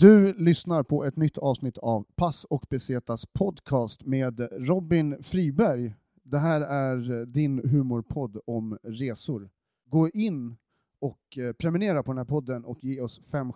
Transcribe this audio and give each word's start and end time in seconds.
Du 0.00 0.32
lyssnar 0.32 0.82
på 0.82 1.04
ett 1.04 1.16
nytt 1.16 1.38
avsnitt 1.38 1.78
av 1.78 2.06
Pass 2.16 2.44
och 2.44 2.66
Besetas 2.70 3.26
podcast 3.26 4.06
med 4.06 4.48
Robin 4.52 5.22
Friberg. 5.22 5.94
Det 6.22 6.38
här 6.38 6.60
är 6.60 7.26
din 7.26 7.68
humorpodd 7.68 8.40
om 8.46 8.78
resor. 8.82 9.50
Gå 9.86 10.08
in 10.08 10.56
och 10.98 11.38
eh, 11.38 11.52
prenumerera 11.52 12.02
på 12.02 12.10
den 12.10 12.18
här 12.18 12.24
podden 12.24 12.64
och 12.64 12.84
ge 12.84 13.00
oss 13.00 13.30
fem, 13.30 13.52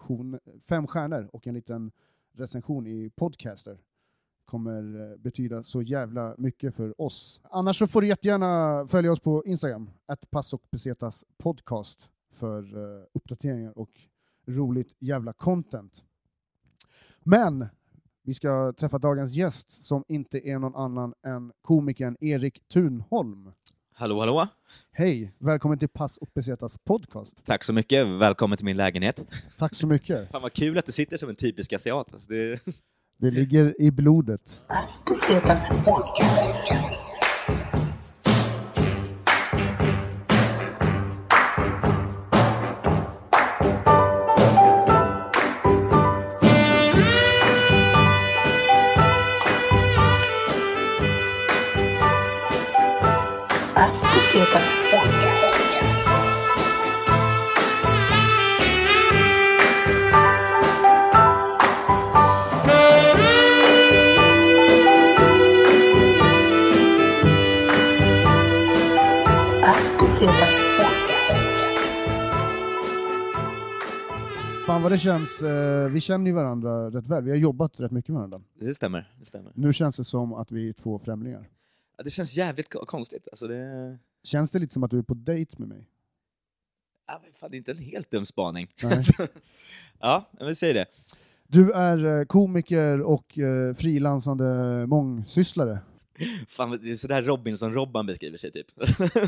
fem 0.69 0.87
stjärnor 0.87 1.31
och 1.33 1.47
en 1.47 1.55
liten 1.55 1.93
recension 2.33 2.87
i 2.87 3.11
Podcaster. 3.17 3.79
kommer 4.45 5.13
eh, 5.13 5.17
betyda 5.17 5.65
så 5.65 5.83
jävla 5.83 6.35
mycket 6.39 6.75
för 6.75 7.01
oss. 7.01 7.41
Annars 7.51 7.79
så 7.79 7.87
får 7.87 8.01
du 8.01 8.07
jättegärna 8.07 8.87
följa 8.87 9.13
oss 9.13 9.21
på 9.21 9.45
Instagram, 9.47 9.91
att 10.07 10.31
Pass 10.31 10.53
och 10.53 10.63
Besetas 10.71 11.25
podcast 11.39 12.11
för 12.33 12.63
eh, 12.77 13.05
uppdateringar 13.13 13.79
och 13.79 13.91
roligt 14.47 14.97
jävla 14.99 15.33
content. 15.33 16.05
Men 17.27 17.67
vi 18.25 18.35
ska 18.35 18.73
träffa 18.73 18.99
dagens 18.99 19.35
gäst 19.35 19.85
som 19.85 20.05
inte 20.09 20.49
är 20.49 20.59
någon 20.59 20.75
annan 20.77 21.15
än 21.27 21.53
komikern 21.63 22.17
Erik 22.21 22.69
Thunholm. 22.73 23.53
Hallå, 23.95 24.21
hallå. 24.21 24.49
Hej, 24.93 25.33
välkommen 25.39 25.79
till 25.79 25.89
Pass 25.89 26.17
och 26.17 26.29
Besetas 26.35 26.79
podcast. 26.79 27.45
Tack 27.45 27.65
så 27.65 27.73
mycket. 27.73 28.07
Välkommen 28.07 28.57
till 28.59 28.65
min 28.65 28.77
lägenhet. 28.77 29.27
Tack 29.59 29.75
så 29.75 29.87
mycket. 29.87 30.31
Fan 30.31 30.43
vad 30.43 30.53
kul 30.53 30.79
att 30.79 30.87
du 30.87 30.93
sitter 30.93 31.17
som 31.17 31.29
en 31.29 31.37
typisk 31.37 31.73
asiat. 31.73 32.15
Alltså 32.15 32.33
det... 32.33 32.61
Det 33.19 33.31
ligger 33.31 33.81
i 33.81 33.91
blodet. 33.91 34.63
Besetas 35.09 35.85
podcast. 35.85 36.73
Podcast. 70.27 71.55
Fan 74.67 74.83
vad 74.83 74.93
det 74.93 74.99
känns, 74.99 75.43
eh, 75.43 75.89
vi 75.89 76.01
känner 76.01 76.27
ju 76.27 76.33
varandra 76.33 76.91
rätt 76.91 77.09
väl, 77.09 77.25
vi 77.25 77.31
har 77.31 77.39
jobbat 77.39 77.81
rätt 77.81 77.93
mycket 77.93 78.09
med 78.09 78.17
varandra. 78.17 78.39
det 78.61 78.75
stämmer. 78.75 79.13
Det 79.21 79.27
stämmer. 79.27 79.53
Nu 79.55 79.73
känns 79.73 79.97
det 79.97 80.05
som 80.05 80.35
att 80.35 80.53
vi 80.53 80.69
är 80.69 80.73
två 80.73 80.99
främlingar. 80.99 81.49
Det 82.05 82.11
känns 82.11 82.37
jävligt 82.37 82.73
ko- 82.73 82.87
konstigt. 82.87 83.29
Alltså 83.31 83.47
det... 83.47 83.99
Känns 84.25 84.51
det 84.51 84.59
lite 84.59 84.75
som 84.75 84.83
att 84.85 84.91
du 84.91 84.99
är 84.99 85.03
på 85.03 85.15
dejt 85.15 85.57
med 85.59 85.69
mig? 85.69 85.89
Ja, 87.07 87.21
men 87.25 87.33
fan, 87.35 87.51
det 87.51 87.57
är 87.57 87.59
inte 87.59 87.71
en 87.71 87.79
helt 87.79 88.11
dum 88.11 88.25
spaning. 88.27 88.69
Nej. 88.83 89.01
ja, 90.01 90.31
vill 90.41 90.57
säga 90.57 90.73
det. 90.73 90.87
Du 91.49 91.73
är 91.73 92.21
eh, 92.21 92.25
komiker 92.25 93.01
och 93.01 93.39
eh, 93.39 93.75
frilansande 93.75 94.45
mångsysslare. 94.87 95.79
Fan, 96.49 96.79
det 96.83 96.91
är 96.91 96.95
sådär 96.95 97.23
Robinson-Robban 97.23 98.07
beskriver 98.07 98.37
sig 98.39 98.53
typ. 98.53 98.67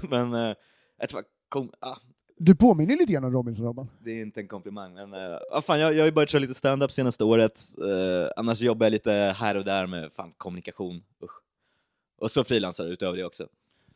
men 0.11 0.35
eh, 0.35 0.55
jag 0.99 1.09
tror, 1.09 1.25
kom, 1.49 1.71
ah, 1.81 1.97
Du 2.37 2.55
påminner 2.55 2.97
lite 2.97 3.13
grann 3.13 3.25
om 3.25 3.33
Robinson-Robban. 3.33 3.89
det 4.01 4.11
är 4.11 4.23
inte 4.23 4.41
en 4.41 4.49
komplimang. 4.49 4.95
Men, 4.95 5.39
ah, 5.53 5.63
fan, 5.63 5.81
jag, 5.81 5.95
jag 5.95 6.01
har 6.01 6.07
ju 6.07 6.13
börjat 6.13 6.31
köra 6.31 6.41
lite 6.41 6.55
stand-up 6.55 6.93
senaste 6.93 7.25
året. 7.25 7.61
Eh, 7.79 8.31
annars 8.37 8.61
jobbar 8.61 8.87
jag 8.87 8.91
lite 8.93 9.13
här 9.13 9.57
och 9.57 9.65
där 9.65 9.87
med 9.87 10.13
fan, 10.13 10.33
kommunikation. 10.37 11.05
Usch. 11.23 11.43
Och 12.19 12.31
så 12.31 12.45
frilansar 12.45 12.85
utöver 12.87 13.17
det 13.19 13.25
också. 13.25 13.49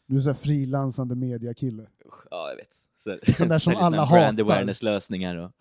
Du 0.07 0.17
är 0.17 0.23
här 0.23 0.35
frilansande 0.35 1.15
mediakille. 1.15 1.87
Ja, 2.31 2.49
jag 2.49 2.57
vet. 2.57 2.75
Så, 2.97 3.19
Sån 3.37 3.49
där 3.49 3.59
som 3.59 3.77
alla 3.77 4.05
här 4.05 4.19
brand 4.19 4.41
hatar. 4.41 4.55
awareness-lösningar. 4.55 5.37
Och... 5.37 5.53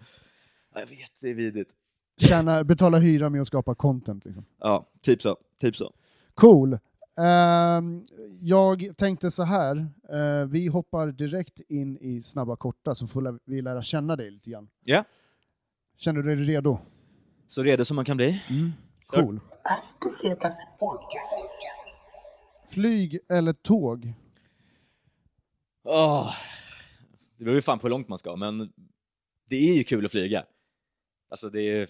Ja, 0.73 0.79
jag 0.79 0.87
vet, 0.87 1.11
det 1.21 1.29
är 1.29 1.33
vidrigt. 1.33 1.71
Tjäna, 2.17 2.63
betala 2.63 2.97
hyra 2.97 3.29
med 3.29 3.41
att 3.41 3.47
skapa 3.47 3.75
content. 3.75 4.25
Liksom. 4.25 4.45
Ja, 4.59 4.89
typ 5.01 5.21
så. 5.21 5.37
Typ 5.61 5.75
så. 5.75 5.93
Cool. 6.33 6.77
Ehm, 7.17 8.05
jag 8.41 8.93
tänkte 8.97 9.31
så 9.31 9.43
här, 9.43 9.77
eh, 10.09 10.45
vi 10.47 10.67
hoppar 10.67 11.07
direkt 11.07 11.59
in 11.59 11.97
i 11.97 12.23
snabba 12.23 12.55
korta 12.55 12.95
så 12.95 13.07
får 13.07 13.39
vi 13.45 13.61
lära 13.61 13.81
känna 13.83 14.15
dig 14.15 14.31
lite 14.31 14.49
grann. 14.49 14.69
Ja. 14.83 15.03
Känner 15.97 16.21
du 16.21 16.35
dig 16.35 16.45
redo? 16.45 16.79
Så 17.47 17.63
redo 17.63 17.85
som 17.85 17.95
man 17.95 18.05
kan 18.05 18.17
bli. 18.17 18.41
Kör. 19.13 19.21
Cool. 19.21 19.39
Podcast. 20.79 21.78
Flyg 22.69 23.19
eller 23.29 23.53
tåg? 23.53 24.13
Åh, 25.83 26.33
det 27.37 27.43
beror 27.43 27.55
ju 27.55 27.61
fan 27.61 27.79
på 27.79 27.87
hur 27.87 27.89
långt 27.89 28.07
man 28.07 28.17
ska, 28.17 28.35
men 28.35 28.73
det 29.49 29.55
är 29.55 29.77
ju 29.77 29.83
kul 29.83 30.05
att 30.05 30.11
flyga. 30.11 30.45
Alltså 31.29 31.49
det 31.49 31.61
är, 31.61 31.89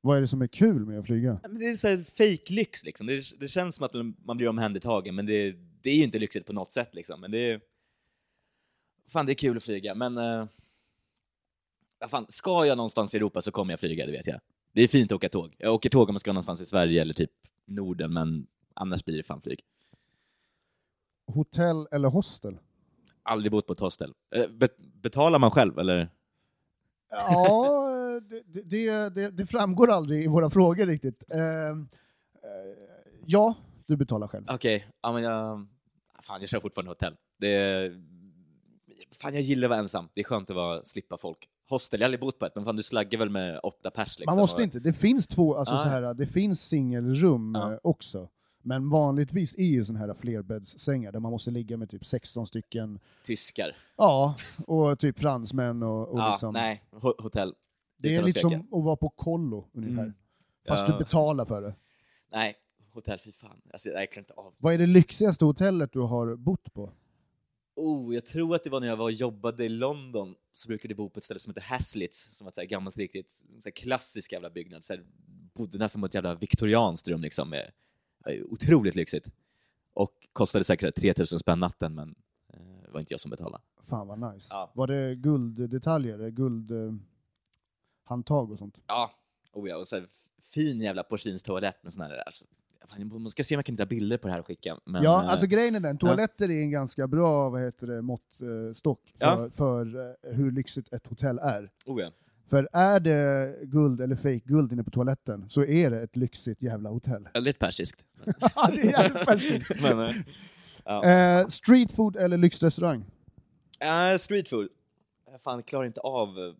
Vad 0.00 0.16
är 0.16 0.20
det 0.20 0.28
som 0.28 0.42
är 0.42 0.46
kul 0.46 0.86
med 0.86 0.98
att 0.98 1.06
flyga? 1.06 1.40
Men 1.42 1.58
det 1.58 1.64
är 1.64 1.76
så 1.76 1.88
här 1.88 1.96
fake 1.96 2.52
lyx 2.52 2.84
liksom. 2.84 3.06
Det, 3.06 3.40
det 3.40 3.48
känns 3.48 3.76
som 3.76 3.84
att 3.84 3.92
man 4.26 4.36
blir 4.36 4.48
omhändertagen, 4.48 5.14
men 5.14 5.26
det, 5.26 5.56
det 5.82 5.90
är 5.90 5.96
ju 5.96 6.04
inte 6.04 6.18
lyxigt 6.18 6.46
på 6.46 6.52
något 6.52 6.72
sätt 6.72 6.94
liksom. 6.94 7.20
Men 7.20 7.30
det 7.30 7.50
är... 7.50 7.60
Fan, 9.08 9.26
det 9.26 9.32
är 9.32 9.34
kul 9.34 9.56
att 9.56 9.62
flyga, 9.62 9.94
men... 9.94 10.18
Uh, 10.18 10.46
fan, 12.08 12.26
ska 12.28 12.66
jag 12.66 12.76
någonstans 12.76 13.14
i 13.14 13.16
Europa 13.16 13.42
så 13.42 13.52
kommer 13.52 13.72
jag 13.72 13.80
flyga, 13.80 14.06
det 14.06 14.12
vet 14.12 14.26
jag. 14.26 14.40
Det 14.72 14.82
är 14.82 14.88
fint 14.88 15.12
att 15.12 15.16
åka 15.16 15.28
tåg. 15.28 15.54
Jag 15.58 15.74
åker 15.74 15.90
tåg 15.90 16.08
om 16.08 16.14
jag 16.14 16.20
ska 16.20 16.32
någonstans 16.32 16.60
i 16.60 16.66
Sverige 16.66 17.02
eller 17.02 17.14
typ 17.14 17.30
Norden, 17.66 18.12
men 18.12 18.46
annars 18.74 19.04
blir 19.04 19.16
det 19.16 19.22
fan 19.22 19.42
flyg. 19.42 19.60
Hotell 21.26 21.86
eller 21.90 22.08
hostel? 22.08 22.58
Aldrig 23.22 23.52
bott 23.52 23.66
på 23.66 23.72
ett 23.72 23.80
hostel. 23.80 24.12
Eh, 24.34 24.50
be- 24.50 24.68
betalar 25.02 25.38
man 25.38 25.50
själv, 25.50 25.78
eller? 25.78 26.08
Ja, 27.10 27.80
det, 28.46 28.62
det, 28.62 29.08
det, 29.14 29.30
det 29.30 29.46
framgår 29.46 29.90
aldrig 29.90 30.24
i 30.24 30.26
våra 30.26 30.50
frågor 30.50 30.86
riktigt. 30.86 31.24
Ehm, 31.30 31.88
eh, 32.42 32.78
ja, 33.26 33.54
du 33.86 33.96
betalar 33.96 34.28
själv. 34.28 34.44
Okej, 34.50 34.86
ja 35.02 35.12
men 35.12 35.22
jag... 35.22 35.66
Fan, 36.22 36.40
jag 36.40 36.48
kör 36.48 36.60
fortfarande 36.60 36.90
hotell. 36.90 37.16
Det. 37.38 37.92
Fan, 39.20 39.34
jag 39.34 39.42
gillar 39.42 39.66
att 39.66 39.70
vara 39.70 39.80
ensam. 39.80 40.08
Det 40.14 40.20
är 40.20 40.24
skönt 40.24 40.50
att 40.50 40.56
vara, 40.56 40.84
slippa 40.84 41.16
folk. 41.18 41.48
Hostel, 41.68 42.00
jag 42.00 42.04
har 42.04 42.08
aldrig 42.08 42.20
bott 42.20 42.38
på 42.38 42.46
ett, 42.46 42.54
men 42.54 42.64
fan 42.64 42.76
du 42.76 42.82
slaggar 42.82 43.18
väl 43.18 43.30
med 43.30 43.60
åtta 43.62 43.90
pers 43.90 44.18
liksom. 44.18 44.32
Man 44.36 44.42
måste 44.42 44.62
inte, 44.62 44.80
det 44.80 44.92
finns 44.92 45.26
två, 45.26 45.54
alltså 45.56 45.74
Ah. 45.74 45.78
så 45.78 45.88
här, 45.88 46.14
det 46.14 46.26
finns 46.26 46.60
singelrum 46.62 47.52
Ja. 47.54 47.72
eh, 47.72 47.78
också. 47.82 48.28
Men 48.64 48.90
vanligtvis 48.90 49.54
är 49.58 49.62
ju 49.64 49.84
sådana 49.84 50.06
här 50.06 50.14
flerbäddssängar 50.14 51.12
där 51.12 51.20
man 51.20 51.32
måste 51.32 51.50
ligga 51.50 51.76
med 51.76 51.90
typ 51.90 52.06
16 52.06 52.46
stycken, 52.46 52.98
Tyskar. 53.24 53.76
ja, 53.96 54.36
och 54.66 54.98
typ 54.98 55.18
fransmän 55.18 55.82
och, 55.82 56.08
och 56.08 56.18
ja, 56.18 56.28
liksom. 56.30 56.52
nej, 56.52 56.84
ho- 56.92 57.22
hotell. 57.22 57.54
det 57.98 58.08
är 58.08 58.12
utan 58.12 58.22
att 58.22 58.26
lite 58.26 58.40
som 58.40 58.54
att 58.54 58.84
vara 58.84 58.96
på 58.96 59.08
kollo 59.08 59.68
ungefär. 59.72 60.02
Mm. 60.02 60.14
Fast 60.68 60.88
Ja. 60.88 60.92
du 60.98 61.04
betalar 61.04 61.44
för 61.44 61.62
det. 61.62 61.74
Nej, 62.32 62.54
hotell, 62.92 63.18
fy 63.24 63.32
fan. 63.32 63.60
Alltså, 63.72 63.88
jag 63.88 64.10
klarar 64.10 64.22
inte 64.22 64.32
av. 64.34 64.54
Vad 64.58 64.74
är 64.74 64.78
det 64.78 64.86
lyxigaste 64.86 65.44
hotellet 65.44 65.92
du 65.92 66.00
har 66.00 66.36
bott 66.36 66.74
på? 66.74 66.92
Oh, 67.76 68.14
jag 68.14 68.26
tror 68.26 68.54
att 68.54 68.64
det 68.64 68.70
var 68.70 68.80
när 68.80 68.86
jag 68.86 68.96
var 68.96 69.04
och 69.04 69.12
jobbade 69.12 69.64
i 69.64 69.68
London, 69.68 70.34
så 70.52 70.68
brukade 70.68 70.92
jag 70.92 70.96
bo 70.96 71.10
på 71.10 71.18
ett 71.18 71.24
ställe 71.24 71.40
som 71.40 71.50
heter 71.50 71.60
Haslits, 71.62 72.36
som 72.38 72.44
var 72.44 72.62
ett 72.62 72.68
gammalt 72.70 72.96
riktigt, 72.96 73.30
så 73.60 73.68
här 73.68 73.70
klassisk 73.70 74.32
jävla 74.32 74.50
byggnad. 74.50 74.84
Så 74.84 74.96
bodde 75.54 75.78
nästan 75.78 76.02
på 76.02 76.06
ett 76.06 76.14
jävla 76.14 76.34
viktorianskt 76.34 77.08
rum 77.08 77.20
liksom, 77.22 77.50
med, 77.50 77.70
otroligt 78.48 78.94
lyxigt. 78.94 79.30
Och 79.94 80.28
kostade 80.32 80.64
säkert 80.64 80.94
3000 80.94 81.38
spänn 81.38 81.60
natten, 81.60 81.94
men 81.94 82.14
eh, 82.52 82.58
det 82.84 82.90
var 82.90 83.00
inte 83.00 83.12
jag 83.12 83.20
som 83.20 83.30
betalade. 83.30 83.62
Fan 83.82 84.06
vad 84.08 84.34
nice. 84.34 84.48
Ja. 84.50 84.70
Var 84.74 84.86
det 84.86 85.14
gulddetaljer, 85.14 86.28
guld 86.30 86.70
eh, 86.70 86.94
handtag 88.04 88.50
och 88.52 88.58
sånt? 88.58 88.78
Ja, 88.86 89.10
oh 89.52 89.68
ja 89.68 89.76
och 89.76 89.88
så 89.88 90.04
fin 90.54 90.80
jävla 90.80 91.02
porslinstoalett 91.02 91.82
med 91.82 91.92
sån 91.92 92.02
här, 92.04 92.22
alltså, 92.26 92.44
man 93.00 93.30
ska 93.30 93.44
se 93.44 93.54
om 93.54 93.58
jag 93.58 93.66
kan 93.66 93.72
hitta 93.72 93.86
bilder 93.86 94.18
på 94.18 94.26
det 94.26 94.32
här 94.32 94.40
och 94.40 94.46
skicka. 94.46 94.78
Men, 94.84 95.02
ja, 95.02 95.22
eh, 95.22 95.30
alltså 95.30 95.46
grejen 95.46 95.74
är 95.74 95.80
den, 95.80 95.98
toaletter 95.98 96.50
är 96.50 96.60
en 96.62 96.70
ganska 96.70 97.06
bra 97.06 97.50
vad 97.50 97.60
heter 97.62 97.86
det, 97.86 98.02
måttstock 98.02 99.00
för, 99.18 99.42
Ja. 99.42 99.50
för 99.50 99.96
eh, 100.26 100.32
hur 100.34 100.52
lyxigt 100.52 100.92
ett 100.92 101.06
hotell 101.06 101.38
är. 101.38 101.70
oh 101.86 102.00
ja. 102.02 102.10
För 102.46 102.68
är 102.72 103.00
det 103.00 103.56
guld 103.62 104.00
eller 104.00 104.16
fake 104.16 104.42
guld 104.44 104.72
inne 104.72 104.84
på 104.84 104.90
toaletten 104.90 105.48
så 105.48 105.64
är 105.64 105.90
det 105.90 106.02
ett 106.02 106.16
lyxigt 106.16 106.62
jävla 106.62 106.90
hotell. 106.90 107.28
Väldigt 107.34 107.58
persiskt. 107.58 108.04
Ja, 108.54 108.70
det 108.72 108.80
är 108.80 108.90
jävligt 108.90 109.24
färdigt. 109.24 109.68
men, 109.80 110.00
eh, 110.00 110.14
ja. 110.84 111.04
eh, 111.04 111.46
street 111.46 111.92
food 111.92 112.16
eller 112.16 112.36
lyxrestaurang? 112.36 113.04
Uh, 113.84 114.18
street 114.18 114.48
food. 114.48 114.68
Jag 115.30 115.42
fan 115.42 115.62
klarar 115.62 115.86
inte 115.86 116.00
av 116.00 116.28
eh, 116.28 116.54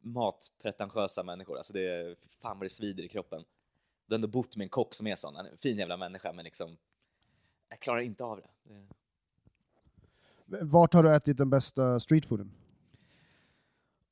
matpretentiösa 0.00 1.22
människor. 1.22 1.56
Alltså 1.56 1.72
det 1.72 1.86
är, 1.86 2.16
fan 2.42 2.58
vad 2.58 2.64
det 2.64 2.70
svider 2.70 3.04
i 3.04 3.08
kroppen. 3.08 3.44
Du 4.06 4.14
har 4.14 4.18
ändå 4.18 4.28
bott 4.28 4.56
med 4.56 4.64
en 4.64 4.68
kock 4.68 4.94
som 4.94 5.06
är 5.06 5.16
sån, 5.16 5.36
en 5.36 5.58
fin 5.58 5.78
jävla 5.78 5.96
människa, 5.96 6.32
men 6.32 6.44
liksom, 6.44 6.76
jag 7.68 7.80
klarar 7.80 8.00
inte 8.00 8.24
av 8.24 8.36
det. 8.36 8.48
Vart 10.62 10.94
har 10.94 11.02
du 11.02 11.14
ätit 11.14 11.36
den 11.36 11.50
bästa 11.50 12.00
streetfooden? 12.00 12.52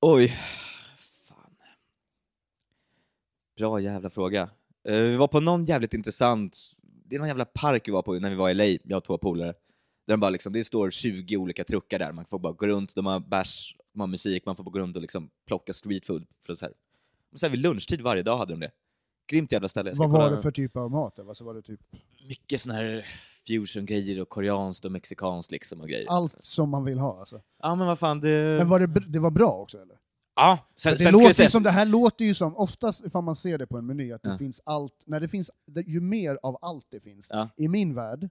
Oj. 0.00 0.32
Bra 3.61 3.81
jävla 3.81 4.11
fråga. 4.11 4.51
Eh, 4.89 4.95
vi 4.95 5.17
var 5.17 5.29
på 5.29 5.41
någon 5.41 5.65
jävligt 5.65 5.95
intressant, 5.95 6.57
det 6.83 7.17
är 7.17 7.19
någon 7.19 7.29
jävla 7.29 7.45
park 7.45 7.89
vi 7.89 7.93
var 7.93 8.03
på 8.03 8.12
när 8.15 8.31
vi 8.31 8.37
var 8.37 8.51
i 8.51 8.55
LA, 8.55 8.65
jag 8.85 8.97
och 8.97 9.05
två 9.05 9.19
polare. 9.19 9.55
Där 10.07 10.15
de 10.15 10.21
bara 10.21 10.31
liksom, 10.31 10.53
det 10.53 10.65
står 10.65 10.91
20 10.91 11.37
olika 11.37 11.65
truckar 11.65 11.99
där, 11.99 12.12
man 12.12 12.25
får 12.25 12.39
bara 12.39 12.53
gå 12.53 12.67
runt, 12.67 12.95
de 12.95 13.07
har 13.07 13.21
bärs, 13.21 13.77
de 13.93 14.01
har 14.01 14.07
musik, 14.07 14.47
man 14.47 14.57
får 14.57 14.65
bara 14.65 14.71
gå 14.71 14.79
runt 14.79 14.97
och 14.97 15.03
liksom 15.03 15.31
plocka 15.47 15.73
street 15.73 16.07
food. 16.07 16.27
För 16.47 16.55
så 16.55 16.65
här. 16.65 16.75
Så 17.35 17.47
här 17.47 17.51
vid 17.51 17.61
lunchtid 17.61 18.01
varje 18.01 18.23
dag 18.23 18.39
hade 18.39 18.53
de 18.53 18.61
det. 18.61 18.71
Grymt 19.31 19.53
jävla 19.53 19.69
ställe. 19.69 19.93
Vad 19.95 20.11
var 20.11 20.31
det 20.31 20.39
för 20.39 20.51
typ 20.51 20.77
av 20.77 20.91
mat? 20.91 21.19
Alltså 21.19 21.45
var 21.45 21.55
det 21.55 21.62
typ 21.62 21.81
Mycket 22.29 22.61
sån 22.61 22.73
här 22.73 23.07
fusion-grejer 23.47 24.21
och 24.21 24.29
koreanskt 24.29 24.85
och 24.85 24.93
mexikanskt 24.93 25.53
liksom 25.53 25.81
och 25.81 25.89
grejer. 25.89 26.07
allt 26.09 26.43
som 26.43 26.71
man 26.71 26.85
vill 26.85 26.99
ha? 26.99 27.19
Alltså. 27.21 27.41
Ja 27.62 27.75
men 27.75 27.87
vad 27.87 27.99
fan, 27.99 28.21
det... 28.21 28.57
Men 28.59 28.69
var 28.69 28.81
det, 28.81 28.87
det 28.87 29.19
var 29.19 29.31
bra 29.31 29.53
också 29.53 29.79
eller? 29.83 30.00
Ja, 30.40 30.58
sen, 30.75 30.92
Det, 30.92 30.98
sen 30.98 31.12
låter 31.12 31.32
säga... 31.32 31.48
som, 31.48 31.62
det 31.62 31.70
här 31.70 31.87
låter 31.87 32.25
ju 32.25 32.34
som, 32.34 32.56
oftast 32.56 33.04
ifall 33.06 33.25
man 33.25 33.34
ser 33.34 33.58
det 33.58 33.66
på 33.66 33.78
en 33.78 33.87
meny, 33.87 34.12
att 34.12 34.22
det 34.22 34.28
Ja. 34.28 34.38
finns 34.38 34.60
allt, 34.64 34.94
när 35.06 35.20
det 35.20 35.28
finns, 35.28 35.50
ju 35.87 36.00
mer 36.00 36.38
av 36.42 36.58
allt 36.62 36.87
det 36.90 37.00
finns, 37.00 37.26
Ja. 37.31 37.48
i 37.56 37.69
min 37.69 37.94
värld, 37.94 38.28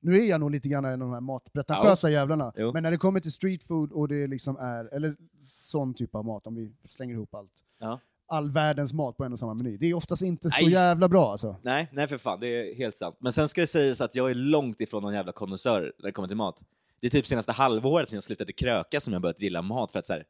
nu 0.00 0.16
är 0.18 0.24
jag 0.24 0.40
nog 0.40 0.50
lite 0.50 0.68
grann 0.68 0.84
en 0.84 0.92
av 0.92 0.98
de 1.08 1.12
här 1.12 1.20
matpretentiösa 1.20 2.10
jävlarna, 2.10 2.52
Jo. 2.56 2.72
men 2.72 2.82
när 2.82 2.90
det 2.90 2.96
kommer 2.98 3.20
till 3.20 3.32
street 3.32 3.62
food 3.62 3.92
och 3.92 4.08
det 4.08 4.26
liksom 4.26 4.56
är, 4.56 4.94
eller 4.94 5.16
sån 5.40 5.94
typ 5.94 6.14
av 6.14 6.24
mat, 6.24 6.46
om 6.46 6.54
vi 6.54 6.72
slänger 6.84 7.14
ihop 7.14 7.34
allt, 7.34 7.52
Ja. 7.80 8.00
all 8.26 8.50
världens 8.50 8.92
mat 8.92 9.16
på 9.16 9.24
en 9.24 9.32
och 9.32 9.38
samma 9.38 9.54
meny, 9.54 9.76
det 9.76 9.86
är 9.86 9.94
oftast 9.94 10.22
inte 10.22 10.50
så 10.50 10.62
Nej. 10.62 10.72
jävla 10.72 11.08
bra 11.08 11.30
alltså. 11.32 11.56
Nej, 11.62 11.88
nej 11.92 12.08
för 12.08 12.18
fan, 12.18 12.40
det 12.40 12.48
är 12.48 12.74
helt 12.74 12.94
sant. 12.94 13.16
Men 13.20 13.32
sen 13.32 13.48
ska 13.48 13.60
det 13.60 13.66
sägas 13.66 14.00
att 14.00 14.14
jag 14.14 14.30
är 14.30 14.34
långt 14.34 14.80
ifrån 14.80 15.02
någon 15.02 15.14
jävla 15.14 15.32
konnässör 15.32 15.92
när 15.98 16.06
det 16.06 16.12
kommer 16.12 16.28
till 16.28 16.36
mat. 16.36 16.62
Det 17.00 17.06
är 17.06 17.10
typ 17.10 17.26
senaste 17.26 17.52
halvåret 17.52 18.08
som 18.08 18.16
jag 18.16 18.22
slutade 18.22 18.52
kröka 18.52 19.00
som 19.00 19.12
jag 19.12 19.22
börjat 19.22 19.42
gilla 19.42 19.62
mat 19.62 19.92
för 19.92 19.98
att 19.98 20.06
så 20.06 20.12
här, 20.12 20.24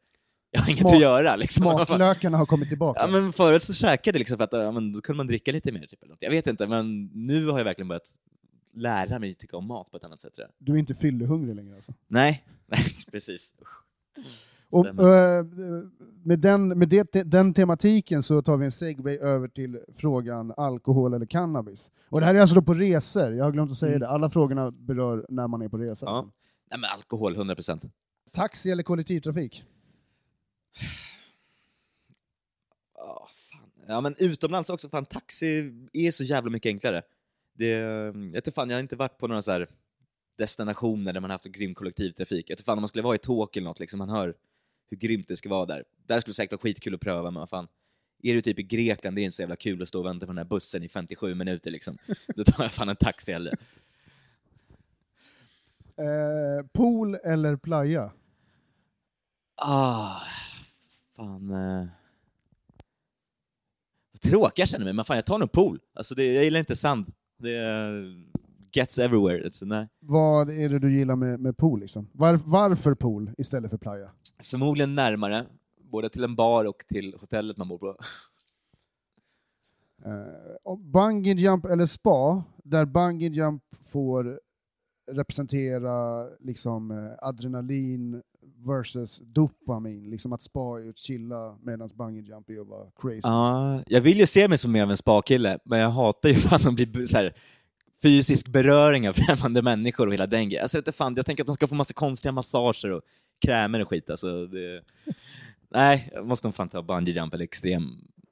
jag 0.50 0.60
har 0.60 0.68
inget 0.68 0.80
Smak- 0.80 0.94
att 0.94 1.00
göra 1.00 1.36
liksom. 1.36 1.62
Smaklökarna 1.62 2.38
har 2.38 2.46
kommit 2.46 2.68
tillbaka. 2.68 3.00
Ja 3.00 3.06
men 3.06 3.32
förut 3.32 3.62
så 3.62 3.72
käkade 3.72 4.16
jag 4.16 4.20
liksom 4.20 4.36
för 4.36 4.44
att 4.44 4.52
ja, 4.52 4.70
men 4.70 4.92
då 4.92 5.00
kunde 5.00 5.16
man 5.16 5.26
dricka 5.26 5.52
lite 5.52 5.72
mer, 5.72 5.86
typ, 5.86 6.02
eller 6.02 6.10
något. 6.12 6.18
jag 6.22 6.30
vet 6.30 6.46
inte, 6.46 6.66
men 6.66 7.04
nu 7.14 7.46
har 7.46 7.58
jag 7.58 7.64
verkligen 7.64 7.88
börjat 7.88 8.14
lära 8.74 9.18
mig 9.18 9.34
tycka 9.34 9.56
om 9.56 9.66
mat 9.66 9.90
på 9.90 9.96
ett 9.96 10.04
annat 10.04 10.20
sätt. 10.20 10.32
Jag. 10.36 10.46
Du 10.58 10.72
är 10.72 10.76
inte 10.76 10.94
fyllehungrig 10.94 11.54
längre 11.56 11.74
alltså. 11.74 11.92
Nej, 12.08 12.44
nej 12.66 12.80
precis. 13.12 13.54
Och, 14.70 14.86
eh, 14.86 15.44
med 16.24 16.38
den, 16.38 16.68
med 16.68 16.88
det, 16.88 17.12
den 17.12 17.54
tematiken 17.54 18.22
så 18.22 18.42
tar 18.42 18.56
vi 18.56 18.64
en 18.64 18.72
segway 18.72 19.18
över 19.18 19.48
till 19.48 19.78
frågan 19.96 20.52
alkohol 20.56 21.14
eller 21.14 21.26
cannabis. 21.26 21.90
Och 22.10 22.20
det 22.20 22.26
här 22.26 22.34
är 22.34 22.40
alltså 22.40 22.62
på 22.62 22.74
resor, 22.74 23.32
jag 23.34 23.44
har 23.44 23.52
glömt 23.52 23.70
att 23.70 23.78
säga 23.78 23.90
Mm. 23.90 24.00
det. 24.00 24.08
Alla 24.08 24.30
frågorna 24.30 24.70
berör 24.70 25.26
när 25.28 25.48
man 25.48 25.62
är 25.62 25.68
på 25.68 25.78
resa. 25.78 26.06
Ja. 26.06 26.12
liksom. 26.12 26.32
Nej 26.70 26.80
men 26.80 26.90
alkohol, 26.90 27.36
100%. 27.36 27.90
Taxi 28.32 28.70
eller 28.70 28.82
kollektivtrafik? 28.82 29.64
Ja, 32.94 33.28
fan. 33.52 33.70
ja 33.86 34.00
men 34.00 34.14
utomlands 34.18 34.70
också, 34.70 34.88
fan 34.88 35.06
taxi 35.06 35.72
är 35.92 36.10
så 36.10 36.24
jävla 36.24 36.50
mycket 36.50 36.70
enklare. 36.70 37.02
Det, 37.54 37.68
jag 37.68 38.12
vet 38.12 38.54
fan, 38.54 38.70
jag 38.70 38.76
har 38.76 38.80
inte 38.80 38.96
varit 38.96 39.18
på 39.18 39.26
några 39.26 39.42
så 39.42 39.66
destinationer 40.38 41.12
där 41.12 41.20
man 41.20 41.30
haft 41.30 41.46
en 41.46 41.52
grym 41.52 41.74
kollektivtrafik. 41.74 42.50
Jag 42.50 42.56
vet 42.56 42.64
fan 42.64 42.78
om 42.78 42.82
man 42.82 42.88
skulle 42.88 43.02
vara 43.02 43.14
i 43.14 43.18
Tokyo 43.18 43.60
eller 43.60 43.68
något, 43.68 43.80
liksom, 43.80 43.98
man 43.98 44.08
hör 44.08 44.34
hur 44.90 44.96
grymt 44.96 45.28
det 45.28 45.36
ska 45.36 45.48
vara 45.48 45.66
där. 45.66 45.84
Där 46.06 46.20
skulle 46.20 46.30
det 46.30 46.36
säkert 46.36 46.52
vara 46.52 46.60
skitkul 46.60 46.94
att 46.94 47.00
pröva, 47.00 47.30
men 47.30 47.40
vad 47.40 47.50
fan. 47.50 47.68
Är 48.22 48.34
du 48.34 48.42
typ 48.42 48.58
i 48.58 48.62
Grekland, 48.62 49.16
det 49.16 49.20
är 49.20 49.24
inte 49.24 49.36
så 49.36 49.42
jävla 49.42 49.56
kul 49.56 49.82
att 49.82 49.88
stå 49.88 49.98
och 49.98 50.06
vänta 50.06 50.26
på 50.26 50.32
den 50.32 50.38
här 50.38 50.44
bussen 50.44 50.82
i 50.82 50.88
57 50.88 51.34
minuter 51.34 51.70
liksom. 51.70 51.98
Då 52.36 52.44
tar 52.44 52.64
jag 52.64 52.72
fan 52.72 52.88
en 52.88 52.96
taxi 52.96 53.32
hellre. 53.32 53.56
Eh, 55.96 56.66
pool 56.72 57.14
eller 57.14 57.56
playa? 57.56 58.12
Ah, 59.56 60.20
fan. 61.18 61.50
Eh. 61.50 61.86
Tråkig 64.22 64.62
jag 64.62 64.68
känner 64.68 64.84
mig, 64.84 64.94
men 64.94 65.04
fan 65.04 65.16
jag 65.16 65.26
tar 65.26 65.38
nog 65.38 65.52
pool. 65.52 65.80
Alltså 65.94 66.14
det, 66.14 66.34
jag 66.34 66.44
gillar 66.44 66.60
inte 66.60 66.76
sand. 66.76 67.12
Det 67.38 67.56
är, 67.56 68.24
gets 68.72 68.98
everywhere. 68.98 69.44
Alltså, 69.44 69.66
nej. 69.66 69.88
Vad 70.00 70.50
är 70.50 70.68
det 70.68 70.78
du 70.78 70.96
gillar 70.96 71.16
med, 71.16 71.40
med 71.40 71.56
pool? 71.56 71.80
Liksom? 71.80 72.08
Var, 72.12 72.40
varför 72.44 72.94
pool 72.94 73.30
istället 73.38 73.70
för 73.70 73.78
playa? 73.78 74.10
Förmodligen 74.42 74.94
närmare, 74.94 75.46
både 75.80 76.10
till 76.10 76.24
en 76.24 76.36
bar 76.36 76.64
och 76.64 76.82
till 76.88 77.16
hotellet 77.20 77.56
man 77.56 77.68
bor 77.68 77.78
på. 77.78 77.96
Och 80.62 80.78
bungee 80.78 81.34
jump 81.34 81.64
eller 81.64 81.86
spa, 81.86 82.44
där 82.64 82.84
bungee 82.84 83.28
jump 83.28 83.62
får 83.92 84.40
representera 85.10 86.24
liksom, 86.40 86.90
eh, 86.90 87.28
adrenalin 87.28 88.22
versus 88.66 89.18
dopamin. 89.18 90.10
Liksom 90.10 90.32
att 90.32 90.42
spa 90.42 90.80
är 90.80 90.88
att 90.88 90.98
chilla 90.98 91.58
medan 91.62 91.90
bungee 91.94 92.22
jump 92.22 92.50
är 92.50 92.60
att 92.60 92.66
vara 92.66 92.86
crazy. 93.02 93.20
Ja, 93.22 93.82
jag 93.86 94.00
vill 94.00 94.18
ju 94.18 94.26
se 94.26 94.48
mig 94.48 94.58
som 94.58 94.72
mer 94.72 94.82
av 94.82 94.90
en 94.90 94.96
spakille, 94.96 95.58
men 95.64 95.78
jag 95.78 95.90
hatar 95.90 96.28
ju 96.28 96.34
fan 96.34 96.68
att 96.68 96.74
bli 96.74 97.06
så 97.08 97.16
här, 97.16 97.34
fysisk 98.02 98.48
beröring 98.48 99.08
av 99.08 99.12
främmande 99.26 99.62
människor 99.62 100.06
och 100.06 100.12
hela 100.12 100.26
den 100.26 100.48
grejen. 100.48 100.62
Alltså, 100.62 100.82
jag, 100.84 100.94
fan, 100.94 101.14
jag 101.16 101.26
tänker 101.26 101.42
att 101.42 101.46
de 101.46 101.54
ska 101.54 101.66
få 101.66 101.74
massa 101.74 101.94
konstiga 101.94 102.32
massager 102.32 102.90
och 102.90 103.02
krämer 103.42 103.80
och 103.80 103.88
skit. 103.88 104.10
Alltså, 104.10 104.46
det... 104.46 104.82
Nej, 105.70 106.10
jag 106.12 106.26
måste 106.26 106.46
nog 106.46 106.54
fan 106.54 106.68
ta 106.68 106.82
bungee 106.82 107.14
jump 107.14 107.34
eller 107.34 107.44
extrem, 107.44 107.82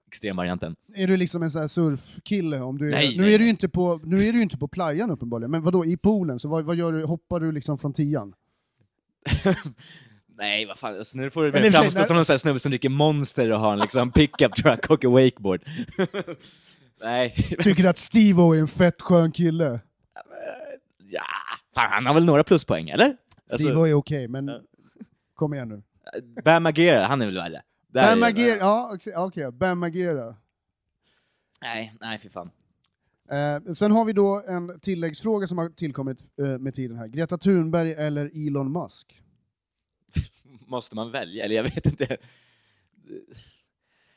extremvarianten. 0.09 0.77
Är 0.95 1.07
du 1.07 1.17
liksom 1.17 1.43
en 1.43 1.51
sån 1.51 1.61
här 1.61 1.69
surfkille? 1.69 2.61
Om 2.61 2.79
du 2.79 2.89
är, 2.89 2.91
Nej, 2.91 3.15
nu, 3.17 3.23
nej, 3.23 3.35
är 3.35 3.39
du 3.39 3.49
inte 3.49 3.69
på, 3.69 4.01
nu 4.05 4.29
är 4.29 4.33
du 4.33 4.43
inte 4.43 4.59
på 4.59 4.69
playan 4.69 5.11
uppenbarligen, 5.11 5.51
men 5.51 5.63
vadå, 5.63 5.85
i 5.85 5.97
poolen, 5.97 6.39
så 6.39 6.49
vad, 6.49 6.65
vad 6.65 6.77
gör 6.77 6.93
du? 6.93 7.05
Hoppar 7.05 7.41
du 7.41 7.53
liksom 7.53 7.79
från 7.79 7.93
tian? 7.93 8.35
Nej, 10.39 10.67
vad 10.67 10.79
fan, 10.79 10.99
alltså, 10.99 11.17
nu 11.17 11.31
får 11.31 11.45
du 11.45 11.53
sig, 11.53 11.73
framstå 11.73 12.05
som 12.05 12.17
en 12.17 12.39
snubbe 12.39 12.59
som 12.59 12.71
dricker 12.71 12.89
Monster 12.89 13.53
och 13.53 13.61
har 13.61 13.73
en 13.73 13.79
liksom, 13.79 14.13
pickup 14.13 14.55
truck 14.55 14.91
och 14.91 15.05
en 15.05 15.13
wakeboard. 15.13 15.61
Nej, 17.03 17.31
Tycker 17.61 17.85
att 17.85 17.97
Steve-O 17.97 18.55
är 18.55 18.59
en 18.59 18.69
fett 18.69 19.03
skön 19.03 19.33
kille? 19.33 19.81
ja, 21.11 21.23
fan, 21.75 21.91
han 21.93 22.07
har 22.07 22.15
väl 22.15 22.25
några 22.25 22.45
pluspoäng, 22.45 22.89
eller? 22.91 23.07
Alltså, 23.07 23.59
Steve-O 23.59 23.87
är 23.87 23.95
okej, 23.95 24.29
men 24.29 24.49
Ja. 24.49 24.61
kom 25.35 25.55
igen 25.55 25.69
nu. 25.69 25.83
Bam 26.45 26.63
Margera, 26.63 27.07
han 27.07 27.23
är 27.23 27.27
väl 27.27 27.35
värre. 27.37 27.63
Bam 27.93 28.21
Margera, 28.21 28.57
ja 28.57 28.91
okej, 28.95 29.17
okay, 29.17 29.51
Bam 29.51 29.79
Margera. 29.79 30.37
Nej, 31.63 31.95
nej 32.01 32.19
för 32.19 32.29
fan. 32.29 32.51
Eh, 33.31 33.73
sen 33.73 33.93
har 33.93 34.05
vi 34.05 34.13
då 34.13 34.43
en 34.49 34.81
tilläggsfråga 34.81 35.47
som 35.47 35.59
har 35.59 35.69
tillkommit 35.69 36.19
eh, 36.41 36.59
med 36.59 36.75
tiden 36.75 36.97
här. 36.97 37.07
Greta 37.07 37.39
Thunberg 37.39 37.93
eller 37.93 38.47
Elon 38.47 38.73
Musk? 38.73 39.23
Måste 40.67 40.97
man 40.97 41.11
välja? 41.11 41.45
Eller 41.45 41.57
jag 41.57 41.63
vet 41.63 41.87
inte. 41.87 42.17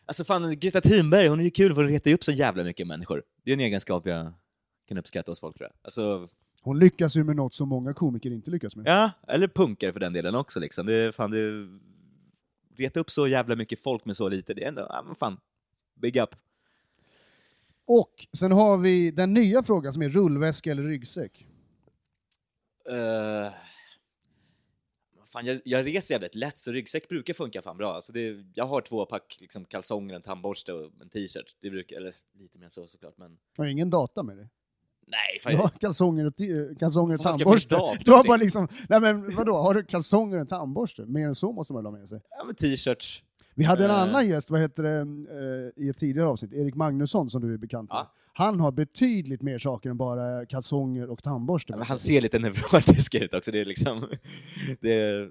Alltså 0.06 0.24
fan, 0.24 0.60
Greta 0.60 0.82
Thunberg, 0.82 1.28
hon 1.28 1.40
är 1.40 1.44
ju 1.44 1.52
kul 1.52 1.76
för 1.76 1.82
hon 1.82 1.92
retar 1.92 2.12
ju 2.12 2.16
upp 2.16 2.24
så 2.24 2.32
jävla 2.32 2.64
mycket 2.64 2.88
människor. 2.88 3.24
Det 3.44 3.52
är 3.52 3.54
en 3.54 3.60
egenskap 3.60 4.06
jag 4.06 4.34
kan 4.88 4.98
uppskatta 4.98 5.32
hos 5.32 5.40
folk 5.40 5.58
tror 5.58 5.70
jag. 5.70 5.76
Alltså, 5.82 6.30
Hon 6.62 6.80
lyckas 6.80 7.18
ju 7.18 7.24
med 7.24 7.36
något 7.36 7.54
som 7.54 7.70
många 7.70 7.94
komiker 7.94 8.32
inte 8.32 8.52
lyckas 8.52 8.76
med. 8.76 8.88
ja, 8.88 9.12
eller 9.28 9.48
punkare 9.48 9.94
för 9.94 10.00
den 10.00 10.14
delen 10.14 10.36
också 10.36 10.60
liksom. 10.60 10.86
Det 10.86 10.96
är 10.96 11.12
fan, 11.12 11.32
det... 11.32 11.68
Reta 12.78 13.00
upp 13.00 13.10
så 13.10 13.28
jävla 13.28 13.56
mycket 13.56 13.84
folk 13.84 14.06
med 14.06 14.18
så 14.18 14.30
lite, 14.30 14.54
det 14.54 14.64
är 14.64 14.68
ändå, 14.68 14.88
ja 14.90 15.04
men 15.08 15.16
fan, 15.16 15.38
big 15.96 16.18
up. 16.18 16.36
Och 17.92 18.28
sen 18.38 18.52
har 18.52 18.78
vi 18.78 19.12
den 19.12 19.34
nya 19.34 19.64
frågan 19.64 19.94
som 19.94 20.02
är 20.02 20.10
rullväska 20.10 20.72
eller 20.72 20.84
ryggsäck. 20.84 21.48
Uh, 22.90 23.52
fan, 25.34 25.46
jag, 25.46 25.62
jag 25.66 25.86
reser 25.86 26.14
jävligt 26.14 26.36
lätt, 26.36 26.60
så 26.60 26.72
ryggsäck 26.72 27.10
brukar 27.10 27.34
funka 27.34 27.62
fan 27.62 27.78
bra. 27.78 27.94
Alltså 27.96 28.14
det, 28.14 28.46
jag 28.54 28.66
har 28.66 28.82
två 28.82 29.06
pack 29.06 29.38
liksom, 29.40 29.66
kalsonger, 29.66 30.16
en 30.16 30.22
tandborste 30.22 30.74
och 30.74 30.92
en 31.02 31.10
t-shirt. 31.10 31.56
Det 31.62 31.70
brukar, 31.70 31.98
eller 31.98 32.14
lite 32.40 32.60
mer 32.60 32.70
så 32.70 32.88
såklart, 32.88 33.18
men 33.18 33.38
Har 33.58 33.66
ingen 33.66 33.90
data 33.90 34.24
med 34.24 34.38
det? 34.38 34.50
nej, 35.08 35.40
fan, 35.44 35.52
Du 35.52 35.58
har 35.58 35.70
kalsonger 35.70 36.26
och, 36.26 36.34
kalsonger 36.80 37.16
och 37.16 37.22
tandborste. 37.22 37.76
Du 38.06 38.12
har 38.12 38.24
bara 38.24 38.38
liksom, 38.38 38.68
nej 38.90 39.00
men 39.00 39.36
vadå, 39.36 39.58
har 39.58 39.74
du 39.74 39.84
kalsonger 39.84 40.36
och 40.36 40.42
en 40.42 40.48
tandborste? 40.48 41.06
Mer 41.06 41.28
än 41.28 41.36
så 41.36 41.52
måste 41.52 41.74
man 41.74 41.86
ha 41.86 41.92
med 41.92 42.10
sig. 42.10 42.22
ja, 42.30 42.44
men 42.44 42.56
t-shirts. 42.56 43.24
Vi 43.56 43.64
hade 43.66 43.86
en 43.86 43.92
Eh. 43.92 44.00
annan 44.00 44.28
gäst, 44.28 44.50
vad 44.52 44.60
heter 44.62 44.84
det, 44.84 45.00
eh, 45.00 45.86
i 45.86 45.90
ett 45.90 45.98
tidigare 45.98 46.28
avsnitt, 46.30 46.54
Erik 46.54 46.76
Magnusson 46.76 47.30
som 47.30 47.42
du 47.42 47.54
är 47.54 47.58
bekant 47.58 47.90
med. 47.90 47.98
Ja. 47.98 48.12
Han 48.34 48.60
har 48.60 48.72
betydligt 48.72 49.42
mer 49.42 49.58
saker 49.58 49.90
än 49.90 49.98
bara 49.98 50.46
kalsonger 50.46 51.10
och 51.10 51.24
tandborste. 51.24 51.74
Ja, 51.78 51.84
han 51.88 52.00
ser 52.00 52.22
lite 52.22 52.40
neurotisk 52.40 53.16
ut 53.16 53.34
också. 53.34 53.52
Det, 53.52 53.60
är 53.62 53.66
liksom, 53.66 54.08
det, 54.82 55.30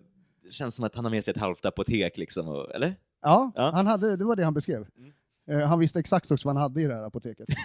känns 0.50 0.74
som 0.74 0.84
att 0.84 0.94
han 0.94 1.04
har 1.04 1.10
med 1.10 1.24
sig 1.24 1.32
ett 1.32 1.36
halvt 1.40 1.64
apotek, 1.64 2.18
liksom, 2.18 2.48
och, 2.48 2.74
eller? 2.74 2.94
Ja, 3.22 3.52
Ja. 3.54 3.70
Han 3.74 3.86
hade, 3.86 4.16
det 4.16 4.24
var 4.24 4.36
det 4.36 4.44
han 4.44 4.54
beskrev. 4.54 4.86
Mm. 4.98 5.60
Eh, 5.60 5.68
han 5.68 5.78
visste 5.78 5.98
exakt 5.98 6.30
också 6.30 6.48
vad 6.48 6.56
han 6.56 6.62
hade 6.62 6.82
i 6.82 6.84
det 6.84 6.94
här 6.94 7.02
apoteket. 7.02 7.48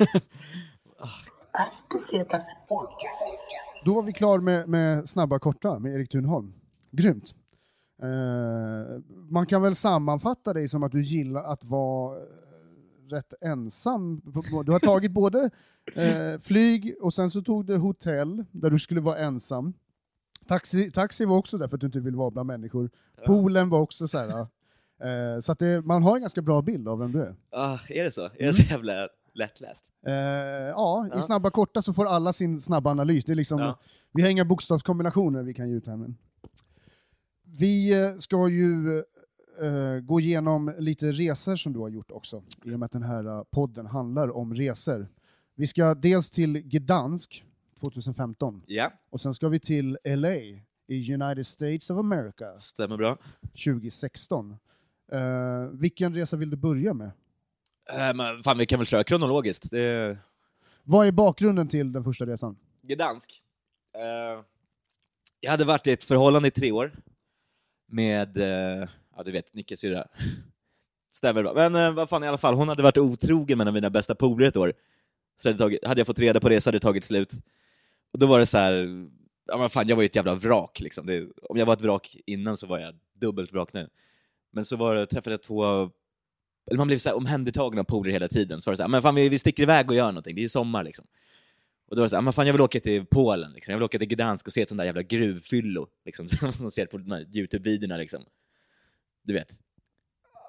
Pesetas 1.92 2.46
Podcast. 2.68 3.48
Då 3.86 3.94
var 3.94 4.04
vi 4.04 4.14
klar 4.14 4.40
med, 4.40 4.70
med 4.70 5.10
Snabba 5.10 5.40
korta 5.40 5.80
med 5.80 5.96
Erik 5.96 6.10
Thunholm. 6.12 6.54
Grymt. 6.92 7.36
Eh, 8.02 9.00
man 9.30 9.46
kan 9.46 9.62
väl 9.62 9.76
sammanfatta 9.76 10.54
dig 10.54 10.68
som 10.68 10.84
att 10.84 10.92
du 10.92 11.02
gillar 11.02 11.44
att 11.44 11.64
vara 11.66 12.18
eh, 12.18 12.24
rätt 13.10 13.34
ensam. 13.42 14.22
Du 14.66 14.72
har 14.72 14.80
tagit 14.80 15.12
både 15.12 15.50
eh, 15.96 16.40
flyg 16.40 16.96
och 17.02 17.14
sen 17.14 17.30
så 17.30 17.42
tog 17.42 17.66
du 17.66 17.78
hotell 17.78 18.46
där 18.52 18.70
du 18.70 18.80
skulle 18.80 19.02
vara 19.02 19.18
ensam. 19.18 19.74
Taxi, 20.48 20.92
taxi 20.92 21.26
var 21.26 21.38
också 21.38 21.58
där 21.58 21.68
för 21.68 21.78
att 21.78 21.82
du 21.82 21.86
inte 21.88 22.00
vill 22.00 22.16
vara 22.16 22.32
bland 22.32 22.48
människor. 22.48 22.90
Poolen 23.26 23.70
var 23.70 23.80
också 23.80 24.08
så 24.08 24.18
här. 24.18 24.40
Eh, 25.04 25.40
så 25.42 25.52
att 25.52 25.60
det, 25.60 25.82
man 25.82 26.04
har 26.04 26.16
en 26.16 26.22
ganska 26.22 26.42
bra 26.42 26.62
bild 26.62 26.88
av 26.88 27.00
vem 27.00 27.12
du 27.12 27.22
är. 27.22 27.36
Ah, 27.52 27.78
är 27.90 28.04
det 28.04 28.12
så? 28.12 28.26
Är 28.26 28.46
det 28.48 28.54
så 28.54 28.62
jävla 28.64 29.08
lättläst? 29.34 29.86
Eh, 30.06 30.14
ja, 30.14 31.08
Ja. 31.12 31.18
i 31.20 31.22
snabba 31.22 31.50
korta 31.50 31.82
så 31.82 31.94
får 31.94 32.06
alla 32.06 32.34
sin 32.34 32.62
snabba 32.62 32.92
analys. 32.92 33.26
Det 33.26 33.32
är 33.32 33.36
liksom, 33.36 33.60
Ja. 33.60 33.80
Vi 34.14 34.22
har 34.22 34.30
inga 34.30 34.46
bokstavskombinationer 34.46 35.44
vi 35.44 35.54
kan 35.54 35.70
ge 35.70 35.76
ut 35.76 35.88
här. 35.88 35.96
Men. 35.96 36.18
Vi 37.60 38.04
eh, 38.04 38.18
ska 38.18 38.50
ju 38.50 38.98
eh, 39.62 40.00
gå 40.02 40.20
igenom 40.20 40.76
lite 40.80 41.12
resor 41.12 41.56
som 41.56 41.74
du 41.74 41.80
har 41.80 41.90
gjort 41.90 42.12
också, 42.12 42.44
i 42.64 42.74
och 42.74 42.80
med 42.80 42.86
att 42.86 42.92
den 42.92 43.04
här 43.04 43.26
eh, 43.26 43.44
podden 43.44 43.86
handlar 43.86 44.38
om 44.38 44.56
resor. 44.56 45.08
Vi 45.56 45.68
ska 45.68 45.94
dels 45.94 46.32
till 46.32 46.58
Gdansk 46.58 47.46
2015, 47.80 48.64
Ja, 48.68 48.92
och 49.10 49.22
sen 49.22 49.34
ska 49.34 49.50
vi 49.50 49.60
till 49.60 49.98
LA 50.06 50.36
i 50.88 51.14
United 51.14 51.48
States 51.48 51.90
of 51.90 51.98
America 51.98 52.56
stämmer 52.56 52.98
bra. 52.98 53.18
2016. 53.42 54.52
Eh, 55.12 55.20
vilken 55.74 56.16
resa 56.16 56.38
vill 56.38 56.50
du 56.50 56.58
börja 56.58 56.94
med? 56.94 57.12
Eh, 57.90 58.14
men 58.16 58.44
fan, 58.44 58.58
vi 58.58 58.66
kan 58.66 58.80
väl 58.80 58.86
köra 58.86 59.04
kronologiskt. 59.04 59.72
Det. 59.72 60.18
Vad 60.84 61.08
är 61.08 61.12
bakgrunden 61.12 61.68
till 61.68 61.92
den 61.92 62.04
första 62.04 62.26
resan? 62.26 62.58
Gdansk. 62.82 63.42
Eh, 63.96 64.44
jag 65.40 65.52
hade 65.52 65.66
varit 65.66 65.88
i 65.88 65.92
ett 65.92 66.04
förhållande 66.04 66.48
i 66.48 66.52
tre 66.52 66.72
år 66.72 66.92
med, 67.94 68.38
eh, 68.38 68.90
ja 69.16 69.24
du 69.26 69.32
vet, 69.32 69.54
Nickes 69.54 69.80
syrra. 69.80 70.08
Stämmer 71.12 71.44
bra. 71.44 71.54
Men 71.54 71.76
eh, 71.76 71.94
vad 71.94 72.10
fan 72.10 72.24
i 72.24 72.28
alla 72.28 72.38
fall, 72.38 72.56
hon 72.56 72.70
hade 72.70 72.84
varit 72.84 72.98
otrogen 72.98 73.58
med 73.58 73.64
en 73.64 73.68
av 73.68 73.74
mina 73.74 73.90
bästa 73.90 74.16
polare 74.16 74.48
ett 74.48 74.58
år. 74.58 74.74
Så 75.42 75.50
hade, 75.50 75.60
tagit, 75.60 75.88
hade 75.88 76.00
jag 76.00 76.08
fått 76.08 76.20
reda 76.20 76.40
på 76.40 76.50
det 76.50 76.62
så 76.62 76.68
hade 76.68 76.78
det 76.78 76.82
tagit 76.82 77.04
slut. 77.04 77.34
Och 78.14 78.20
då 78.20 78.26
var 78.26 78.40
det 78.40 78.46
så 78.46 78.58
här, 78.58 78.74
ja 79.46 79.58
men 79.58 79.70
fan 79.70 79.88
jag 79.88 79.96
var 79.96 80.04
ju 80.04 80.06
ett 80.06 80.16
jävla 80.16 80.36
vrak 80.36 80.80
liksom. 80.80 81.06
Det, 81.06 81.28
om 81.50 81.58
jag 81.58 81.66
var 81.66 81.74
ett 81.74 81.82
vrak 81.82 82.18
innan 82.26 82.58
så 82.58 82.68
var 82.68 82.80
jag 82.80 82.96
dubbelt 83.14 83.54
vrak 83.54 83.74
nu. 83.74 83.90
Men 84.52 84.66
så 84.66 84.76
var 84.76 84.96
det, 84.96 85.06
träffade 85.06 85.34
jag 85.34 85.44
två, 85.44 85.64
eller 86.68 86.78
man 86.78 86.88
blev 86.88 86.98
så 86.98 87.10
här 87.10 87.18
omhändertagen 87.18 87.80
av 87.80 87.84
polare 87.84 88.12
hela 88.12 88.28
tiden. 88.28 88.62
Så 88.62 88.70
var 88.70 88.74
det 88.74 88.78
så 88.78 88.84
här, 88.84 88.90
men 88.90 89.02
fan 89.02 89.16
vi, 89.16 89.30
vi 89.30 89.40
sticker 89.40 89.64
iväg 89.64 89.90
och 89.90 89.96
gör 89.96 90.12
någonting, 90.12 90.36
det 90.36 90.42
är 90.42 90.44
ju 90.44 90.50
sommar 90.50 90.84
liksom. 90.84 91.06
Och 91.88 91.96
då 91.96 92.00
var 92.02 92.06
det 92.06 92.10
så 92.10 92.16
här, 92.16 92.22
men 92.22 92.34
fan 92.34 92.46
jag 92.48 92.54
vill 92.54 92.62
åka 92.62 92.80
till 92.80 93.06
Polen, 93.06 93.52
liksom. 93.52 93.72
jag 93.72 93.78
vill 93.78 93.84
åka 93.84 94.00
till 94.00 94.08
Gdansk 94.08 94.48
och 94.48 94.54
se 94.54 94.62
ett 94.62 94.70
sånt 94.70 94.78
där 94.78 94.86
jävla 94.86 95.02
gruvfyllo, 95.02 95.88
liksom, 96.06 96.28
som 96.52 96.52
man 96.60 96.72
ser 96.72 96.86
på 96.86 96.98
de 96.98 97.12
här 97.12 97.28
Youtube-videorna 97.36 97.98
liksom. 97.98 98.24
Du 99.24 99.34
vet. 99.34 99.48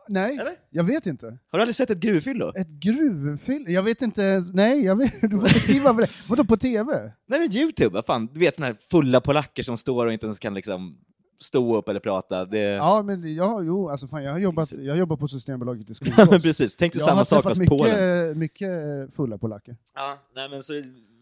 Nej, 0.09 0.37
Eller? 0.37 0.57
jag 0.71 0.85
vet 0.85 1.07
inte. 1.07 1.27
Har 1.27 1.59
du 1.59 1.63
aldrig 1.63 1.77
sett 1.77 1.91
ett 1.91 1.99
gruvfyllo? 1.99 2.53
Ett 2.57 2.69
gruvfilm? 2.69 3.65
Jag 3.69 3.83
vet 3.83 4.03
inte, 4.03 4.43
nej, 4.55 4.85
jag 4.85 4.97
vet, 4.97 5.21
du 5.21 5.39
får 5.39 5.55
beskriva 5.55 5.93
vad 5.93 6.05
det 6.05 6.11
Vadå 6.29 6.45
på 6.45 6.57
TV? 6.57 7.13
Nej 7.27 7.41
men 7.41 7.53
Youtube, 7.53 7.95
vad 7.95 8.07
fan, 8.07 8.27
du 8.27 8.41
vet 8.41 8.55
såna 8.55 8.67
här 8.67 8.75
fulla 8.91 9.21
polacker 9.21 9.63
som 9.63 9.77
står 9.77 10.07
och 10.07 10.13
inte 10.13 10.27
ens 10.27 10.39
kan 10.39 10.55
liksom 10.55 10.99
stå 11.39 11.77
upp 11.77 11.89
eller 11.89 12.01
prata. 12.01 12.45
Det... 12.45 12.59
Ja, 12.59 13.03
men 13.03 13.35
ja, 13.35 13.63
jo, 13.63 13.89
alltså 13.89 14.07
fan, 14.07 14.25
jag 14.25 14.33
har 14.33 14.39
jobbat, 14.39 14.73
jag 14.73 14.93
har 14.93 14.99
jobbat 14.99 15.19
på 15.21 15.29
Systembolaget 15.29 15.91
i 15.91 15.95
Skogås. 15.95 16.43
precis, 16.43 16.77
tänk 16.77 16.93
dig 16.93 17.01
Jag 17.01 17.09
samma 17.09 17.25
sak 17.25 17.43
fast 17.43 17.69
Polen. 17.69 18.29
mycket, 18.29 18.37
mycket 18.37 19.15
fulla 19.15 19.39
polacker. 19.39 19.77
Ja, 19.95 20.19
nej 20.35 20.49
men 20.49 20.63
så 20.63 20.73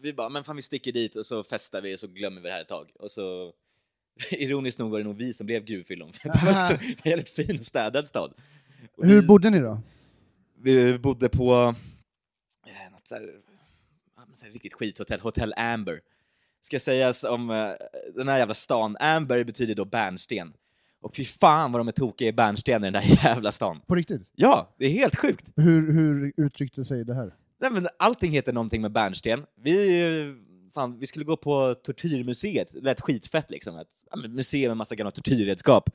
vi 0.01 0.13
bara, 0.13 0.29
men 0.29 0.43
fan 0.43 0.55
vi 0.55 0.61
sticker 0.61 0.91
dit 0.91 1.15
och 1.15 1.25
så 1.25 1.43
festar 1.43 1.81
vi 1.81 1.95
och 1.95 1.99
så 1.99 2.07
glömmer 2.07 2.41
vi 2.41 2.47
det 2.47 2.53
här 2.53 2.61
ett 2.61 2.67
tag. 2.67 2.91
Och 2.99 3.11
så, 3.11 3.51
ironiskt 4.31 4.79
nog 4.79 4.91
var 4.91 4.97
det 4.97 5.03
nog 5.03 5.15
vi 5.15 5.33
som 5.33 5.45
blev 5.45 5.63
gruvfyllon. 5.63 6.13
För 6.13 6.29
det 6.29 6.45
var 6.53 6.71
en 6.87 6.95
väldigt 7.03 7.29
fin 7.29 7.59
och 7.59 7.65
städad 7.65 8.07
stad. 8.07 8.33
Och 8.97 9.05
Hur 9.05 9.21
vi, 9.21 9.27
bodde 9.27 9.49
ni 9.49 9.59
då? 9.59 9.79
vi 10.61 10.97
bodde 10.99 11.29
på 11.29 11.75
eh, 12.67 12.91
något 12.91 13.07
så 13.07 13.15
här, 13.15 14.51
riktigt 14.51 14.73
skithotell, 14.73 15.19
Hotell 15.19 15.53
Amber. 15.57 16.01
Ska 16.63 16.79
sägas 16.79 17.23
om 17.23 17.49
eh, 17.49 17.69
den 18.15 18.27
här 18.27 18.37
jävla 18.37 18.53
stan, 18.53 18.97
Amber 18.99 19.43
betyder 19.43 19.75
då 19.75 19.85
bärnsten. 19.85 20.53
Och 21.01 21.15
fy 21.15 21.25
fan 21.25 21.71
vad 21.71 21.79
de 21.79 21.87
är 21.87 21.91
tokiga 21.91 22.27
i 22.27 22.33
bärnsten 22.33 22.83
i 22.83 22.91
den 22.91 22.93
där 22.93 23.23
jävla 23.25 23.51
stan. 23.51 23.81
På 23.87 23.95
riktigt? 23.95 24.21
Ja, 24.35 24.75
det 24.77 24.85
är 24.85 24.89
helt 24.89 25.15
sjukt. 25.15 25.51
Hur, 25.55 25.93
hur 25.93 26.33
uttryckte 26.37 26.85
sig 26.85 27.05
det 27.05 27.15
här? 27.15 27.33
Nej, 27.61 27.71
men 27.71 27.87
allting 27.99 28.31
heter 28.31 28.53
någonting 28.53 28.81
med 28.81 28.91
bärnsten. 28.91 29.45
Vi, 29.61 30.35
fan, 30.73 30.99
vi 30.99 31.05
skulle 31.07 31.25
gå 31.25 31.37
på 31.37 31.75
Tortyrmuseet, 31.83 32.73
det 32.73 32.81
lät 32.81 33.01
skitfett 33.01 33.51
liksom. 33.51 33.77
Ett 33.77 33.87
ja, 34.11 34.17
men 34.17 34.35
museum 34.35 34.69
med 34.69 34.77
massa 34.77 34.95
gamla 34.95 35.11
tortyrredskap. 35.11 35.89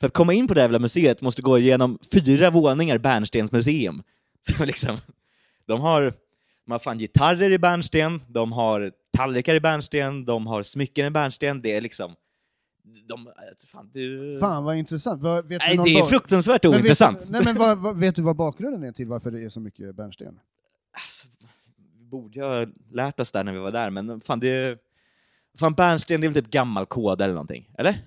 För 0.00 0.06
att 0.06 0.12
komma 0.12 0.32
in 0.32 0.48
på 0.48 0.54
det 0.54 0.60
här 0.60 0.64
jävla 0.64 0.78
museet 0.78 1.22
måste 1.22 1.42
du 1.42 1.46
gå 1.46 1.58
igenom 1.58 1.98
fyra 2.12 2.50
våningar 2.50 2.98
bärnstensmuseum. 2.98 4.02
Så 4.56 4.64
liksom, 4.64 4.96
de 5.66 5.80
har, 5.80 6.02
de 6.64 6.72
har 6.72 6.78
fan 6.78 6.98
gitarrer 6.98 7.50
i 7.50 7.58
bärnsten, 7.58 8.22
de 8.28 8.52
har 8.52 8.92
tallrikar 9.16 9.54
i 9.54 9.60
bärnsten, 9.60 10.24
de 10.24 10.46
har 10.46 10.62
smycken 10.62 11.06
i 11.06 11.10
bärnsten. 11.10 11.62
Det 11.62 11.76
är 11.76 11.80
liksom... 11.80 12.14
De, 13.08 13.28
fan, 13.72 13.90
du... 13.92 14.38
Fan 14.40 14.64
vad 14.64 14.76
intressant. 14.76 15.22
Vad, 15.22 15.48
vet 15.48 15.60
du 15.60 15.66
Nej, 15.66 15.76
någon 15.76 15.84
det 15.84 15.90
är 15.90 16.00
bak- 16.00 16.08
fruktansvärt 16.08 16.62
Men 16.64 16.72
ointressant. 16.74 17.20
Vet, 17.20 17.26
du- 17.26 17.32
nej, 17.32 17.42
men 17.44 17.56
vad, 17.56 17.78
vad, 17.78 17.96
vet 17.98 18.16
du 18.16 18.22
vad 18.22 18.36
bakgrunden 18.36 18.82
är 18.84 18.92
till 18.92 19.06
varför 19.08 19.30
det 19.30 19.42
är 19.44 19.48
så 19.48 19.60
mycket 19.60 19.94
bärnsten? 19.94 20.38
Alltså, 20.92 21.28
borde 22.10 22.44
ha 22.44 22.66
lärt 22.92 23.20
oss 23.20 23.32
där 23.32 23.44
när 23.44 23.52
vi 23.52 23.58
var 23.58 23.72
där, 23.72 23.90
men 23.90 24.20
fan 24.20 24.40
det... 24.40 24.78
Fan 25.58 25.74
bärnsten, 25.74 26.20
det 26.20 26.26
är 26.26 26.28
väl 26.28 26.42
typ 26.44 26.50
gammal 26.52 26.86
kod 26.86 27.20
eller 27.20 27.34
någonting? 27.34 27.70
Eller? 27.78 27.98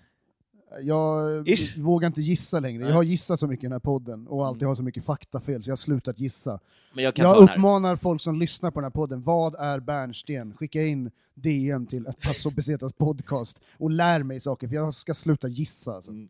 Jag 0.81 1.49
Ish. 1.49 1.77
vågar 1.77 2.07
inte 2.07 2.21
gissa 2.21 2.59
längre. 2.59 2.79
Nej. 2.79 2.89
Jag 2.89 2.95
har 2.95 3.03
gissat 3.03 3.39
så 3.39 3.47
mycket 3.47 3.63
i 3.63 3.65
den 3.65 3.71
här 3.71 3.79
podden 3.79 4.27
och 4.27 4.47
alltid 4.47 4.67
har 4.67 4.75
så 4.75 4.83
mycket 4.83 5.05
faktafel 5.05 5.63
så 5.63 5.69
jag 5.69 5.71
har 5.71 5.77
slutat 5.77 6.19
gissa. 6.19 6.59
Men 6.93 7.03
jag 7.03 7.15
kan 7.15 7.25
Jag 7.25 7.37
uppmanar 7.37 7.95
folk 7.95 8.21
som 8.21 8.39
lyssnar 8.39 8.71
på 8.71 8.79
den 8.79 8.85
här 8.85 8.91
podden, 8.91 9.21
vad 9.21 9.55
är 9.55 9.79
bärnsten? 9.79 10.53
Skicka 10.57 10.83
in 10.83 11.11
DM 11.33 11.85
till 11.85 12.07
ett 12.07 12.21
Passo 12.21 12.49
Besetas 12.49 12.93
podcast 12.93 13.61
och 13.77 13.91
lär 13.91 14.23
mig 14.23 14.39
saker, 14.39 14.67
för 14.67 14.75
jag 14.75 14.93
ska 14.93 15.13
sluta 15.13 15.47
gissa. 15.47 15.91
Alltså. 15.91 16.11
Mm. 16.11 16.29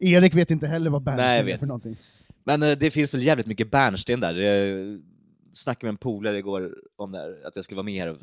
Erik 0.00 0.34
vet 0.34 0.50
inte 0.50 0.66
heller 0.66 0.90
vad 0.90 1.04
Nej, 1.04 1.16
bärnsten 1.16 1.46
jag 1.46 1.50
är 1.50 1.58
för 1.58 1.66
någonting. 1.66 1.96
Men 2.44 2.62
eh, 2.62 2.78
det 2.78 2.90
finns 2.90 3.14
väl 3.14 3.22
jävligt 3.22 3.46
mycket 3.46 3.70
bärnsten 3.70 4.20
där. 4.20 4.34
Jag 4.34 5.00
snackade 5.52 5.86
med 5.86 5.92
en 5.92 5.96
polare 5.96 6.38
igår 6.38 6.74
om 6.96 7.12
det 7.12 7.18
här, 7.18 7.46
att 7.46 7.56
jag 7.56 7.64
skulle 7.64 7.76
vara 7.76 7.84
med 7.84 8.02
här 8.02 8.08
och 8.08 8.18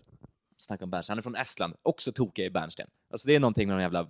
snacka 0.58 0.84
om 0.84 0.90
bärnsten. 0.90 1.14
Han 1.14 1.18
är 1.18 1.24
från 1.24 1.36
Estland, 1.36 1.74
också 1.82 2.12
tokig 2.12 2.46
i 2.46 2.50
bärnsten. 2.50 2.88
Alltså 3.12 3.28
det 3.28 3.36
är 3.36 3.40
någonting 3.40 3.68
med 3.68 3.78
de 3.78 3.82
jävla 3.82 4.08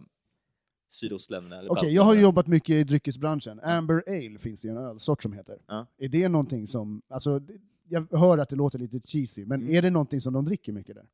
sydostländerna. 0.87 1.63
Okej, 1.69 1.93
jag 1.93 2.03
har 2.03 2.15
jobbat 2.15 2.47
mycket 2.47 2.69
i 2.69 2.83
dryckesbranschen. 2.83 3.59
Amber 3.59 4.03
Ale 4.07 4.39
finns 4.39 4.61
det 4.61 4.67
ju 4.67 4.71
en 4.71 4.77
ölsort 4.77 5.23
som 5.23 5.33
heter. 5.33 5.57
Ja. 5.67 5.87
Är 5.97 6.09
det 6.09 6.27
någonting 6.29 6.67
som, 6.67 7.01
alltså, 7.09 7.41
jag 7.89 8.07
hör 8.11 8.37
att 8.37 8.49
det 8.49 8.55
låter 8.55 8.79
lite 8.79 8.99
cheesy, 9.05 9.45
men 9.45 9.61
Mm. 9.61 9.75
är 9.75 9.81
det 9.81 9.89
någonting 9.89 10.21
som 10.21 10.33
de 10.33 10.45
dricker 10.45 10.71
mycket 10.71 10.95
där? 10.95 11.05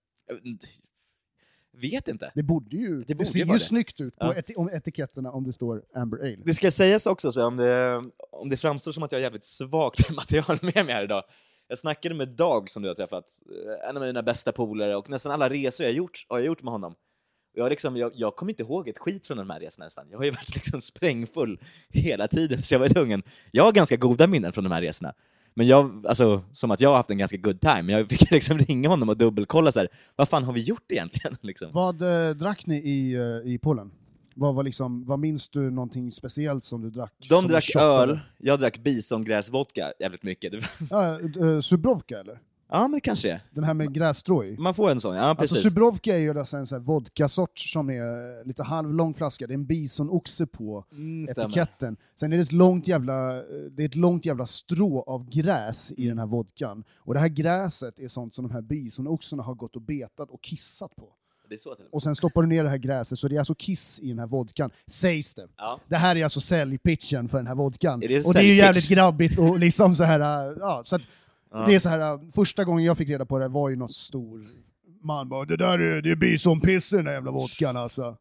Vet 1.74 2.08
inte. 2.08 2.32
Det 2.36 2.44
borde 2.44 2.78
ju, 2.78 3.02
det, 3.02 3.16
borde 3.16 3.26
ser 3.26 3.40
ju 3.40 3.46
det. 3.46 3.60
snyggt 3.60 4.02
ut 4.02 4.18
på 4.20 4.26
Ja. 4.26 4.34
eti- 4.34 4.56
om 4.56 4.70
etiketterna 4.70 5.32
om 5.32 5.44
det 5.44 5.54
står 5.54 5.84
Amber 5.96 6.18
Ale. 6.18 6.38
Det 6.46 6.54
ska 6.54 6.72
sägas 6.72 7.08
också, 7.08 7.32
så 7.32 7.46
om, 7.48 7.58
det, 7.58 8.04
om 8.32 8.50
det 8.50 8.58
framstår 8.58 8.92
som 8.92 9.04
att 9.04 9.12
jag 9.12 9.20
har 9.20 9.24
jävligt 9.24 9.44
svagt 9.44 10.10
material 10.16 10.60
med 10.62 10.86
mig 10.86 10.94
här 10.94 11.04
idag. 11.04 11.24
Jag 11.68 11.80
snackade 11.80 12.16
med 12.16 12.30
Dag 12.30 12.70
som 12.70 12.82
du 12.84 12.88
har 12.88 12.96
träffat, 12.96 13.26
eh, 13.84 13.90
en 13.90 13.98
av 13.98 14.04
mina 14.04 14.24
bästa 14.24 14.52
polare, 14.52 14.96
och 14.96 15.10
nästan 15.10 15.32
alla 15.32 15.50
resor 15.50 15.86
jag 15.86 15.94
gjort 15.96 16.26
har 16.30 16.38
jag 16.40 16.46
gjort 16.46 16.64
med 16.64 16.72
honom. 16.72 16.96
Jag, 17.54 17.70
liksom, 17.70 17.98
jag, 17.98 18.12
jag 18.16 18.36
kommer 18.36 18.52
inte 18.52 18.64
ihåg 18.64 18.88
ett 18.88 18.98
skit 18.98 19.28
från 19.28 19.38
de 19.38 19.50
här 19.50 19.60
resorna 19.60 19.86
nästan. 19.86 20.06
Jag 20.12 20.18
har 20.18 20.26
ju 20.26 20.32
varit 20.42 20.56
liksom 20.56 20.82
sprängfull 20.82 21.60
hela 21.90 22.28
tiden, 22.28 22.64
så 22.64 22.74
jag 22.74 22.80
var 22.80 22.90
tvungen. 22.90 23.24
Jag 23.52 23.64
har 23.64 23.72
ganska 23.72 23.98
goda 23.98 24.28
minnen 24.28 24.54
från 24.54 24.64
de 24.64 24.72
här 24.72 24.82
resorna. 24.82 25.14
Men 25.54 25.68
jag, 25.68 26.06
alltså, 26.08 26.44
som 26.54 26.72
att 26.72 26.82
jag 26.82 26.90
har 26.90 26.96
haft 26.96 27.10
en 27.10 27.18
ganska 27.18 27.38
good 27.38 27.62
time, 27.62 27.82
men 27.82 27.96
jag 27.96 28.10
fick 28.10 28.32
liksom 28.32 28.58
ringa 28.58 28.90
honom 28.90 29.10
och 29.10 29.18
dubbelkolla 29.18 29.72
så 29.72 29.80
här, 29.80 29.90
vad 30.16 30.30
fan 30.30 30.44
har 30.44 30.54
vi 30.54 30.62
gjort 30.62 30.92
egentligen? 30.92 31.38
Liksom. 31.42 31.72
Vad 31.72 32.02
eh, 32.02 32.36
drack 32.36 32.66
ni 32.66 32.78
i, 32.78 33.14
eh, 33.14 33.54
i 33.54 33.60
Polen? 33.62 33.92
Vad, 34.36 34.56
var 34.56 34.64
liksom, 34.64 35.06
vad 35.06 35.20
minns 35.20 35.50
du 35.50 35.72
någonting 35.72 36.12
speciellt 36.12 36.64
som 36.64 36.82
du 36.82 36.90
drack? 36.90 37.14
De 37.30 37.48
drack 37.48 37.76
öl, 37.76 38.20
jag 38.38 38.60
drack 38.60 38.78
bisongräsvodka 38.78 39.94
jävligt 40.00 40.24
mycket. 40.24 40.54
Ja, 40.90 41.20
uh, 41.20 41.60
Subrovka 41.60 42.20
eller? 42.20 42.40
Ja, 42.74 42.88
men 42.88 43.02
kanske 43.02 43.32
är. 43.32 43.42
Den 43.52 43.64
här 43.64 43.74
med 43.74 43.94
grässtrå 43.94 44.44
i? 44.44 44.58
Man 44.58 44.74
får 44.74 44.92
en 44.92 45.00
sån, 45.00 45.16
ja 45.16 45.22
Alltså 45.22 45.56
precis. 45.56 45.70
Subrovka 45.70 46.14
är 46.16 46.20
ju 46.20 46.40
alltså 46.40 46.58
en 46.58 46.66
sån 46.68 46.78
här 46.78 46.86
vodkasort 46.86 47.60
som 47.60 47.90
är 47.90 48.02
eh, 48.40 48.46
lite 48.46 48.64
halvlång 48.64 49.14
flaska, 49.14 49.48
det 49.48 49.54
är 49.54 49.56
en 49.56 49.66
bisonoxe 49.66 50.46
på 50.46 50.86
Mm, 50.92 51.28
stämmer. 51.28 51.48
etiketten. 51.50 51.98
Sen 52.20 52.34
är 52.34 52.38
det 52.38 52.44
ett 52.44 52.52
långt 52.52 52.88
jävla, 52.88 53.38
eh, 53.38 53.44
det 53.72 53.84
är 53.84 53.86
ett 53.86 53.96
långt 53.96 54.26
jävla 54.26 54.46
strå 54.46 55.02
av 55.02 55.30
gräs 55.30 55.92
i 55.98 56.08
den 56.08 56.20
här 56.20 56.26
vodkan. 56.26 56.84
Och 56.98 57.14
det 57.14 57.20
här 57.20 57.28
gräset 57.28 58.00
är 58.00 58.08
sånt 58.08 58.36
som 58.36 58.48
de 58.48 58.54
här 58.54 58.62
bisonoxarna 58.62 59.44
har 59.44 59.54
gått 59.54 59.76
och 59.76 59.82
betat 59.82 60.30
och 60.30 60.42
kissat 60.42 60.96
på. 60.96 61.14
Så 61.58 61.76
och 61.92 62.04
sen 62.04 62.16
stoppar 62.16 62.42
du 62.42 62.48
ner 62.48 62.64
det 62.64 62.70
här 62.70 62.78
gräset, 62.78 63.20
så 63.20 63.28
det 63.28 63.36
är 63.36 63.40
alltså 63.40 63.56
kiss 63.56 64.00
i 64.00 64.10
den 64.10 64.20
här 64.20 64.28
vodkan, 64.28 64.72
sägs 64.88 65.34
det. 65.34 65.48
Ja. 65.58 65.80
Det 65.88 65.96
här 65.96 66.16
är 66.16 66.24
alltså 66.24 66.40
säljpitchen 66.40 67.28
för 67.30 67.38
den 67.38 67.48
här 67.48 67.56
vodkan. 67.56 68.00
Det 68.00 68.26
och 68.26 68.34
det 68.34 68.40
är 68.40 68.44
ju 68.44 68.54
jävligt 68.56 68.90
grabbigt 68.90 69.40
och 69.40 69.60
liksom 69.60 69.96
så 69.96 70.04
här, 70.04 70.20
äh, 70.50 70.58
ja, 70.60 70.82
så 70.86 70.96
att 70.96 71.02
Ja. 71.52 71.66
det 71.66 71.76
är 71.76 71.80
så 71.80 71.90
här, 71.90 72.00
äh, 72.14 72.20
första 72.36 72.64
gången 72.64 72.86
jag 72.86 72.98
fick 72.98 73.10
reda 73.10 73.26
på 73.26 73.40
det 73.40 73.48
var 73.48 73.70
ju 73.70 73.76
någon 73.76 73.90
stor 73.90 74.48
man 75.04 75.30
bara 75.30 75.46
det 75.46 75.58
där 75.58 75.80
är, 75.80 76.02
det 76.02 76.12
är 76.12 76.16
bisonpiss 76.16 76.94
i 76.94 76.96
den 76.96 77.06
där 77.06 77.14
jävla 77.14 77.32
vodkan 77.32 77.78
alltså. 77.78 78.18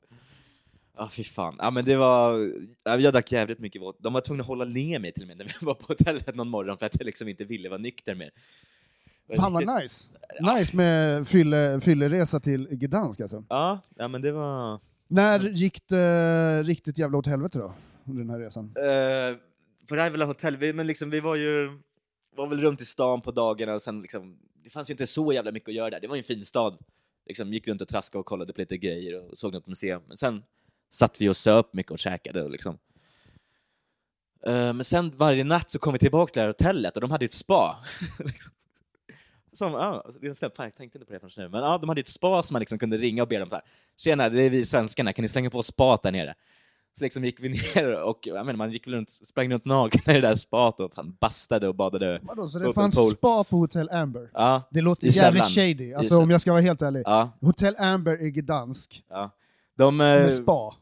Ja, 0.96 1.08
fy 1.12 1.24
fan. 1.24 1.54
Ja, 1.58 1.70
men 1.70 1.84
det 1.84 1.96
var... 1.96 2.50
ja, 2.84 2.96
Jag 2.96 3.12
drack 3.12 3.32
jävligt 3.32 3.58
mycket 3.58 3.82
vodka. 3.82 3.98
De 4.02 4.12
var 4.12 4.20
tvungna 4.20 4.40
att 4.42 4.46
hålla 4.48 4.64
ner 4.64 4.98
mig 4.98 5.12
till 5.12 5.22
och 5.22 5.28
med 5.28 5.36
när 5.38 5.44
vi 5.44 5.52
var 5.66 5.74
på 5.74 5.84
hotellet 5.88 6.34
någon 6.34 6.48
morgon 6.48 6.78
för 6.78 6.86
att 6.86 6.96
jag 6.98 7.06
liksom 7.06 7.28
inte 7.28 7.44
ville 7.44 7.68
vara 7.68 7.78
nykter 7.78 8.14
mer. 8.14 8.30
Fan 9.36 9.52
vad 9.52 9.62
riktigt- 9.62 9.82
nice. 9.82 10.08
Nice 10.58 10.76
med 10.76 11.28
fylle, 11.28 11.80
fylleresa 11.80 12.40
till 12.40 12.68
Gdansk 12.70 13.20
alltså. 13.20 13.44
Ja, 13.48 13.80
ja, 13.96 14.08
men 14.08 14.22
det 14.22 14.32
var... 14.32 14.80
När 15.08 15.40
gick 15.40 15.88
det 15.88 16.62
riktigt 16.62 16.98
jävla 16.98 17.18
åt 17.18 17.26
helvete 17.26 17.58
då? 17.58 17.74
Den 18.04 18.30
här 18.30 18.38
resan? 18.38 18.64
Eh, 18.64 19.36
på 19.88 19.96
jävla 19.96 20.24
hotell, 20.24 20.56
vi, 20.56 20.72
men 20.72 20.86
liksom 20.86 21.10
vi 21.10 21.20
var 21.20 21.36
ju 21.36 21.78
var 22.40 22.46
väl 22.46 22.60
runt 22.60 22.80
i 22.80 22.84
stan 22.84 23.20
på 23.20 23.30
dagarna 23.30 23.74
och 23.74 23.82
sen 23.82 24.02
liksom, 24.02 24.38
det 24.64 24.70
fanns 24.70 24.90
ju 24.90 24.94
inte 24.94 25.06
så 25.06 25.32
jävla 25.32 25.52
mycket 25.52 25.68
att 25.68 25.74
göra 25.74 25.90
där. 25.90 26.00
Det 26.00 26.06
var 26.06 26.16
ju 26.16 26.20
en 26.20 26.24
fin 26.24 26.44
stad. 26.44 26.78
Liksom 27.26 27.52
gick 27.52 27.68
runt 27.68 27.82
och 27.82 27.88
traskade 27.88 28.20
och 28.20 28.26
kollade 28.26 28.52
på 28.52 28.60
lite 28.60 28.76
grejer 28.76 29.30
och 29.30 29.38
såg 29.38 29.52
något 29.52 29.66
museum. 29.66 30.02
Men 30.08 30.16
sen 30.16 30.42
satt 30.90 31.20
vi 31.20 31.28
och 31.28 31.36
söp 31.36 31.72
mycket 31.72 31.92
och 31.92 31.98
käkade 31.98 32.42
och 32.42 32.50
liksom. 32.50 32.78
Uh, 34.46 34.72
men 34.72 34.84
sen 34.84 35.12
varje 35.16 35.44
natt 35.44 35.70
så 35.70 35.78
kom 35.78 35.92
vi 35.92 35.98
tillbaka 35.98 36.32
till 36.32 36.40
det 36.40 36.42
här 36.42 36.48
hotellet 36.48 36.94
och 36.94 37.00
de 37.00 37.10
hade 37.10 37.24
ju 37.24 37.26
ett 37.26 37.32
spa. 37.32 37.84
liksom. 38.18 38.52
Som, 39.52 39.72
ja, 39.72 40.02
alltså, 40.04 40.20
det 40.20 40.26
är 40.26 40.28
en 40.28 40.34
släpp, 40.34 40.52
jag 40.56 40.76
tänkte 40.76 40.98
inte 40.98 41.06
på 41.06 41.12
det 41.12 41.20
förrän 41.20 41.32
nu, 41.36 41.48
men 41.48 41.60
ja, 41.60 41.78
de 41.78 41.88
hade 41.88 42.00
ett 42.00 42.08
spa 42.08 42.42
som 42.42 42.54
man 42.54 42.60
liksom 42.60 42.78
kunde 42.78 42.96
ringa 42.96 43.22
och 43.22 43.28
be 43.28 43.38
dem 43.38 43.48
så 43.48 43.54
här. 43.54 43.64
Tjena, 43.96 44.28
det 44.28 44.42
är 44.42 44.50
vi 44.50 44.64
svenskarna, 44.64 45.12
kan 45.12 45.22
ni 45.22 45.28
slänga 45.28 45.50
på 45.50 45.62
spat 45.62 46.02
där 46.02 46.12
nere? 46.12 46.34
Så 46.98 47.04
liksom 47.04 47.24
gick 47.24 47.40
vi 47.40 47.48
ner 47.48 48.02
och 48.02 48.18
jag 48.22 48.46
menar, 48.46 48.56
man 48.56 48.70
gick 48.72 48.86
väl 48.86 48.94
runt, 48.94 49.10
sprang 49.10 49.52
runt 49.52 49.64
naken 49.64 50.00
i 50.06 50.12
det 50.12 50.20
där 50.20 50.34
spat 50.36 50.80
och 50.80 50.94
fan 50.94 51.16
bastade 51.20 51.68
och 51.68 51.74
badade. 51.74 52.20
Vadå, 52.22 52.48
så 52.48 52.58
det 52.58 52.72
fanns 52.74 52.94
pool. 52.96 53.10
spa 53.10 53.44
på 53.44 53.56
Hotell 53.56 53.90
Amber? 53.90 54.30
Ja, 54.34 54.68
Det 54.70 54.80
låter 54.80 55.06
jävligt 55.06 55.44
shady, 55.54 55.94
alltså 55.94 56.18
om 56.18 56.30
jag 56.30 56.40
ska 56.40 56.52
vara 56.52 56.62
helt 56.62 56.82
ärlig. 56.82 57.02
ja, 57.04 57.38
Hotell 57.40 57.76
Amber 57.78 58.12
är 58.12 58.28
Gdansk, 58.28 59.04
ja. 59.08 59.30
De, 59.76 59.96
med 59.96 60.24
eh, 60.24 60.30
spa. 60.30 60.74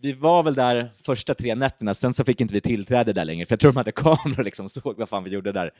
vi 0.00 0.12
var 0.12 0.42
väl 0.42 0.54
där 0.54 0.92
första 1.02 1.34
tre 1.34 1.54
nätterna, 1.54 1.94
sen 1.94 2.14
så 2.14 2.24
fick 2.24 2.40
inte 2.40 2.54
vi 2.54 2.60
tillträde 2.60 3.12
där 3.12 3.24
längre, 3.24 3.46
för 3.46 3.52
jag 3.52 3.60
tror 3.60 3.72
de 3.72 3.76
hade 3.76 3.92
kameror 3.92 4.38
och 4.38 4.44
liksom 4.44 4.68
såg 4.68 4.98
vad 4.98 5.08
fan 5.08 5.24
vi 5.24 5.30
gjorde 5.30 5.52
där. 5.52 5.70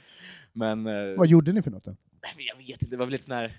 Men 0.53 0.87
eh, 0.87 1.17
Vad 1.17 1.27
gjorde 1.27 1.53
ni 1.53 1.63
för 1.63 1.71
något 1.71 1.85
då? 1.85 1.97
jag 2.39 2.57
vet 2.57 2.83
inte, 2.83 2.87
det 2.87 2.97
var 2.97 3.07
väl 3.07 3.13
lite 3.13 3.25
sån 3.25 3.35
här... 3.35 3.57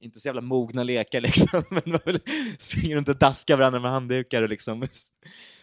Inte 0.00 0.20
så 0.20 0.28
jävla 0.28 0.40
mogna 0.40 0.82
lekar 0.82 1.20
liksom, 1.28 1.62
men 1.70 1.98
springer 2.58 2.96
runt 2.96 3.08
och 3.08 3.18
daskar 3.18 3.56
varandra 3.56 3.80
med 3.80 3.90
handdukar 3.90 4.42
och 4.42 4.48
liksom... 4.48 4.86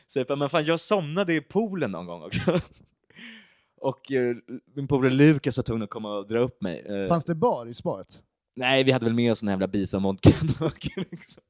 Så, 0.07 0.35
men 0.35 0.49
fan, 0.49 0.65
jag 0.65 0.79
somnade 0.79 1.33
i 1.33 1.41
poolen 1.41 1.91
någon 1.91 2.05
gång 2.05 2.23
också. 2.23 2.61
Och 3.77 4.11
eh, 4.11 4.35
min 4.73 4.87
polare 4.87 5.11
Lukas 5.13 5.57
var 5.57 5.63
tvungen 5.63 5.83
att 5.83 5.89
komma 5.89 6.17
och 6.17 6.27
dra 6.27 6.39
upp 6.39 6.61
mig. 6.61 6.79
Eh, 6.79 7.07
Fanns 7.07 7.25
det 7.25 7.35
bar 7.35 7.65
i 7.65 7.73
spaet? 7.73 8.21
Nej, 8.55 8.83
vi 8.83 8.91
hade 8.91 9.05
väl 9.05 9.13
med 9.13 9.31
oss 9.31 9.41
en 9.41 9.49
jävla 9.49 9.67
bisonvodka 9.67 10.29
och 10.59 10.89
liksom. 11.11 11.43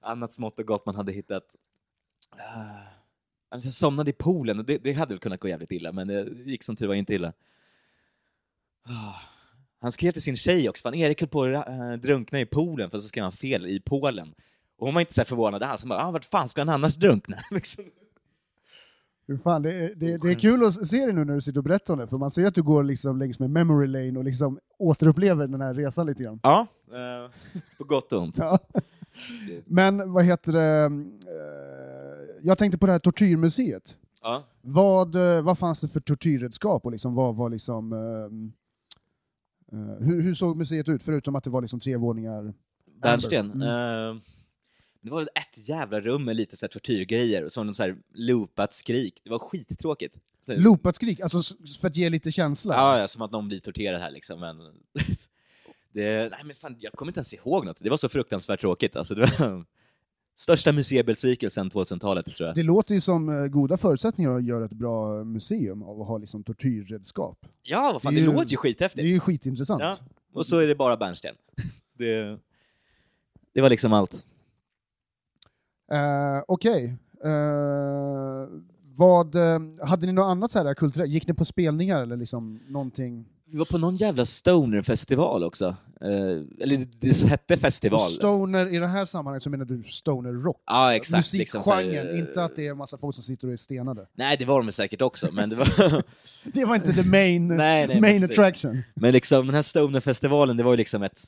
annat 0.00 0.32
smått 0.32 0.58
och 0.58 0.66
gott 0.66 0.86
man 0.86 0.94
hade 0.96 1.12
hittat. 1.12 1.56
Ah. 2.30 2.38
Alltså, 3.48 3.66
jag 3.66 3.74
somnade 3.74 4.10
i 4.10 4.12
poolen 4.12 4.58
och 4.58 4.64
det, 4.64 4.78
det 4.78 4.92
hade 4.92 5.14
väl 5.14 5.20
kunnat 5.20 5.40
gå 5.40 5.48
jävligt 5.48 5.72
illa, 5.72 5.92
men 5.92 6.06
det 6.06 6.50
gick 6.50 6.62
som 6.62 6.76
tur 6.76 6.86
var 6.86 6.94
inte 6.94 7.14
illa. 7.14 7.32
Ah. 8.82 9.33
Han 9.80 9.92
skrev 9.92 10.12
till 10.12 10.22
sin 10.22 10.36
tjej 10.36 10.68
också, 10.68 10.82
fan 10.82 10.94
Erik 10.94 11.20
höll 11.20 11.28
på 11.28 11.42
att 11.42 11.68
äh, 11.68 11.92
drunkna 11.92 12.40
i 12.40 12.46
poolen, 12.46 12.90
för 12.90 12.98
så 12.98 13.08
skrev 13.08 13.22
han 13.22 13.32
fel, 13.32 13.66
i 13.66 13.80
Polen. 13.80 14.34
Och 14.78 14.86
hon 14.86 14.94
var 14.94 15.00
inte 15.00 15.14
så 15.14 15.24
förvånad 15.24 15.62
alls, 15.62 15.82
hon 15.82 15.88
bara, 15.88 16.06
ah, 16.06 16.10
vart 16.10 16.24
fan 16.24 16.48
skulle 16.48 16.62
han 16.70 16.74
annars 16.74 16.96
drunkna? 16.96 17.36
liksom. 17.50 17.84
Fan, 19.44 19.62
det, 19.62 19.74
är- 19.74 19.94
det, 19.94 20.16
det 20.18 20.30
är 20.30 20.34
kul 20.34 20.64
att 20.64 20.86
se 20.86 21.06
det 21.06 21.12
nu 21.12 21.24
när 21.24 21.34
du 21.34 21.40
sitter 21.40 21.58
och 21.60 21.64
berättar 21.64 21.94
om 21.94 22.00
det, 22.00 22.06
för 22.06 22.16
man 22.16 22.30
ser 22.30 22.46
att 22.46 22.54
du 22.54 22.62
går 22.62 22.84
liksom 22.84 23.18
längs 23.18 23.38
med 23.38 23.50
memory 23.50 23.86
lane 23.86 24.18
och 24.18 24.24
liksom 24.24 24.58
återupplever 24.78 25.46
den 25.46 25.60
här 25.60 25.74
resan 25.74 26.06
lite 26.06 26.22
grann. 26.22 26.40
Ja, 26.42 26.66
eh, 26.92 27.30
på 27.78 27.84
gott 27.84 28.12
och 28.12 28.22
ont. 28.22 28.38
Ja. 28.38 28.58
Men 29.64 30.12
vad 30.12 30.24
heter 30.24 30.52
det, 30.52 30.84
eh, 30.84 32.36
jag 32.42 32.58
tänkte 32.58 32.78
på 32.78 32.86
det 32.86 32.92
här 32.92 32.98
tortyrmuseet. 32.98 33.96
Ja. 34.22 34.44
Vad, 34.62 35.14
eh, 35.36 35.42
vad 35.42 35.58
fanns 35.58 35.80
det 35.80 35.88
för 35.88 36.00
tortyrredskap 36.00 36.84
och 36.84 36.92
liksom, 36.92 37.14
vad 37.14 37.36
var 37.36 37.50
liksom, 37.50 37.92
eh, 37.92 37.98
hur, 40.00 40.22
hur 40.22 40.34
såg 40.34 40.56
museet 40.56 40.88
ut, 40.88 41.02
förutom 41.02 41.36
att 41.36 41.44
det 41.44 41.50
var 41.50 41.60
liksom 41.60 41.80
tre 41.80 41.96
våningar? 41.96 42.54
Bärnsten. 43.02 43.52
Mm. 43.52 43.62
Eh, 43.62 44.22
det 45.00 45.10
var 45.10 45.22
ett 45.22 45.68
jävla 45.68 46.00
rum 46.00 46.24
med 46.24 46.36
lite 46.36 46.56
så 46.56 46.66
här 46.66 46.70
tortyrgrejer 46.70 47.44
och 47.44 47.52
så 47.52 47.62
någon 47.62 47.74
så 47.74 47.82
här 47.82 47.96
loopat 48.14 48.72
skrik. 48.72 49.20
Det 49.24 49.30
var 49.30 49.38
skittråkigt. 49.38 50.16
Loopat 50.46 50.94
skrik, 50.94 51.20
alltså 51.20 51.56
för 51.80 51.88
att 51.88 51.96
ge 51.96 52.08
lite 52.08 52.32
känsla? 52.32 52.74
ja, 52.74 52.98
ja, 52.98 53.08
som 53.08 53.22
att 53.22 53.32
någon 53.32 53.48
blir 53.48 53.60
torterad 53.60 54.00
här 54.00 54.10
liksom. 54.10 54.40
Men 54.40 54.56
det, 55.92 56.30
nej 56.30 56.40
men 56.44 56.56
fan, 56.56 56.76
jag 56.78 56.92
kommer 56.92 57.10
inte 57.10 57.18
ens 57.18 57.34
ihåg 57.34 57.64
något. 57.64 57.76
Det 57.80 57.90
var 57.90 57.96
så 57.96 58.08
fruktansvärt 58.08 58.60
tråkigt. 58.60 58.96
Alltså, 58.96 59.14
det 59.14 59.20
var 59.20 59.64
största 60.36 60.72
museibesvikelsen 60.72 61.70
2000-talet 61.70 62.26
tror 62.36 62.46
jag. 62.46 62.56
Det 62.56 62.62
låter 62.62 62.94
ju 62.94 63.00
som 63.00 63.28
eh, 63.28 63.46
goda 63.46 63.76
förutsättningar 63.76 64.30
att 64.36 64.44
göra 64.44 64.64
ett 64.64 64.72
bra 64.72 65.24
museum 65.24 65.82
av 65.82 66.00
att 66.00 66.08
ha 66.08 66.18
liksom 66.18 66.44
tortyrredskap. 66.44 67.46
Ja, 67.62 67.90
vad 67.92 68.02
fan, 68.02 68.14
det 68.14 68.20
det, 68.20 68.24
ju- 68.26 68.32
låter 68.32 68.40
ju 68.40 68.46
Det 68.48 68.54
är 68.54 68.56
skithäftigt. 68.56 69.06
ju 69.06 69.20
skitintressant. 69.20 69.82
Ja, 69.82 69.96
och 70.34 70.46
så 70.46 70.58
är 70.58 70.66
det 70.66 70.74
bara 70.74 70.96
bärnsten. 70.96 71.34
det, 71.98 72.38
det 73.54 73.60
var 73.60 73.70
liksom 73.70 73.92
allt. 73.92 74.26
Eh, 75.92 76.42
Okej. 76.48 76.96
Eh, 77.24 78.48
vad, 78.96 79.34
eh, 79.34 79.60
hade 79.86 80.06
ni 80.06 80.12
något 80.12 80.30
annat 80.30 80.50
så 80.50 80.62
här 80.64 80.74
kulturellt? 80.74 81.10
Gick 81.12 81.26
ni 81.28 81.34
på 81.34 81.44
spelningar 81.44 82.02
eller 82.02 82.16
liksom 82.16 82.60
någonting? 82.68 83.28
Vi 83.46 83.58
var 83.58 83.64
på 83.64 83.78
någon 83.78 83.96
jävla 83.96 84.26
stoner-festival 84.26 85.44
också. 85.44 85.76
Eh, 86.00 86.10
eller 86.60 87.00
det, 87.00 87.28
hette 87.28 87.56
festival. 87.56 88.00
Stoner, 88.00 88.74
i 88.74 88.78
det 88.78 88.86
här 88.86 89.04
sammanhanget 89.04 89.42
så 89.42 89.50
menar 89.50 89.64
du 89.64 89.82
stoner 89.82 90.32
rock? 90.32 90.62
Ja, 90.66 90.94
exakt. 90.94 91.32
liksom 91.32 91.62
här, 91.66 91.84
Musikgenren, 91.84 92.14
eh, 92.14 92.18
inte 92.18 92.42
att 92.44 92.56
det 92.56 92.66
är 92.66 92.70
en 92.70 92.76
massa 92.76 92.98
folk 92.98 93.14
som 93.14 93.24
sitter 93.24 93.46
och 93.46 93.52
är 93.52 93.56
stenade. 93.56 94.06
Nej, 94.14 94.36
det 94.36 94.44
var 94.44 94.62
de 94.62 94.72
säkert 94.72 95.02
också, 95.02 95.32
men 95.32 95.50
det 95.50 95.56
var... 95.56 96.02
Det 96.52 96.64
var 96.64 96.74
inte 96.74 96.92
the 96.92 97.08
main, 97.08 97.48
Nej, 97.56 97.86
nej, 97.86 98.00
main 98.00 98.20
precis. 98.20 98.38
attraction. 98.38 98.82
men 98.94 99.12
liksom 99.12 99.46
den 99.46 99.54
här 99.54 99.62
Stoner-festivalen, 99.62 100.56
det 100.56 100.62
var 100.62 100.70
ju 100.72 100.76
liksom 100.76 101.02
ett... 101.02 101.20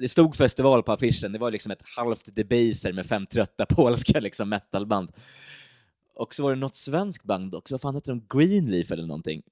Det 0.00 0.08
stod 0.08 0.36
festival 0.36 0.82
på 0.82 0.92
affischen, 0.92 1.32
det 1.32 1.38
var 1.38 1.50
liksom 1.50 1.72
ett 1.72 1.82
halvt 1.96 2.34
debaser 2.36 2.92
med 2.92 3.06
fem 3.06 3.26
trötta 3.26 3.66
polska 3.68 4.20
liksom 4.20 4.48
metalband. 4.48 5.10
Och 6.14 6.34
så 6.34 6.42
var 6.42 6.50
det 6.50 6.56
något 6.56 6.76
svenskt 6.76 7.24
band 7.24 7.54
också, 7.54 7.74
vad 7.74 7.80
fan 7.80 7.94
hette 7.94 8.10
de? 8.10 8.26
Greenleaf 8.28 8.92
eller 8.92 9.06
någonting? 9.06 9.42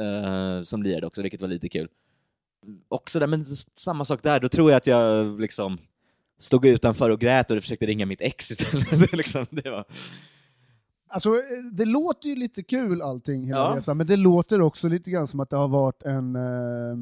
Eh, 0.00 0.62
som 0.62 0.82
lirade 0.82 1.06
också, 1.06 1.22
vilket 1.22 1.40
var 1.40 1.48
lite 1.48 1.68
kul. 1.68 1.88
Också 2.88 3.18
där, 3.18 3.26
men 3.26 3.46
samma 3.76 4.04
sak 4.04 4.22
där, 4.22 4.40
då 4.40 4.48
tror 4.48 4.70
jag 4.70 4.76
att 4.76 4.86
jag 4.86 5.40
liksom 5.40 5.78
stod 6.38 6.66
utanför 6.66 7.10
och 7.10 7.20
grät 7.20 7.50
och 7.50 7.62
försökte 7.62 7.86
ringa 7.86 8.06
mitt 8.06 8.20
ex 8.20 8.50
istället. 8.50 8.90
Det 9.10 9.16
liksom, 9.16 9.46
det 9.50 9.70
var... 9.70 9.84
Alltså, 11.08 11.28
eh, 11.28 11.64
det 11.72 11.84
låter 11.84 12.28
ju 12.28 12.36
lite 12.36 12.62
kul 12.62 13.02
allting, 13.02 13.46
hela 13.46 13.58
Ja. 13.58 13.74
resan, 13.76 13.96
men 13.96 14.06
det 14.06 14.16
låter 14.16 14.60
också 14.60 14.88
lite 14.88 15.10
grann 15.10 15.26
som 15.26 15.40
att 15.40 15.50
det 15.50 15.56
har 15.56 15.68
varit 15.68 16.02
en... 16.02 16.36
Eh, 16.36 16.96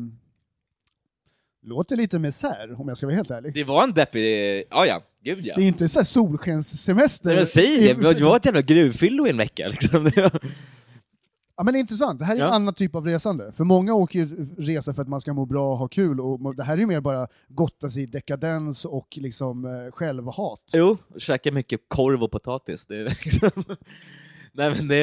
låter 1.65 1.97
lite 1.97 2.19
misär, 2.19 2.81
om 2.81 2.89
jag 2.89 2.97
ska 2.97 3.07
vara 3.07 3.17
helt 3.17 3.31
ärlig. 3.31 3.55
Det 3.55 3.65
var 3.65 3.85
en 3.85 3.93
deppig... 3.93 4.65
Ja, 4.71 4.87
ja, 4.87 5.03
gud 5.25 5.47
ja. 5.47 5.55
Det 5.57 5.63
är 5.63 5.69
inte 5.69 5.89
så 5.89 6.05
solskenssemester. 6.05 7.37
Jag 7.37 7.49
säger 7.49 7.95
det, 7.95 8.13
det 8.19 8.25
var 8.25 8.37
ett 8.37 8.45
jävla 8.47 8.63
gruvfyllo 8.63 9.27
i 9.27 9.31
en 9.31 9.37
vecka. 9.37 9.69
Liksom. 9.69 10.11
Ja, 11.63 11.65
men 11.65 11.75
det 11.75 11.79
är 11.79 11.81
intressant. 11.81 12.19
Det 12.19 12.25
här 12.25 12.37
är 12.37 12.41
en 12.41 12.47
Ja. 12.47 12.53
annan 12.55 12.75
typ 12.75 12.95
av 12.95 13.07
resande. 13.07 13.53
För 13.53 13.65
många 13.65 13.95
åker 13.95 14.19
ju 14.19 14.47
resa 14.59 14.95
för 14.95 15.03
att 15.03 15.09
man 15.09 15.21
ska 15.21 15.33
må 15.33 15.47
bra 15.47 15.73
och 15.73 15.79
ha 15.79 15.89
kul. 15.89 16.21
Och 16.21 16.57
det 16.57 16.63
här 16.63 16.75
är 16.75 16.79
ju 16.79 16.87
mer 16.87 17.01
bara 17.01 17.29
gotta 17.49 17.91
sig 17.91 18.03
i 18.03 18.07
dekadens 18.07 18.85
och 18.85 19.09
liksom 19.17 19.65
eh, 19.65 19.91
självhat. 19.93 20.61
Jo, 20.73 20.97
käka 21.19 21.53
mycket 21.53 21.81
korv 21.89 22.23
och 22.23 22.31
potatis. 22.31 22.87
Det 22.87 22.97
är 22.97 23.05
liksom... 23.05 23.51
Nej 24.53 24.71
men 24.77 24.89
det... 24.89 24.99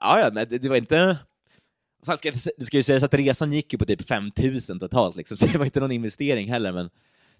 Ja, 0.00 0.20
ja, 0.20 0.30
nej, 0.32 0.46
det, 0.50 0.58
det 0.58 0.68
var 0.68 0.76
inte... 0.76 1.18
Fan, 2.06 2.16
ska 2.16 2.30
det 2.58 2.64
ska 2.64 2.76
ju 2.76 2.82
sägas 2.82 3.02
att 3.02 3.14
resan 3.14 3.52
gick 3.52 3.72
ju 3.72 3.78
på 3.78 3.84
typ 3.84 4.08
5000 4.08 4.78
totalt, 4.80 5.16
liksom, 5.16 5.36
så 5.36 5.46
det 5.46 5.58
var 5.58 5.64
inte 5.64 5.80
någon 5.80 5.92
investering 5.92 6.48
heller, 6.52 6.72
men 6.72 6.90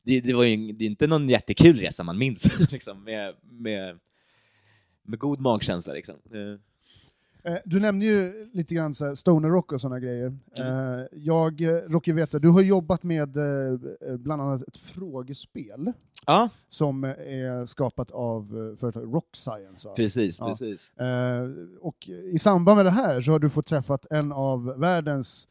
det, 0.03 0.21
det 0.21 0.33
var 0.33 0.45
ju 0.45 0.73
det 0.73 0.85
är 0.85 0.89
inte 0.89 1.07
någon 1.07 1.29
jättekul 1.29 1.79
resa 1.81 2.03
man 2.03 2.19
minns, 2.19 2.61
liksom, 2.73 3.05
med, 3.05 3.35
med, 3.43 3.99
med 5.03 5.19
god 5.19 5.41
magkänsla. 5.41 5.93
Liksom. 5.93 6.15
Eh, 7.47 7.57
Du 7.65 7.81
nämnde 7.81 8.07
ju 8.07 8.49
lite 8.53 8.75
grann 8.75 8.95
så 8.95 9.05
här 9.05 9.15
stoner 9.15 9.49
rock 9.49 9.73
och 9.73 9.81
sådana 9.81 10.01
grejer. 10.01 10.27
Mm. 10.57 10.99
Eh, 11.01 11.07
Jag 11.13 11.61
eh, 11.61 11.69
råkar 11.89 12.13
veta, 12.13 12.39
du 12.39 12.49
har 12.49 12.61
jobbat 12.63 13.03
med 13.03 13.37
bland 14.19 14.43
annat 14.43 14.63
ett 14.69 14.77
frågespel 14.77 15.93
Ja, 16.27 16.49
som 16.69 17.05
är 17.05 17.67
skapat 17.67 18.11
av 18.11 18.77
företaget 18.81 19.13
Rock 19.13 19.29
Science. 19.37 19.89
precis, 19.97 20.39
Ja. 20.41 20.47
precis. 20.49 20.93
Och 21.81 22.09
i 22.09 22.39
samband 22.39 22.77
med 22.77 22.87
det 22.87 22.91
här 22.91 23.21
så 23.21 23.33
har 23.33 23.39
du 23.39 23.51
fått 23.51 23.67
träffat 23.67 24.07
en 24.11 24.33
av 24.33 24.65
världens 24.81 25.49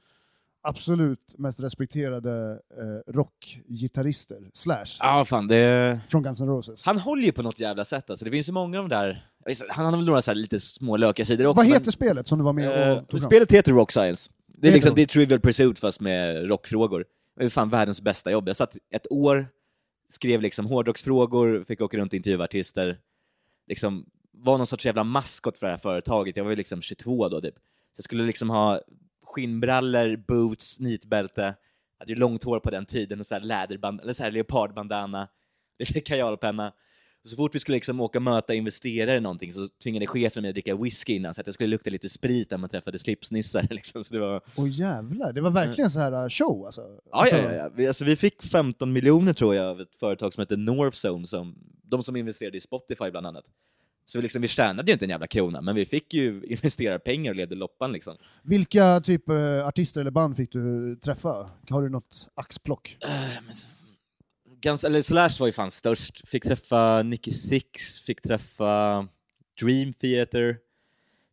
absolut 0.67 1.35
mest 1.37 1.59
respekterade 1.63 2.59
eh, 2.77 3.13
rockgitarrister, 3.13 4.49
Slash, 4.53 4.85
Ja, 4.99 5.25
fan, 5.25 5.47
det... 5.47 5.99
från 6.07 6.23
Guns 6.23 6.39
N' 6.41 6.47
Roses. 6.47 6.85
Han 6.85 6.97
håller 6.99 7.23
ju 7.23 7.31
på 7.31 7.41
något 7.41 7.59
jävla 7.59 7.85
sätt, 7.85 8.09
alltså. 8.09 8.25
det 8.25 8.31
finns 8.31 8.49
ju 8.49 8.53
många 8.53 8.79
av 8.79 8.89
de 8.89 8.95
där... 8.95 9.29
Han 9.69 9.85
har 9.85 9.91
väl 9.91 10.05
några 10.05 10.21
så 10.21 10.31
här 10.31 10.35
lite 10.35 10.59
små 10.59 10.97
lökiga 10.97 11.25
sidor 11.25 11.45
också. 11.45 11.57
Vad 11.57 11.65
men- 11.65 11.73
heter 11.73 11.91
spelet 11.91 12.27
som 12.27 12.37
du 12.37 12.43
var 12.43 12.53
med 12.53 12.69
och 12.69 12.75
Eh, 12.75 12.97
tog 13.03 13.09
fram? 13.19 13.29
spelet 13.29 13.51
heter 13.51 13.71
Rock 13.71 13.91
Science. 13.91 14.31
Det 14.47 14.67
är, 14.67 14.71
Heter 14.71 14.75
liksom, 14.75 14.89
det? 14.95 15.01
det 15.01 15.01
är 15.01 15.07
Trivial 15.07 15.39
Pursuit 15.39 15.79
fast 15.79 16.01
med 16.01 16.47
rockfrågor. 16.49 17.05
Det 17.37 17.45
är 17.45 17.49
fan 17.49 17.69
världens 17.69 18.01
bästa 18.01 18.31
jobb. 18.31 18.47
Jag 18.47 18.55
satt 18.55 18.77
ett 18.93 19.11
år, 19.11 19.47
skrev 20.09 20.41
liksom 20.41 20.65
hårdrocksfrågor, 20.65 21.63
fick 21.63 21.81
åka 21.81 21.97
runt 21.97 22.13
och 22.13 22.17
intervjua 22.17 22.43
artister. 22.43 22.97
Liksom, 23.67 24.05
var 24.31 24.57
någon 24.57 24.67
sorts 24.67 24.85
jävla 24.85 25.03
maskot 25.03 25.59
för 25.59 25.67
det 25.67 25.71
här 25.73 25.77
företaget. 25.79 26.37
Jag 26.37 26.43
var 26.43 26.51
ju 26.51 26.55
liksom 26.57 26.81
22 26.81 27.29
då 27.29 27.41
typ. 27.41 27.55
Jag 27.95 28.03
skulle 28.03 28.23
liksom 28.23 28.49
ha 28.49 28.81
skinnbrallor, 29.35 30.15
boots, 30.27 30.79
nitbälte. 30.79 31.55
Hade 31.99 32.11
ju 32.11 32.19
långt 32.19 32.43
hår 32.43 32.59
på 32.59 32.69
den 32.69 32.85
tiden 32.85 33.19
och 33.19 33.25
så 33.25 33.35
här 33.35 33.41
läderband, 33.41 34.01
eller 34.01 34.13
så 34.13 34.23
här 34.23 34.31
leopardbandana, 34.31 35.27
lite 35.79 35.99
kajalpenna. 35.99 36.73
Så 37.23 37.35
fort 37.35 37.55
vi 37.55 37.59
skulle 37.59 37.75
liksom 37.75 38.01
åka 38.01 38.17
och 38.17 38.23
möta 38.23 38.53
investerare 38.53 39.17
i 39.17 39.19
någonting 39.19 39.53
så 39.53 39.67
tvingade 39.83 40.07
chefen 40.07 40.41
mig 40.41 40.49
att 40.49 40.55
dricka 40.55 40.75
whisky 40.75 41.13
innan 41.13 41.33
så 41.33 41.41
att 41.41 41.45
det 41.45 41.53
skulle 41.53 41.69
lukta 41.69 41.89
lite 41.89 42.09
sprit 42.09 42.51
när 42.51 42.57
man 42.57 42.69
träffade 42.69 42.99
slipsnissar. 42.99 43.67
Liksom. 43.69 44.03
Så 44.03 44.13
det 44.13 44.19
var... 44.19 44.41
Åh 44.55 44.69
jävlar, 44.69 45.33
det 45.33 45.41
var 45.41 45.51
verkligen 45.51 45.89
så 45.89 45.99
här 45.99 46.23
uh, 46.23 46.29
show 46.29 46.65
alltså? 46.65 46.81
Ja, 46.81 47.11
alltså 47.11 47.35
ja, 47.35 47.53
ja. 47.53 47.69
Vi, 47.75 47.87
alltså, 47.87 48.05
vi 48.05 48.15
fick 48.15 48.43
15 48.43 48.93
miljoner 48.93 49.33
tror 49.33 49.55
jag 49.55 49.65
av 49.65 49.81
ett 49.81 49.95
företag 49.95 50.33
som 50.33 50.41
heter 50.41 50.57
Northzone, 50.57 51.27
som, 51.27 51.55
de 51.83 52.03
som 52.03 52.15
investerade 52.15 52.57
i 52.57 52.59
Spotify 52.59 53.11
bland 53.11 53.27
annat. 53.27 53.45
Så 54.05 54.17
vi, 54.17 54.21
liksom, 54.21 54.41
vi 54.41 54.47
tjänade 54.47 54.91
ju 54.91 54.93
inte 54.93 55.05
en 55.05 55.09
jävla 55.09 55.27
krona, 55.27 55.61
men 55.61 55.75
vi 55.75 55.85
fick 55.85 56.13
ju 56.13 56.43
investerarpengar 56.47 57.31
och 57.31 57.35
ledde 57.35 57.55
loppan. 57.55 57.91
Liksom. 57.91 58.17
Vilka 58.43 59.01
typ 59.01 59.29
uh, 59.29 59.67
artister 59.67 60.01
eller 60.01 60.11
band 60.11 60.37
fick 60.37 60.51
du 60.51 60.95
träffa? 60.95 61.49
Har 61.69 61.81
du 61.81 61.89
något 61.89 62.29
axplock? 62.35 62.97
Men, 63.01 63.55
Guns, 64.61 64.83
eller 64.83 65.01
Slash 65.01 65.39
var 65.39 65.47
ju 65.47 65.53
fan 65.53 65.71
störst. 65.71 66.29
Fick 66.29 66.43
träffa 66.43 67.03
Nicky 67.03 67.31
Six, 67.31 67.99
fick 67.99 68.21
träffa 68.21 69.07
Dream 69.61 69.93
Theater, 69.93 70.57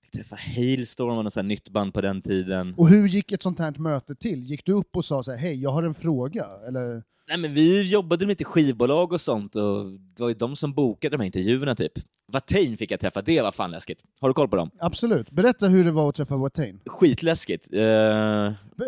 fick 0.03 0.13
träffa 0.13 0.37
Hailstorm, 0.57 1.17
var 1.17 1.23
något 1.23 1.33
sånt 1.33 1.49
nytt 1.49 1.69
band 1.69 1.95
på 1.95 2.01
den 2.01 2.23
tiden. 2.23 2.75
Och 2.77 2.89
hur 2.89 3.09
gick 3.09 3.33
ett 3.33 3.43
sånt 3.43 3.59
här 3.59 3.75
möte 3.79 4.15
till? 4.15 4.45
Gick 4.45 4.67
du 4.67 4.73
upp 4.73 4.97
och 4.97 5.05
sa 5.05 5.23
så 5.23 5.31
här, 5.31 5.39
hej, 5.39 5.63
jag 5.63 5.71
har 5.71 5.83
en 5.83 5.95
fråga? 5.95 6.47
Eller? 6.69 7.03
Nej 7.33 7.41
men 7.41 7.55
vi 7.55 7.83
jobbade 7.83 8.27
med 8.27 8.33
lite 8.33 8.45
skivbolag 8.45 9.13
och 9.13 9.21
sånt 9.21 9.57
och 9.57 9.85
det 10.17 10.23
var 10.23 10.29
ju 10.29 10.35
de 10.35 10.57
som 10.57 10.75
bokade 10.75 11.17
de 11.17 11.21
här 11.21 11.27
intervjuerna 11.27 11.75
typ. 11.75 11.93
Watain 12.33 12.77
fick 12.77 12.91
jag 12.91 13.01
träffa, 13.01 13.23
det 13.23 13.43
var 13.43 13.53
fan 13.53 13.71
läskigt. 13.71 13.99
Har 14.21 14.29
du 14.29 14.35
koll 14.35 14.49
på 14.49 14.57
dem? 14.57 14.71
Absolut. 14.79 15.31
Berätta 15.31 15.67
hur 15.67 15.85
det 15.85 15.91
var 15.91 16.09
att 16.09 16.15
träffa 16.15 16.37
Watain. 16.37 16.81
Skitläskigt. 16.87 17.75
Uh... 17.75 17.79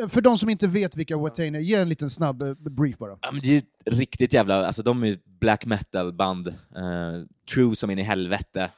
För 0.08 0.20
de 0.20 0.38
som 0.38 0.48
inte 0.48 0.66
vet 0.66 0.96
vilka 0.96 1.16
Watain 1.16 1.54
är, 1.54 1.60
ge 1.60 1.74
en 1.74 1.88
liten 1.88 2.10
snabb 2.10 2.42
uh, 2.42 2.54
brief 2.54 2.98
bara. 2.98 3.18
Ja, 3.20 3.32
men 3.32 3.40
det 3.40 3.56
är 3.56 3.62
riktigt 3.90 4.32
jävla, 4.32 4.66
alltså 4.66 4.82
de 4.82 5.02
är 5.02 5.06
ju 5.06 5.18
black 5.40 5.66
metal-band. 5.66 6.48
Uh, 6.48 6.54
true 7.54 7.76
som 7.76 7.90
in 7.90 7.98
i 7.98 8.02
helvete. 8.02 8.70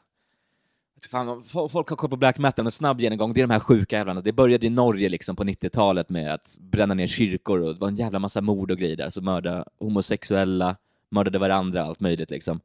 Fan, 1.02 1.42
folk 1.44 1.88
har 1.88 1.96
koll 1.96 2.10
på 2.10 2.16
black 2.16 2.38
metal, 2.38 2.64
en 2.64 2.72
snabb 2.72 3.00
genomgång, 3.00 3.32
det 3.32 3.40
är 3.40 3.46
de 3.46 3.52
här 3.52 3.60
sjuka 3.60 3.96
jävlarna. 3.96 4.20
Det 4.20 4.32
började 4.32 4.66
i 4.66 4.70
Norge 4.70 5.08
liksom 5.08 5.36
på 5.36 5.44
90-talet 5.44 6.08
med 6.08 6.34
att 6.34 6.58
bränna 6.60 6.94
ner 6.94 7.06
kyrkor 7.06 7.60
och 7.60 7.74
det 7.74 7.80
var 7.80 7.88
en 7.88 7.96
jävla 7.96 8.18
massa 8.18 8.40
mord 8.40 8.70
och 8.70 8.78
grejer 8.78 8.96
där. 8.96 9.10
Så 9.10 9.20
mörda 9.20 9.64
homosexuella, 9.78 10.76
mördade 11.08 11.38
varandra, 11.38 11.84
allt 11.84 12.00
möjligt 12.00 12.30
liksom. 12.30 12.60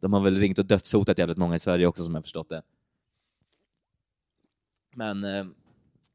De 0.00 0.12
har 0.12 0.20
väl 0.20 0.38
ringt 0.38 0.58
och 0.58 0.66
dödshotat 0.66 1.18
jävligt 1.18 1.38
många 1.38 1.54
i 1.54 1.58
Sverige 1.58 1.86
också 1.86 2.04
som 2.04 2.14
jag 2.14 2.24
förstått 2.24 2.48
det. 2.48 2.62
Men 4.94 5.24
eh, 5.24 5.44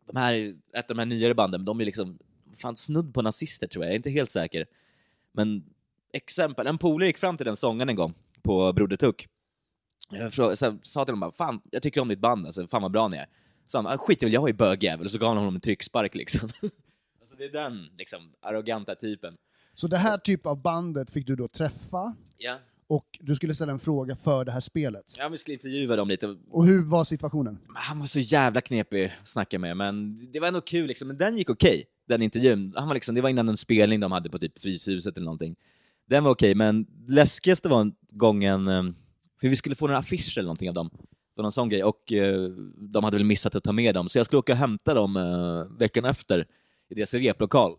de 0.05 0.15
här, 0.15 0.55
ett 0.73 0.91
av 0.91 0.95
de 0.95 0.99
här 0.99 1.05
nyare 1.05 1.35
banden, 1.35 1.65
de 1.65 1.81
är 1.81 1.85
liksom 1.85 2.19
fan 2.55 2.75
snudd 2.75 3.13
på 3.13 3.21
nazister 3.21 3.67
tror 3.67 3.83
jag, 3.83 3.89
jag 3.89 3.93
är 3.93 3.97
inte 3.97 4.09
helt 4.09 4.31
säker. 4.31 4.65
Men 5.31 5.63
exempel, 6.13 6.67
en 6.67 6.77
polare 6.77 7.07
gick 7.07 7.17
fram 7.17 7.37
till 7.37 7.45
den 7.45 7.55
sången 7.55 7.89
en 7.89 7.95
gång 7.95 8.13
på 8.41 8.73
Broder 8.73 8.97
Tuck 8.97 9.27
jag 10.09 10.33
så 10.33 10.55
sa 10.55 11.05
till 11.05 11.13
honom 11.13 11.19
bara, 11.19 11.31
fan, 11.31 11.61
jag 11.71 11.83
tycker 11.83 12.01
om 12.01 12.07
ditt 12.07 12.19
band, 12.19 12.45
alltså, 12.45 12.67
fan 12.67 12.81
vad 12.81 12.91
bra 12.91 13.07
ni 13.07 13.17
är. 13.17 13.27
Så 13.67 13.77
han, 13.77 13.87
ah, 13.87 13.97
skit 13.97 14.23
väl, 14.23 14.33
jag 14.33 14.49
är 14.49 14.53
bögjävel, 14.53 15.05
och 15.05 15.11
så 15.11 15.19
gav 15.19 15.27
han 15.27 15.37
honom 15.37 15.55
en 15.55 15.61
tryckspark 15.61 16.15
liksom. 16.15 16.49
alltså 17.19 17.35
det 17.35 17.43
är 17.43 17.51
den 17.51 17.89
liksom, 17.97 18.19
arroganta 18.41 18.95
typen. 18.95 19.37
Så 19.73 19.87
det 19.87 19.97
här 19.97 20.17
typ 20.17 20.45
av 20.45 20.61
bandet 20.61 21.11
fick 21.11 21.27
du 21.27 21.35
då 21.35 21.47
träffa, 21.47 22.15
ja. 22.37 22.57
och 22.87 23.05
du 23.19 23.35
skulle 23.35 23.55
ställa 23.55 23.71
en 23.71 23.79
fråga 23.79 24.15
för 24.15 24.45
det 24.45 24.51
här 24.51 24.59
spelet? 24.59 25.13
Ja, 25.17 25.29
vi 25.29 25.37
skulle 25.37 25.53
intervjua 25.53 25.95
dem 25.95 26.07
lite. 26.07 26.37
Och 26.49 26.65
hur 26.65 26.83
var 26.83 27.03
situationen? 27.03 27.59
Han 27.75 27.99
var 27.99 28.07
så 28.07 28.19
jävla 28.19 28.61
knepig 28.61 29.05
att 29.05 29.27
snacka 29.27 29.59
med, 29.59 29.77
men 29.77 30.27
det 30.31 30.39
var 30.39 30.47
ändå 30.47 30.61
kul 30.61 30.87
liksom. 30.87 31.07
Men 31.07 31.17
den 31.17 31.37
gick 31.37 31.49
okej, 31.49 31.69
okay, 31.69 31.85
den 32.07 32.21
intervjun. 32.21 32.73
Han 32.77 32.87
var 32.87 32.93
liksom, 32.93 33.15
det 33.15 33.21
var 33.21 33.29
innan 33.29 33.49
en 33.49 33.57
spelning 33.57 33.99
de 33.99 34.11
hade 34.11 34.29
på 34.29 34.39
typ 34.39 34.59
Fryshuset 34.59 35.17
eller 35.17 35.25
någonting. 35.25 35.55
Den 36.05 36.23
var 36.23 36.31
okej, 36.31 36.51
okay, 36.51 36.55
men 36.55 36.87
läskigaste 37.07 37.69
var 37.69 37.91
gången 38.09 38.67
ehm, 38.67 38.95
för 39.41 39.47
vi 39.47 39.55
skulle 39.55 39.75
få 39.75 39.87
några 39.87 39.97
affischer 39.97 40.39
eller 40.39 40.47
någonting 40.47 40.69
av 40.69 40.75
dem. 40.75 40.89
Så 41.35 41.41
någon 41.41 41.51
sån 41.51 41.69
grej. 41.69 41.83
Och 41.83 42.13
eh, 42.13 42.49
de 42.77 43.03
hade 43.03 43.17
väl 43.17 43.25
missat 43.25 43.55
att 43.55 43.63
ta 43.63 43.71
med 43.71 43.95
dem. 43.95 44.09
Så 44.09 44.19
jag 44.19 44.25
skulle 44.25 44.39
åka 44.39 44.51
och 44.51 44.57
hämta 44.57 44.93
dem 44.93 45.15
eh, 45.17 45.77
veckan 45.79 46.05
efter 46.05 46.45
i 46.89 46.95
deras 46.95 47.13
replokal. 47.13 47.75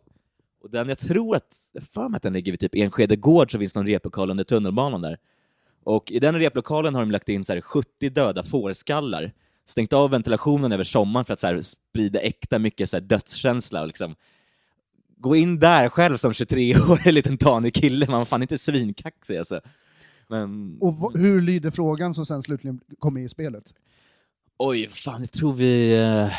Och 0.62 0.70
den, 0.70 0.88
jag 0.88 0.98
tror 0.98 1.36
att, 1.36 1.56
jag 1.72 1.82
för 1.82 2.08
mig 2.08 2.16
att 2.16 2.22
den 2.22 2.32
ligger 2.32 2.52
vid 2.52 2.60
typ 2.60 2.74
Enskede 2.74 3.16
gård, 3.16 3.52
så 3.52 3.58
finns 3.58 3.74
någon 3.74 3.86
replokal 3.86 4.30
under 4.30 4.44
tunnelbanan 4.44 5.02
där. 5.02 5.18
Och 5.84 6.10
i 6.10 6.18
den 6.18 6.38
replokalen 6.38 6.94
har 6.94 7.02
de 7.02 7.10
lagt 7.10 7.28
in 7.28 7.44
så 7.44 7.52
här 7.52 7.60
70 7.60 8.10
döda 8.10 8.42
fårskallar, 8.42 9.32
stängt 9.64 9.92
av 9.92 10.10
ventilationen 10.10 10.72
över 10.72 10.84
sommaren 10.84 11.24
för 11.24 11.32
att 11.32 11.40
så 11.40 11.46
här 11.46 11.62
sprida 11.62 12.20
äkta 12.20 12.58
mycket 12.58 12.90
så 12.90 12.96
här 12.96 13.02
dödskänsla. 13.02 13.80
Och 13.80 13.86
liksom. 13.86 14.14
Gå 15.16 15.36
in 15.36 15.58
där 15.58 15.88
själv 15.88 16.16
som 16.16 16.32
23-årig 16.32 17.12
liten 17.14 17.38
tanig 17.38 17.74
kille, 17.74 18.06
man 18.08 18.18
var 18.18 18.24
fan 18.24 18.42
inte 18.42 18.58
svinkaxig 18.58 19.36
alltså. 19.36 19.60
Men... 20.30 20.78
Och 20.80 21.18
hur 21.18 21.40
lyder 21.40 21.70
frågan 21.70 22.14
som 22.14 22.26
sen 22.26 22.42
slutligen 22.42 22.80
kom 22.98 23.14
med 23.14 23.24
i 23.24 23.28
spelet? 23.28 23.74
Oj, 24.58 24.88
fan, 24.88 25.20
jag 25.20 25.32
tror 25.32 25.52
vi... 25.52 25.94
Uh... 25.94 26.32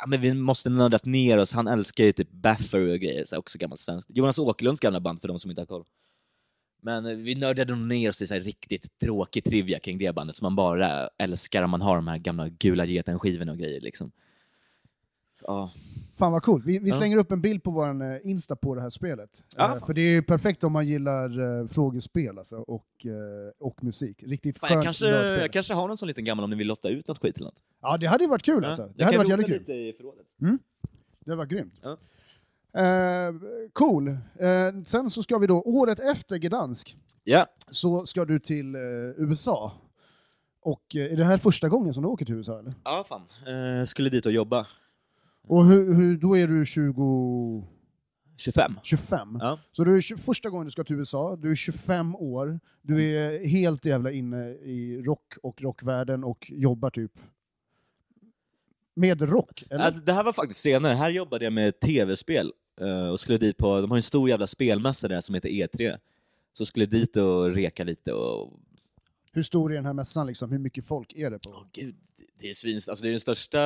Ja, 0.00 0.06
men 0.06 0.20
vi 0.20 0.34
måste 0.34 0.70
nördat 0.70 1.04
ner 1.04 1.38
oss. 1.38 1.52
Han 1.52 1.68
älskar 1.68 2.04
ju 2.04 2.12
typ 2.12 2.30
Baffer 2.30 2.92
och 2.92 2.98
grejer, 2.98 3.24
så 3.26 3.38
också 3.38 3.58
gammalt 3.58 3.80
svenskt. 3.80 4.10
Jonas 4.14 4.38
Åkerlunds 4.38 4.80
gamla 4.80 5.00
band, 5.00 5.20
för 5.20 5.28
de 5.28 5.38
som 5.38 5.50
inte 5.50 5.60
har 5.60 5.66
koll. 5.66 5.84
Men 6.82 7.06
uh, 7.06 7.16
vi 7.16 7.34
nördade 7.34 7.76
ner 7.76 8.08
oss 8.08 8.22
i 8.22 8.26
så 8.26 8.34
riktigt 8.34 8.98
tråkig 8.98 9.44
trivia 9.44 9.78
kring 9.78 9.98
det 9.98 10.14
bandet, 10.14 10.36
som 10.36 10.44
man 10.44 10.56
bara 10.56 11.08
älskar 11.18 11.62
om 11.62 11.70
man 11.70 11.82
har 11.82 11.96
de 11.96 12.08
här 12.08 12.18
gamla 12.18 12.48
gula 12.48 12.84
geten-skivorna 12.84 13.52
och 13.52 13.58
grejer. 13.58 13.80
Liksom. 13.80 14.12
Ja. 15.42 15.72
Fan 16.18 16.32
vad 16.32 16.42
coolt. 16.42 16.66
Vi, 16.66 16.78
vi 16.78 16.90
slänger 16.90 17.16
ja. 17.16 17.20
upp 17.20 17.32
en 17.32 17.40
bild 17.40 17.62
på 17.62 17.70
vår 17.70 18.02
uh, 18.02 18.16
Insta 18.22 18.56
på 18.56 18.74
det 18.74 18.80
här 18.80 18.90
spelet. 18.90 19.30
Ja. 19.56 19.74
Uh, 19.74 19.86
för 19.86 19.94
det 19.94 20.00
är 20.00 20.22
perfekt 20.22 20.64
om 20.64 20.72
man 20.72 20.86
gillar 20.86 21.40
uh, 21.40 21.66
frågespel 21.66 22.38
alltså, 22.38 22.56
och, 22.56 23.06
och 23.58 23.84
musik. 23.84 24.22
Riktigt 24.22 24.58
Fan, 24.58 24.72
jag, 24.72 24.84
kanske, 24.84 25.06
jag 25.06 25.52
kanske 25.52 25.74
har 25.74 25.88
någon 25.88 25.96
sån 25.96 26.08
liten 26.08 26.24
gammal 26.24 26.44
om 26.44 26.50
ni 26.50 26.56
vill 26.56 26.66
lotta 26.66 26.88
ut 26.88 27.08
något 27.08 27.18
skit 27.18 27.36
eller 27.36 27.46
något. 27.46 27.62
Ja, 27.82 27.96
det 27.96 28.06
hade 28.06 28.24
ju 28.24 28.30
varit 28.30 28.42
kul 28.42 28.62
ja. 28.62 28.68
alltså. 28.68 28.82
Det 28.82 28.92
jag 28.96 29.06
hade 29.06 29.18
varit 29.18 29.28
jävligt 29.28 29.46
kul. 29.46 29.58
lite 29.58 29.72
i 29.72 29.92
förrådet. 29.92 30.26
Mm. 30.42 30.58
Det 31.20 31.34
var 31.34 31.46
grymt. 31.46 31.80
Ja. 31.82 31.98
cool. 33.72 34.16
sen 34.84 35.10
så 35.10 35.22
ska 35.22 35.38
vi 35.38 35.46
då, 35.46 35.62
året 35.62 36.00
efter 36.00 36.38
Gdansk, 36.38 36.96
ja. 37.24 37.46
så 37.66 38.06
ska 38.06 38.24
du 38.24 38.38
till 38.38 38.76
USA. 39.16 39.72
Och 40.60 40.94
är 40.94 41.16
det 41.16 41.24
här 41.24 41.38
första 41.38 41.68
gången 41.68 41.94
som 41.94 42.02
du 42.02 42.08
åker 42.08 42.24
till 42.24 42.34
USA 42.34 42.58
eller? 42.58 42.74
Ja, 42.84 43.04
fan. 43.08 43.86
Skulle 43.86 44.10
dit 44.10 44.26
och 44.26 44.32
jobba. 44.32 44.66
Och 45.46 45.64
hur, 45.64 45.94
hur, 45.94 46.16
då 46.16 46.36
är 46.36 46.48
du 46.48 46.66
20... 46.66 47.68
25. 48.36 48.78
25. 48.82 49.38
Ja. 49.40 49.60
Så 49.72 49.84
du 49.84 49.96
är 49.96 50.16
första 50.16 50.50
gången 50.50 50.64
du 50.64 50.70
ska 50.70 50.84
till 50.84 50.96
USA, 50.96 51.36
du 51.36 51.50
är 51.50 51.54
25 51.54 52.16
år, 52.16 52.60
du 52.82 53.02
är 53.02 53.46
helt 53.46 53.84
jävla 53.84 54.10
inne 54.10 54.48
i 54.50 55.02
rock 55.02 55.34
och 55.42 55.62
rockvärlden 55.62 56.24
och 56.24 56.50
jobbar 56.50 56.90
typ 56.90 57.12
med 58.96 59.22
rock, 59.22 59.64
eller? 59.70 59.90
det 59.90 60.12
här 60.12 60.24
var 60.24 60.32
faktiskt 60.32 60.60
senare, 60.60 60.94
här 60.94 61.10
jobbade 61.10 61.44
jag 61.44 61.52
med 61.52 61.80
tv-spel 61.80 62.52
eh, 62.80 63.08
och 63.08 63.20
skulle 63.20 63.38
dit 63.38 63.56
på, 63.56 63.80
de 63.80 63.90
har 63.90 63.98
en 63.98 64.02
stor 64.02 64.28
jävla 64.28 64.46
spelmässa 64.46 65.08
där 65.08 65.20
som 65.20 65.34
heter 65.34 65.48
E3. 65.48 65.98
Så 66.52 66.66
skulle 66.66 66.86
dit 66.86 67.16
och 67.16 67.54
reka 67.54 67.84
lite 67.84 68.12
och... 68.12 68.60
Hur 69.32 69.42
stor 69.42 69.72
är 69.72 69.76
den 69.76 69.86
här 69.86 69.92
mässan 69.92 70.26
liksom? 70.26 70.52
Hur 70.52 70.58
mycket 70.58 70.86
folk 70.86 71.12
är 71.12 71.30
det 71.30 71.38
på? 71.38 71.50
Oh, 71.50 71.66
gud, 71.72 71.96
det 72.38 72.48
är 72.48 72.52
svins... 72.52 72.88
Alltså 72.88 73.02
det 73.02 73.08
är 73.08 73.10
den 73.10 73.20
största 73.20 73.60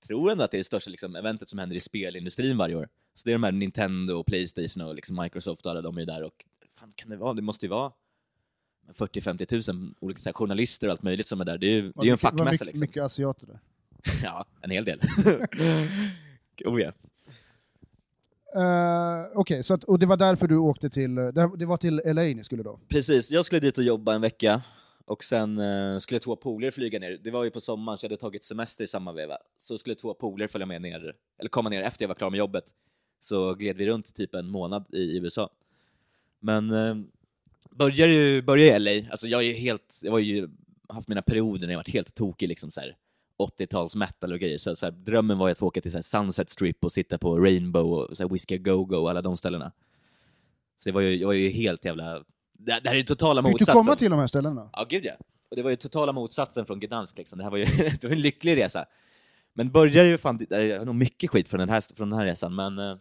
tror 0.00 0.30
ändå 0.30 0.44
att 0.44 0.50
det 0.50 0.56
är 0.56 0.58
det 0.58 0.64
största 0.64 0.90
liksom, 0.90 1.16
eventet 1.16 1.48
som 1.48 1.58
händer 1.58 1.76
i 1.76 1.80
spelindustrin 1.80 2.56
varje 2.56 2.74
år. 2.74 2.88
Så 3.14 3.22
det 3.24 3.30
är 3.30 3.34
de 3.34 3.42
här 3.42 3.52
Nintendo, 3.52 4.24
Playstation 4.24 4.82
och 4.82 4.94
liksom 4.94 5.16
Microsoft 5.16 5.66
och 5.66 5.72
alla 5.72 5.82
de 5.82 5.98
är 5.98 6.06
där 6.06 6.22
och 6.22 6.44
fan 6.78 6.92
kan 6.96 7.10
det 7.10 7.16
vara? 7.16 7.34
Det 7.34 7.42
måste 7.42 7.66
ju 7.66 7.70
vara 7.70 7.92
40-50 8.94 9.44
tusen 9.44 9.94
olika 10.00 10.20
här, 10.24 10.32
journalister 10.32 10.86
och 10.86 10.90
allt 10.90 11.02
möjligt 11.02 11.26
som 11.26 11.40
är 11.40 11.44
där. 11.44 11.58
Det 11.58 11.66
är 11.66 11.70
ju 11.70 11.92
det 11.92 12.08
är 12.08 12.12
en 12.12 12.18
fackmässa. 12.18 12.50
Mycket, 12.50 12.66
liksom. 12.66 12.80
mycket 12.80 13.02
asiater 13.02 13.46
där. 13.46 13.60
ja, 14.22 14.46
en 14.60 14.70
hel 14.70 14.84
del. 14.84 15.00
oh 16.64 16.80
ja. 16.80 16.92
Uh, 18.56 19.26
Okej, 19.34 19.40
okay, 19.40 19.62
så 19.62 19.78
och 19.86 19.98
det 19.98 20.06
var 20.06 20.16
därför 20.16 20.48
du 20.48 20.56
åkte 20.56 20.90
till, 20.90 21.14
det 21.14 21.66
var 21.66 21.76
till 21.76 22.00
LA 22.04 22.22
ni 22.22 22.44
skulle 22.44 22.62
då? 22.62 22.80
Precis, 22.88 23.30
jag 23.30 23.44
skulle 23.44 23.60
dit 23.60 23.78
och 23.78 23.84
jobba 23.84 24.14
en 24.14 24.20
vecka 24.20 24.62
och 25.06 25.24
sen 25.24 25.58
eh, 25.58 25.98
skulle 25.98 26.20
två 26.20 26.36
polare 26.36 26.70
flyga 26.70 26.98
ner. 26.98 27.18
Det 27.22 27.30
var 27.30 27.44
ju 27.44 27.50
på 27.50 27.60
sommaren, 27.60 27.98
så 27.98 28.04
jag 28.04 28.10
hade 28.10 28.20
tagit 28.20 28.44
semester 28.44 28.84
i 28.84 28.86
samma 28.86 29.12
veva. 29.12 29.38
Så 29.58 29.78
skulle 29.78 29.96
två 29.96 30.14
polare 30.14 30.48
följa 30.48 30.66
med 30.66 30.82
ner, 30.82 31.14
eller 31.38 31.48
komma 31.48 31.68
ner 31.68 31.82
efter 31.82 32.04
jag 32.04 32.08
var 32.08 32.14
klar 32.14 32.30
med 32.30 32.38
jobbet. 32.38 32.64
Så 33.20 33.54
gled 33.54 33.76
vi 33.76 33.86
runt 33.86 34.14
typ 34.14 34.34
en 34.34 34.48
månad 34.48 34.94
i 34.94 35.18
USA. 35.18 35.50
Men 36.40 36.70
eh, 36.70 36.96
började 37.70 38.12
ju 38.12 38.42
började 38.42 38.92
i 38.92 39.00
LA. 39.02 39.10
Alltså 39.10 39.28
jag 39.28 39.44
är 39.44 39.52
helt, 39.52 40.00
jag 40.02 40.12
har 40.12 40.18
ju 40.18 40.48
haft 40.88 41.08
mina 41.08 41.22
perioder 41.22 41.66
när 41.66 41.74
jag 41.74 41.78
varit 41.78 41.94
helt 41.94 42.14
tokig 42.14 42.48
liksom 42.48 42.70
så 42.70 42.80
här 42.80 42.96
80-tals 43.38 43.96
metal 43.96 44.32
och 44.32 44.38
grejer. 44.38 44.58
Så, 44.58 44.76
så 44.76 44.86
här, 44.86 44.90
drömmen 44.90 45.38
var 45.38 45.48
ju 45.48 45.52
att 45.52 45.58
få 45.58 45.66
åka 45.66 45.80
till 45.80 45.90
så 45.90 45.96
här, 45.96 46.02
Sunset 46.02 46.50
Strip 46.50 46.84
och 46.84 46.92
sitta 46.92 47.18
på 47.18 47.38
Rainbow 47.38 47.92
och 47.92 48.16
så 48.16 48.22
här, 48.22 48.30
Whiskey 48.30 48.58
Go 48.58 48.84
Go 48.84 48.96
och 48.96 49.10
alla 49.10 49.22
de 49.22 49.36
ställena. 49.36 49.72
Så 50.76 50.88
det 50.88 50.92
var 50.92 51.00
ju, 51.00 51.16
jag 51.16 51.26
var 51.26 51.34
ju 51.34 51.48
helt 51.48 51.84
jävla 51.84 52.24
det, 52.58 52.80
det 52.82 52.88
här 52.88 52.94
är 52.94 52.98
ju 52.98 53.02
totala 53.02 53.42
Fick 53.42 53.52
motsatsen. 53.52 53.74
Fick 53.74 53.82
du 53.82 53.84
komma 53.84 53.96
till 53.96 54.10
de 54.10 54.20
här 54.20 54.26
ställena? 54.26 54.70
Ja, 54.72 54.86
gud 54.88 55.04
ja. 55.04 55.12
Och 55.50 55.56
det 55.56 55.62
var 55.62 55.70
ju 55.70 55.76
totala 55.76 56.12
motsatsen 56.12 56.66
från 56.66 56.80
Gdansk 56.80 57.18
liksom. 57.18 57.38
Det 57.38 57.44
här 57.44 57.50
var 57.50 57.58
ju 57.58 57.64
det 58.00 58.04
var 58.04 58.10
en 58.10 58.20
lycklig 58.20 58.56
resa. 58.56 58.86
Men 59.54 59.72
börjar 59.72 60.04
ju 60.04 60.18
fan, 60.18 60.46
jag 60.50 60.78
har 60.78 60.84
nog 60.84 60.94
mycket 60.94 61.30
skit 61.30 61.48
från 61.48 61.60
den 61.60 61.68
här, 61.68 61.94
från 61.96 62.10
den 62.10 62.18
här 62.18 62.26
resan, 62.26 62.54
men 62.54 62.78
uh, 62.78 62.96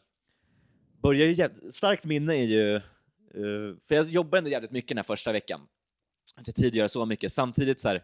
börjar 1.02 1.28
ju, 1.28 1.50
starkt 1.72 2.04
minne 2.04 2.34
är 2.34 2.44
ju, 2.44 2.76
uh, 2.76 3.76
för 3.88 3.96
jag 3.96 4.10
jobbade 4.10 4.38
ändå 4.38 4.50
jävligt 4.50 4.72
mycket 4.72 4.90
den 4.90 4.98
här 4.98 5.04
första 5.04 5.32
veckan. 5.32 5.62
inte 6.38 6.52
tid 6.52 6.68
att 6.68 6.76
göra 6.76 6.88
så 6.88 7.06
mycket. 7.06 7.32
Samtidigt 7.32 7.80
så 7.80 7.88
här, 7.88 8.04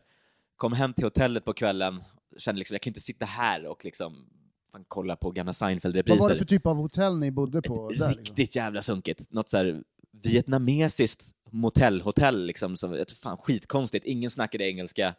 kom 0.56 0.74
hem 0.74 0.94
till 0.94 1.04
hotellet 1.04 1.46
på 1.46 1.54
kvällen, 1.54 2.04
kände 2.38 2.60
liksom 2.60 2.76
jag 2.76 2.82
kan 2.82 2.90
inte 2.90 3.02
sitta 3.02 3.26
här 3.26 3.66
och 3.66 3.86
liksom 3.86 4.26
fan, 4.72 4.86
kolla 4.88 5.16
på 5.16 5.32
gamla 5.32 5.50
Vad 5.50 5.56
Seinfeld-repriser. 5.56 6.20
var 6.20 6.30
det 6.30 6.36
för 6.36 6.46
typ 6.46 6.66
av 6.66 6.76
hotell 6.76 7.18
ni 7.18 7.32
bodde 7.32 7.62
på? 7.62 7.90
Ett 7.92 8.00
där, 8.00 8.08
liksom? 8.08 8.24
riktigt 8.24 8.56
jävla 8.56 8.82
sunkigt. 8.82 9.32
Något 9.32 9.50
så 9.50 9.58
här 9.58 9.84
vietnamesiskt 10.24 11.36
motellhotell, 11.52 12.46
liksom, 12.46 12.78
som, 12.78 13.06
fan, 13.24 13.38
skitkonstigt. 13.38 14.06
Ingen 14.06 14.30
snackade 14.30 14.64
engelska. 14.64 15.16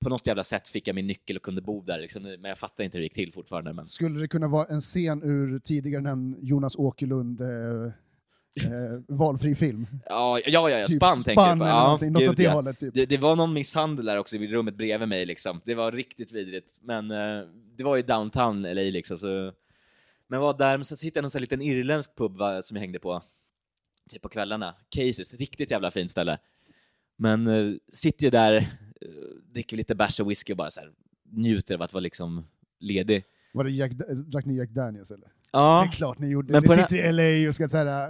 På 0.00 0.08
något 0.08 0.26
jävla 0.26 0.44
sätt 0.44 0.68
fick 0.68 0.88
jag 0.88 0.94
min 0.94 1.06
nyckel 1.06 1.36
och 1.36 1.42
kunde 1.42 1.62
bo 1.62 1.82
där, 1.82 1.98
liksom. 1.98 2.22
men 2.22 2.44
jag 2.44 2.58
fattar 2.58 2.84
inte 2.84 2.98
hur 2.98 3.00
det 3.00 3.04
gick 3.04 3.14
till 3.14 3.32
fortfarande. 3.32 3.72
Men... 3.72 3.86
Skulle 3.86 4.20
det 4.20 4.28
kunna 4.28 4.48
vara 4.48 4.66
en 4.66 4.80
scen 4.80 5.22
ur 5.22 5.58
tidigare 5.58 6.02
nämnd 6.02 6.38
Jonas 6.42 6.76
Åkerlund 6.76 7.40
eh, 7.40 7.92
eh, 8.66 9.00
valfri 9.08 9.54
film? 9.54 9.86
Ja, 10.06 10.38
ja, 10.46 10.70
ja, 10.70 10.70
ja. 10.70 10.86
Typ 10.86 10.96
spann 10.96 11.22
tänker 11.22 11.42
jag 11.42 11.58
på. 11.58 11.64
Ja, 11.64 11.84
någonting, 11.84 12.12
något 12.12 12.20
gud, 12.20 12.28
åt 12.30 12.36
det 12.36 12.42
ja. 12.42 12.52
hållet. 12.52 12.78
Typ. 12.78 12.94
Det, 12.94 13.06
det 13.06 13.18
var 13.18 13.36
någon 13.36 13.52
misshandel 13.52 14.04
där 14.04 14.18
också 14.18 14.38
vid 14.38 14.50
rummet 14.50 14.76
bredvid 14.76 15.08
mig, 15.08 15.26
liksom. 15.26 15.60
det 15.64 15.74
var 15.74 15.92
riktigt 15.92 16.32
vidrigt. 16.32 16.76
Men 16.80 17.10
eh, 17.10 17.46
det 17.76 17.84
var 17.84 17.96
ju 17.96 18.02
downtown 18.02 18.62
LA, 18.62 18.82
liksom. 18.82 19.18
Så... 19.18 19.52
Men 20.28 20.40
var 20.40 20.58
där, 20.58 20.78
men 20.78 20.84
sen 20.84 20.96
så 20.96 21.04
hittade 21.04 21.18
jag 21.18 21.22
någon 21.22 21.30
sån 21.30 21.38
här 21.38 21.42
liten 21.42 21.62
irländsk 21.62 22.16
pub 22.16 22.36
va, 22.36 22.62
som 22.62 22.76
jag 22.76 22.80
hängde 22.82 22.98
på, 22.98 23.22
typ 24.10 24.22
på 24.22 24.28
kvällarna. 24.28 24.74
Cases, 24.88 25.34
riktigt 25.34 25.70
jävla 25.70 25.90
fint 25.90 26.10
ställe. 26.10 26.38
Men 27.16 27.46
eh, 27.46 27.74
sitter 27.92 28.24
ju 28.24 28.30
där, 28.30 28.56
eh, 28.56 29.08
dricker 29.52 29.76
lite 29.76 29.94
bärs 29.94 30.20
och 30.20 30.30
whisky 30.30 30.52
och 30.52 30.56
bara 30.56 30.70
så 30.70 30.80
här, 30.80 30.90
njuter 31.30 31.74
av 31.74 31.82
att 31.82 31.92
vara 31.92 32.00
liksom 32.00 32.46
ledig. 32.80 33.24
Var 33.54 33.64
det 33.64 33.70
Jack, 33.70 33.92
drack 34.26 34.44
ni 34.44 34.56
Jack 34.56 34.70
Daniels 34.70 35.10
eller? 35.10 35.28
Ja, 35.52 35.82
Det 35.82 35.88
är 35.88 35.92
klart 35.92 36.18
ni 36.18 36.28
gjorde. 36.28 36.52
Men 36.52 36.62
ni 36.62 36.68
sitter 36.68 36.96
i 36.96 37.12
LA 37.42 37.48
och 37.48 37.54
ska 37.54 37.68
säga 37.68 38.08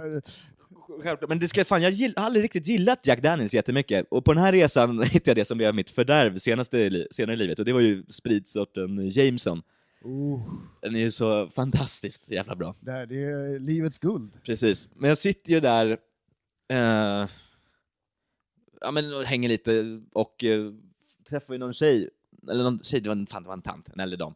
Självklart, 1.03 1.29
men 1.29 1.39
det 1.39 1.47
ska, 1.47 1.65
fan, 1.65 1.81
jag 1.81 1.91
gill, 1.91 2.13
har 2.15 2.25
aldrig 2.25 2.43
riktigt 2.43 2.67
gillat 2.67 3.07
Jack 3.07 3.23
Daniels 3.23 3.53
jättemycket, 3.53 4.07
och 4.09 4.25
på 4.25 4.33
den 4.33 4.43
här 4.43 4.51
resan 4.51 5.01
hittade 5.03 5.29
jag 5.29 5.35
det 5.35 5.45
som 5.45 5.57
blev 5.57 5.75
mitt 5.75 5.89
fördärv 5.89 6.37
senaste, 6.37 7.07
senare 7.11 7.33
i 7.33 7.37
livet, 7.37 7.59
och 7.59 7.65
det 7.65 7.73
var 7.73 7.79
ju 7.79 8.03
spritsorten 8.09 9.09
Jameson. 9.09 9.61
Oh, 10.03 10.41
Den 10.81 10.95
är 10.95 10.99
ju 10.99 11.11
så 11.11 11.47
fantastiskt 11.47 12.31
jävla 12.31 12.55
bra. 12.55 12.75
det, 12.79 12.91
här, 12.91 13.05
det 13.05 13.23
är 13.23 13.59
livets 13.59 13.99
guld. 13.99 14.31
Precis. 14.43 14.89
Men 14.95 15.07
jag 15.07 15.17
sitter 15.17 15.51
ju 15.53 15.59
där, 15.59 15.97
eh, 16.71 17.29
ja 18.81 18.91
men 18.91 19.25
hänger 19.25 19.49
lite, 19.49 20.01
och 20.13 20.43
eh, 20.43 20.71
träffar 21.29 21.53
ju 21.53 21.57
någon 21.59 21.73
tjej, 21.73 22.09
eller 22.51 22.63
någon 22.63 22.79
tjej, 22.83 23.01
det 23.01 23.09
var 23.09 23.15
en, 23.15 23.27
fan, 23.27 23.43
det 23.43 23.47
var 23.47 23.55
en 23.55 23.61
tant, 23.61 23.89
en 23.93 23.99
äldre 23.99 24.17
dam, 24.17 24.33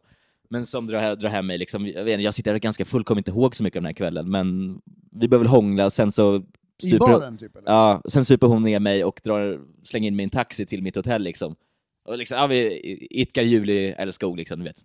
men 0.48 0.66
som 0.66 0.86
drar, 0.86 1.16
drar 1.16 1.30
hem 1.30 1.46
mig, 1.46 1.58
liksom, 1.58 1.86
jag, 1.86 2.04
vet 2.04 2.20
jag 2.20 2.34
sitter 2.34 2.58
ganska 2.58 2.84
full, 2.84 3.04
kommer 3.04 3.20
inte 3.20 3.30
ihåg 3.30 3.56
så 3.56 3.64
mycket 3.64 3.76
av 3.76 3.82
den 3.82 3.86
här 3.86 3.92
kvällen, 3.92 4.30
men 4.30 4.80
vi 5.12 5.28
börjar 5.28 5.40
väl 5.40 5.50
hångla, 5.50 5.90
sen 5.90 6.12
så 6.12 6.36
I 6.82 6.90
super- 6.90 6.98
baren 6.98 7.38
typ? 7.38 7.56
Eller? 7.56 7.70
Ja, 7.72 8.02
sen 8.08 8.24
super 8.24 8.46
hon 8.46 8.62
ner 8.62 8.80
mig 8.80 9.04
och 9.04 9.20
drar, 9.24 9.60
slänger 9.82 10.08
in 10.08 10.16
mig 10.16 10.22
i 10.22 10.24
en 10.24 10.30
taxi 10.30 10.66
till 10.66 10.82
mitt 10.82 10.96
hotell 10.96 11.22
liksom. 11.22 11.56
Och 12.04 12.18
liksom, 12.18 12.38
ja, 12.38 12.46
vi 12.46 12.78
idkar 13.10 13.42
juli 13.42 13.88
eller 13.88 14.12
skog 14.12 14.36
liksom, 14.36 14.58
du 14.58 14.64
vet. 14.64 14.76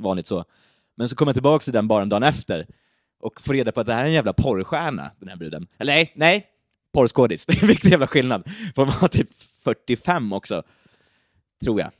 Vanligt 0.00 0.26
så. 0.26 0.44
Men 0.96 1.08
så 1.08 1.16
kommer 1.16 1.30
jag 1.30 1.34
tillbaka 1.36 1.62
till 1.62 1.72
den 1.72 1.88
baren 1.88 2.08
dagen 2.08 2.22
efter 2.22 2.66
och 3.20 3.40
får 3.40 3.54
reda 3.54 3.72
på 3.72 3.80
att 3.80 3.86
det 3.86 3.94
här 3.94 4.02
är 4.02 4.06
en 4.06 4.12
jävla 4.12 4.32
porrstjärna, 4.32 5.10
den 5.18 5.28
här 5.28 5.36
bruden. 5.36 5.66
Eller 5.78 5.92
nej, 5.92 6.12
nej, 6.16 6.46
porrskådis. 6.92 7.46
Det 7.46 7.52
är 7.52 7.62
en 7.62 7.68
viktig 7.68 7.90
jävla 7.90 8.06
skillnad. 8.06 8.44
För 8.74 8.82
hon 8.84 8.92
var 9.00 9.08
typ 9.08 9.28
45 9.64 10.32
också, 10.32 10.62
tror 11.64 11.80
jag. 11.80 11.90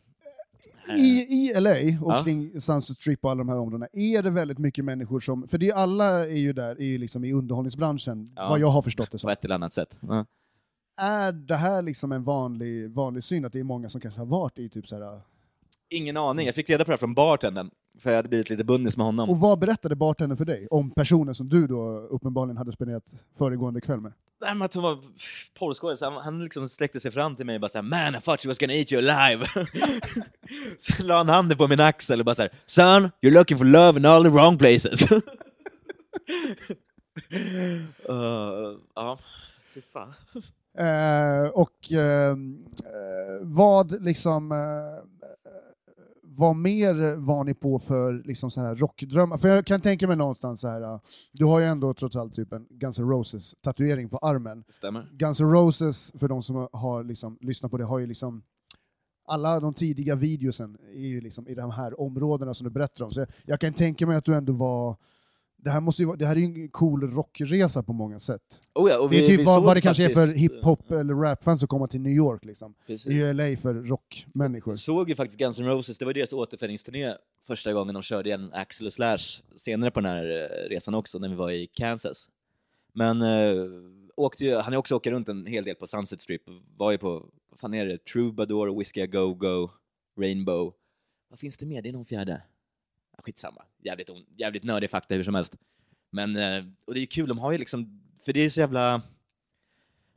I, 0.98 1.02
I 1.02 1.60
LA 1.60 1.70
och 1.70 2.12
Ja. 2.12 2.22
kring 2.24 2.60
Sunset 2.60 2.96
Strip 2.96 3.24
och 3.24 3.30
alla 3.30 3.38
de 3.38 3.48
här 3.48 3.56
områdena, 3.58 3.88
är 3.92 4.22
det 4.22 4.30
väldigt 4.30 4.58
mycket 4.58 4.84
människor 4.84 5.20
som, 5.20 5.48
för 5.48 5.58
det 5.58 5.68
är, 5.70 5.74
alla 5.74 6.06
är 6.26 6.36
ju 6.36 6.52
där 6.52 6.70
är 6.80 6.84
ju 6.84 6.98
liksom 6.98 7.24
i 7.24 7.32
underhållningsbranschen, 7.32 8.28
Ja. 8.36 8.48
vad 8.48 8.60
jag 8.60 8.68
har 8.68 8.82
förstått 8.82 9.06
det 9.06 9.12
På 9.14 9.18
som. 9.18 9.30
ett 9.30 9.44
eller 9.44 9.54
annat 9.54 9.72
sätt. 9.72 9.98
Ja. 10.00 10.24
Är 10.96 11.32
det 11.32 11.56
här 11.56 11.82
liksom 11.82 12.12
en 12.12 12.22
vanlig, 12.24 12.90
vanlig 12.90 13.24
syn, 13.24 13.44
att 13.44 13.52
det 13.52 13.60
är 13.60 13.64
många 13.64 13.88
som 13.88 14.00
kanske 14.00 14.20
har 14.20 14.26
varit 14.26 14.58
i 14.58 14.68
typ 14.68 14.88
så 14.88 15.04
här. 15.04 15.20
Ingen 15.90 16.16
aning, 16.16 16.46
jag 16.46 16.54
fick 16.54 16.70
reda 16.70 16.84
på 16.84 16.90
det 16.90 16.92
här 16.92 16.98
från 16.98 17.14
bartendern, 17.14 17.70
för 17.98 18.10
jag 18.10 18.16
hade 18.16 18.28
blivit 18.28 18.50
lite 18.50 18.64
bundis 18.64 18.96
med 18.96 19.06
honom. 19.06 19.30
Och 19.30 19.40
vad 19.40 19.58
berättade 19.58 19.96
bartendern 19.96 20.36
för 20.36 20.44
dig 20.44 20.66
om 20.70 20.90
personen 20.90 21.34
som 21.34 21.46
du 21.46 21.66
då 21.66 22.08
uppenbarligen 22.10 22.56
hade 22.56 22.72
spenderat 22.72 23.14
föregående 23.38 23.80
kväll 23.80 24.00
med? 24.00 24.12
Nej, 24.40 24.54
men 24.54 24.62
att 24.62 24.74
hon 24.74 24.82
var 24.82 24.98
porrskådis, 25.58 26.00
han, 26.00 26.12
han 26.12 26.44
liksom 26.44 26.68
sträckte 26.68 27.00
sig 27.00 27.10
fram 27.10 27.36
till 27.36 27.46
mig 27.46 27.54
och 27.54 27.60
bara 27.60 27.68
såhär 27.68 27.82
“Man, 27.82 28.14
I 28.14 28.20
thought 28.20 28.42
she 28.42 28.48
was 28.48 28.58
gonna 28.58 28.72
eat 28.72 28.92
you 28.92 29.10
alive”. 29.10 29.46
Sen 30.78 31.06
la 31.06 31.16
han 31.16 31.28
handen 31.28 31.58
på 31.58 31.68
min 31.68 31.80
axel 31.80 32.20
och 32.20 32.24
bara 32.24 32.34
såhär 32.34 32.50
“Son, 32.66 33.10
you're 33.20 33.30
looking 33.30 33.58
for 33.58 33.64
love 33.64 33.98
in 33.98 34.06
all 34.06 34.24
the 34.24 34.30
wrong 34.30 34.58
places”. 34.58 35.12
uh, 35.12 35.18
ja, 38.94 39.18
fy 39.74 39.80
fan. 39.92 40.14
Eh, 40.78 41.48
och 41.50 41.92
eh, 41.92 42.36
vad 43.40 44.04
liksom, 44.04 44.52
vad 46.36 46.56
mer 46.56 47.16
var 47.16 47.44
ni 47.44 47.54
på 47.54 47.78
för 47.78 48.22
liksom 48.24 48.50
så 48.50 48.60
här 48.60 48.74
rockdrömmar? 48.74 49.36
För 49.36 49.48
jag 49.48 49.66
kan 49.66 49.80
tänka 49.80 50.08
mig 50.08 50.16
någonstans 50.16 50.60
så 50.60 50.68
här, 50.68 50.82
eh, 50.82 51.00
du 51.32 51.44
har 51.44 51.60
ju 51.60 51.66
ändå 51.66 51.94
trots 51.94 52.16
allt 52.16 52.34
typ 52.34 52.52
en 52.52 52.66
Guns 52.70 52.98
N' 52.98 53.08
Roses 53.08 53.54
tatuering 53.62 54.08
på 54.08 54.18
armen. 54.18 54.64
Stämmer. 54.68 55.10
Guns 55.12 55.40
N' 55.40 55.50
Roses, 55.50 56.12
för 56.20 56.28
de 56.28 56.42
som 56.42 56.68
har 56.72 57.04
liksom 57.04 57.38
lyssnat 57.40 57.70
på 57.70 57.78
det, 57.78 57.84
har 57.84 57.98
ju 57.98 58.06
liksom 58.06 58.42
alla 59.24 59.60
de 59.60 59.74
tidiga 59.74 60.14
videosen 60.14 60.78
är 60.94 61.08
ju 61.08 61.20
liksom 61.20 61.48
i 61.48 61.54
de 61.54 61.70
här 61.70 62.00
områdena 62.00 62.54
som 62.54 62.64
du 62.64 62.70
berättar 62.70 63.04
om. 63.04 63.10
Så 63.10 63.20
jag, 63.20 63.28
jag 63.44 63.60
kan 63.60 63.72
tänka 63.72 64.06
mig 64.06 64.16
att 64.16 64.24
du 64.24 64.34
ändå 64.34 64.52
var 64.52 64.96
det 65.64 65.70
här, 65.70 65.80
måste 65.80 66.02
ju, 66.02 66.06
vara- 66.06 66.16
det 66.16 66.26
här 66.26 66.36
är 66.36 66.40
ju 66.40 66.44
en 66.62 66.68
cool 66.68 67.10
rockresa 67.10 67.82
på 67.82 67.92
många 67.92 68.20
sätt. 68.20 68.42
Oh 68.74 68.90
ja, 68.90 68.98
och 68.98 69.10
Det 69.10 69.16
är 69.16 69.20
vi- 69.20 69.26
typ 69.26 69.40
vi 69.40 69.44
vad, 69.44 69.62
vad 69.62 69.76
det 69.76 69.80
kanske 69.80 70.04
är 70.04 70.08
för 70.08 70.14
faktiskt- 70.26 70.36
hiphop 70.38 70.90
eller 70.90 71.14
rapfans 71.14 71.62
att 71.62 71.68
komma 71.68 71.86
till 71.86 72.00
New 72.00 72.12
York. 72.12 72.44
Liksom. 72.44 72.74
Precis. 72.86 73.06
Det 73.06 73.12
är 73.12 73.16
ju 73.26 73.32
LA 73.32 73.56
för 73.56 73.74
rockmänniskor. 73.74 74.74
såg 74.74 75.08
ju 75.08 75.14
faktiskt 75.14 75.38
Guns 75.38 75.58
N' 75.58 75.66
Roses, 75.66 75.98
det 75.98 76.04
var 76.04 76.12
deras 76.14 76.32
återföreningsturné 76.32 77.14
första 77.46 77.72
gången 77.72 77.94
de 77.94 78.02
körde 78.02 78.32
en 78.32 78.52
Axel 78.52 78.86
och 78.86 78.92
Slash 78.92 79.18
senare 79.56 79.90
på 79.90 80.00
den 80.00 80.10
här 80.10 80.24
eh, 80.24 80.68
resan 80.68 80.94
också, 80.94 81.18
när 81.18 81.28
vi 81.28 81.34
var 81.34 81.50
i 81.50 81.66
Kansas. 81.66 82.28
Men 82.94 83.22
eh, 83.22 83.54
åkte 84.16 84.44
ju, 84.44 84.54
han 84.56 84.72
har 84.72 84.78
också 84.78 84.96
åkt 84.96 85.06
runt 85.06 85.28
en 85.28 85.46
hel 85.46 85.64
del 85.64 85.74
på 85.74 85.86
Sunset 85.86 86.20
Strip, 86.20 86.42
var 86.76 86.90
ju 86.92 86.98
på, 86.98 87.28
vad 87.50 87.60
fan 87.60 87.74
är 87.74 87.86
det, 87.86 88.04
Troubadour, 88.04 88.78
Whiskey 88.78 89.02
A 89.02 89.06
Go 89.06 89.34
Go, 89.34 89.70
Rainbow. 90.20 90.72
Vad 91.30 91.38
finns 91.38 91.56
det 91.56 91.66
mer? 91.66 91.82
Det 91.82 91.88
är 91.88 91.92
någon 91.92 92.04
fjärde. 92.06 92.42
Skitsamma, 93.22 93.62
jävligt, 93.84 94.10
on- 94.10 94.26
jävligt 94.36 94.64
nördig 94.64 94.90
fakta 94.90 95.14
hur 95.14 95.24
som 95.24 95.34
helst. 95.34 95.56
Men, 96.10 96.36
eh, 96.36 96.64
och 96.86 96.94
det 96.94 97.00
är 97.00 97.06
kul, 97.06 97.28
de 97.28 97.38
har 97.38 97.52
ju 97.52 97.58
liksom, 97.58 98.02
för 98.24 98.32
det 98.32 98.40
är 98.40 98.50
så 98.50 98.60
jävla 98.60 99.02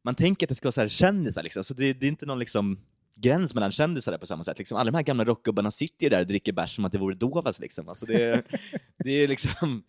man 0.05 0.15
tänker 0.15 0.45
att 0.45 0.49
det 0.49 0.55
ska 0.55 0.65
vara 0.65 0.71
så 0.71 0.81
här 0.81 0.87
kändisar 0.87 1.43
liksom, 1.43 1.63
så 1.63 1.73
det, 1.73 1.93
det 1.93 2.05
är 2.05 2.07
inte 2.07 2.25
någon 2.25 2.39
liksom 2.39 2.79
gräns 3.15 3.53
mellan 3.53 3.71
kändisar 3.71 4.11
där 4.11 4.19
på 4.19 4.25
samma 4.25 4.43
sätt. 4.43 4.57
Liksom, 4.57 4.77
alla 4.77 4.91
de 4.91 4.95
här 4.97 5.03
gamla 5.03 5.25
rockgubbarna 5.25 5.71
sitter 5.71 6.03
ju 6.03 6.09
där 6.09 6.19
och 6.19 6.27
dricker 6.27 6.53
bärs 6.53 6.75
som 6.75 6.85
att 6.85 6.91
det 6.91 6.97
vore 6.97 7.15
Dovas 7.15 7.59
liksom. 7.61 7.89
Alltså 7.89 8.05
det, 8.05 8.43
det 8.97 9.11
är 9.11 9.27
liksom 9.27 9.83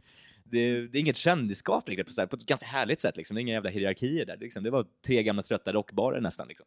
det, 0.44 0.86
det 0.86 0.98
är 0.98 1.00
inget 1.00 1.16
kändisskap 1.16 1.88
riktigt 1.88 2.06
på, 2.06 2.12
så 2.12 2.20
här, 2.20 2.26
på 2.26 2.36
ett 2.36 2.46
ganska 2.46 2.66
härligt 2.66 3.00
sätt. 3.00 3.16
Liksom. 3.16 3.34
Det 3.34 3.40
är 3.40 3.42
inga 3.42 3.52
jävla 3.52 3.70
hierarkier 3.70 4.26
där. 4.26 4.36
Liksom. 4.36 4.62
Det 4.62 4.70
var 4.70 4.86
tre 5.06 5.22
gamla 5.22 5.42
trötta 5.42 5.72
rockbarer 5.72 6.20
nästan. 6.20 6.48
Liksom. 6.48 6.66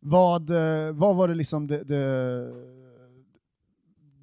Vad, 0.00 0.50
eh, 0.50 0.92
vad 0.94 1.16
var 1.16 1.28
det 1.28 1.34
liksom 1.34 1.66
det, 1.66 1.84
det, 1.84 1.96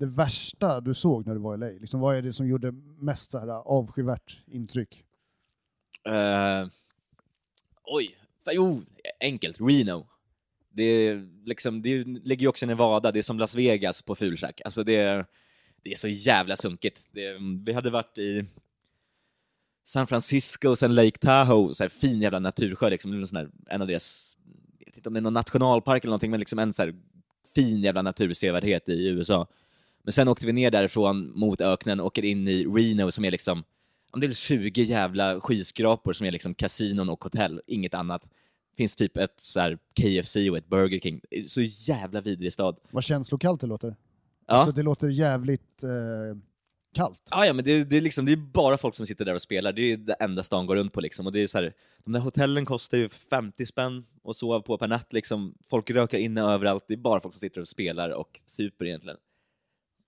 det 0.02 0.16
värsta 0.16 0.82
du 0.82 0.94
såg 0.94 1.28
när 1.28 1.34
du 1.34 1.40
var 1.40 1.56
i 1.56 1.58
LA? 1.58 1.66
Liksom, 1.66 2.00
vad 2.00 2.18
är 2.18 2.22
det 2.22 2.34
som 2.34 2.48
gjorde 2.48 2.72
mest 3.00 3.32
så 3.32 3.40
här 3.40 3.48
avskyvärt 3.48 4.38
intryck? 4.48 5.06
Uh, 6.10 6.70
oj, 7.84 8.16
jo, 8.52 8.82
enkelt. 9.20 9.58
Reno. 9.60 10.08
Det, 10.70 10.84
är 10.84 11.28
liksom, 11.46 11.82
det 11.82 12.04
ligger 12.04 12.42
ju 12.42 12.48
också 12.48 12.66
i 12.66 12.68
Nevada, 12.68 13.12
det 13.12 13.20
är 13.20 13.24
som 13.24 13.40
Las 13.40 13.56
Vegas 13.56 14.02
på 14.02 14.16
fulshack. 14.16 14.62
Alltså 14.66 14.84
det, 14.84 15.26
det 15.84 15.92
är 15.92 15.96
så 15.96 16.08
jävla 16.08 16.56
sunkigt. 16.56 17.08
Det, 17.12 17.38
vi 17.66 17.74
hade 17.74 17.90
varit 17.90 18.18
i 18.18 18.46
San 19.84 20.08
Francisco 20.08 20.70
och 20.70 20.78
sen 20.78 20.96
Lake 20.96 21.18
Tahoe, 21.18 21.74
så 21.74 21.84
här 21.84 21.90
fin 21.90 22.22
jävla 22.22 22.40
natursjö, 22.40 22.90
liksom, 22.90 23.14
en, 23.14 23.28
sån 23.28 23.38
här, 23.38 23.50
en 23.70 23.82
av 23.82 23.88
deras, 23.88 24.38
jag 24.80 24.86
vet 24.86 24.98
inte 24.98 25.10
om 25.10 25.14
det 25.14 25.20
är 25.20 25.22
någon 25.22 25.34
nationalpark 25.34 26.04
eller 26.04 26.10
någonting, 26.10 26.32
men 26.32 26.40
liksom 26.40 26.60
en 26.60 26.74
så 26.74 26.82
här 26.82 26.96
fin 27.56 27.82
jävla 27.82 28.02
natursevärdhet 28.02 28.90
i 28.90 29.08
USA. 29.08 29.48
Men 30.04 30.12
sen 30.12 30.28
åkte 30.28 30.46
vi 30.46 30.54
ner 30.54 30.72
därifrån 30.72 31.32
mot 31.40 31.62
öknen 31.62 32.00
och 32.00 32.06
åker 32.06 32.26
in 32.26 32.48
i 32.48 32.66
Reno 32.66 33.12
som 33.12 33.26
är 33.26 33.32
liksom 33.32 33.64
om 34.12 34.20
det 34.20 34.28
är 34.28 34.32
20 34.32 34.84
jävla 34.84 35.42
skyskrapor 35.42 36.14
som 36.14 36.28
är 36.28 36.32
liksom 36.32 36.54
kasinon 36.54 37.10
och 37.10 37.24
hotell, 37.24 37.62
inget 37.68 37.94
annat. 37.94 38.30
finns 38.78 38.96
typ 38.96 39.18
ett 39.18 39.34
så 39.38 39.60
här 39.60 39.78
KFC 40.00 40.36
och 40.36 40.58
ett 40.58 40.68
Burger 40.68 41.00
King. 41.00 41.22
Så 41.48 41.62
jävla 41.62 42.22
vidrig 42.22 42.54
stad. 42.54 42.78
Vad 42.92 43.04
känslokallt 43.04 43.62
det 43.62 43.68
låter. 43.68 43.96
Ja. 44.48 44.54
Alltså, 44.54 44.72
det 44.72 44.84
låter 44.84 45.08
jävligt 45.08 45.84
eh, 45.84 46.38
kallt. 46.96 47.22
Ja, 47.32 47.46
ja, 47.46 47.54
men 47.54 47.66
det, 47.66 47.84
det, 47.84 47.98
är 47.98 48.02
liksom, 48.02 48.26
det 48.26 48.32
är 48.32 48.36
bara 48.36 48.78
folk 48.78 48.96
som 48.96 49.06
sitter 49.06 49.26
där 49.26 49.36
och 49.36 49.42
spelar. 49.42 49.74
Det 49.74 49.82
är 49.82 49.98
det 49.98 50.14
enda 50.14 50.44
stan 50.44 50.66
går 50.66 50.76
runt 50.76 50.94
på. 50.94 51.02
Liksom. 51.02 51.26
Och 51.26 51.32
det 51.32 51.40
är 51.40 51.48
så 51.48 51.58
här, 51.58 51.74
de 52.04 52.14
där 52.14 52.20
hotellen 52.20 52.66
kostar 52.66 52.98
ju 52.98 53.10
50 53.10 53.66
spänn 53.66 54.06
att 54.24 54.36
sova 54.36 54.62
på 54.62 54.78
per 54.78 54.88
natt. 54.88 55.14
Liksom. 55.14 55.56
Folk 55.70 55.90
rökar 55.90 56.18
inne 56.18 56.42
överallt. 56.42 56.86
Det 56.88 56.94
är 56.94 56.98
bara 56.98 57.22
folk 57.22 57.34
som 57.34 57.40
sitter 57.40 57.62
och 57.62 57.68
spelar 57.68 58.10
och 58.10 58.42
super 58.46 58.86
egentligen. 58.86 59.18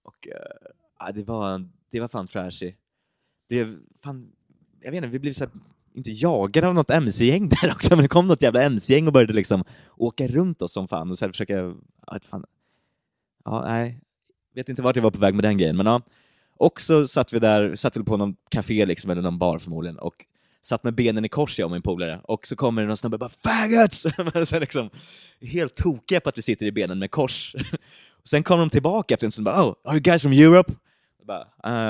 Och 0.03 0.27
äh, 1.07 1.13
det, 1.13 1.23
var, 1.23 1.69
det 1.91 1.99
var 1.99 2.07
fan 2.07 2.27
trashy. 2.27 2.73
Blev, 3.49 3.77
fan, 4.03 4.31
jag 4.81 4.91
vet 4.91 4.97
inte, 4.97 5.07
vi 5.07 5.19
blev 5.19 5.33
så 5.33 5.43
här 5.43 5.53
inte 5.95 6.11
jagade 6.11 6.67
av 6.67 6.73
något 6.73 6.89
MC-gäng 6.89 7.49
där 7.61 7.71
också, 7.71 7.95
men 7.95 8.03
det 8.03 8.07
kom 8.07 8.27
något 8.27 8.41
jävla 8.41 8.63
MC-gäng 8.63 9.07
och 9.07 9.13
började 9.13 9.33
liksom 9.33 9.63
åka 9.97 10.27
runt 10.27 10.61
oss 10.61 10.73
som 10.73 10.87
fan 10.87 11.11
och 11.11 11.17
så 11.17 11.25
här 11.25 11.31
försöka, 11.31 11.53
ja, 12.07 12.19
fan. 12.21 12.45
ja 13.45 13.61
nej, 13.61 14.01
vet 14.55 14.69
inte 14.69 14.81
vart 14.81 14.95
jag 14.95 15.03
var 15.03 15.11
på 15.11 15.19
väg 15.19 15.35
med 15.35 15.43
den 15.43 15.57
grejen, 15.57 15.77
men 15.77 15.85
ja. 15.85 16.01
Och 16.57 16.81
så 16.81 17.07
satt 17.07 17.33
vi 17.33 17.39
där, 17.39 17.75
satt 17.75 17.97
vi 17.97 18.03
på 18.03 18.17
någon 18.17 18.35
café 18.49 18.85
liksom, 18.85 19.11
eller 19.11 19.21
någon 19.21 19.37
bar 19.37 19.59
förmodligen, 19.59 19.99
och 19.99 20.15
satt 20.61 20.83
med 20.83 20.95
benen 20.95 21.25
i 21.25 21.29
kors 21.29 21.59
jag 21.59 21.65
och 21.65 21.71
min 21.71 21.81
polare, 21.81 22.21
och 22.23 22.47
så 22.47 22.55
kommer 22.55 22.81
det 22.81 22.87
någon 22.87 22.97
snubbe 22.97 23.15
och 23.15 23.19
bara 23.19 23.29
”faggots!” 23.29 24.05
Men 24.33 24.45
så 24.45 24.59
liksom, 24.59 24.89
Helt 25.41 25.75
tokiga 25.75 26.19
på 26.19 26.29
att 26.29 26.37
vi 26.37 26.41
sitter 26.41 26.65
i 26.65 26.71
benen 26.71 26.99
med 26.99 27.11
kors. 27.11 27.55
Och 28.23 28.29
sen 28.29 28.43
kommer 28.43 28.59
de 28.59 28.69
tillbaka 28.69 29.13
efter 29.13 29.27
en 29.27 29.31
stund 29.31 29.47
och 29.47 29.53
bara 29.53 29.63
”Oh, 29.65 29.75
are 29.85 29.93
you 29.95 30.01
guys 30.01 30.21
from 30.21 30.31
Europe?” 30.33 30.73
och 31.19 31.25
bara, 31.27 31.41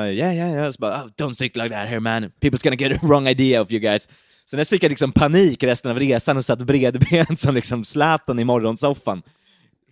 uh, 0.04 0.14
yeah, 0.14 0.36
yeah, 0.36 0.52
yeah. 0.52 0.72
Så 0.72 0.78
bara, 0.80 1.04
oh, 1.04 1.08
don't 1.18 1.34
think 1.34 1.56
like 1.58 1.70
that 1.70 1.88
here 1.88 2.00
man, 2.00 2.24
people's 2.42 2.64
gonna 2.64 2.76
get 2.76 2.92
a 3.04 3.08
wrong 3.08 3.28
idea 3.28 3.62
of 3.62 3.72
you 3.72 3.80
guys. 3.82 4.10
Sen 4.50 4.58
dess 4.58 4.70
fick 4.70 4.84
jag 4.84 4.90
liksom 4.90 5.12
panik 5.12 5.64
resten 5.64 5.92
av 5.92 6.00
resan 6.00 6.38
och 6.38 6.46
satt 6.46 6.60
bredbent 6.60 7.40
som 7.40 7.56
liksom 7.56 7.84
Zlatan 7.86 8.40
i 8.40 8.44
morgonsoffan. 8.44 9.22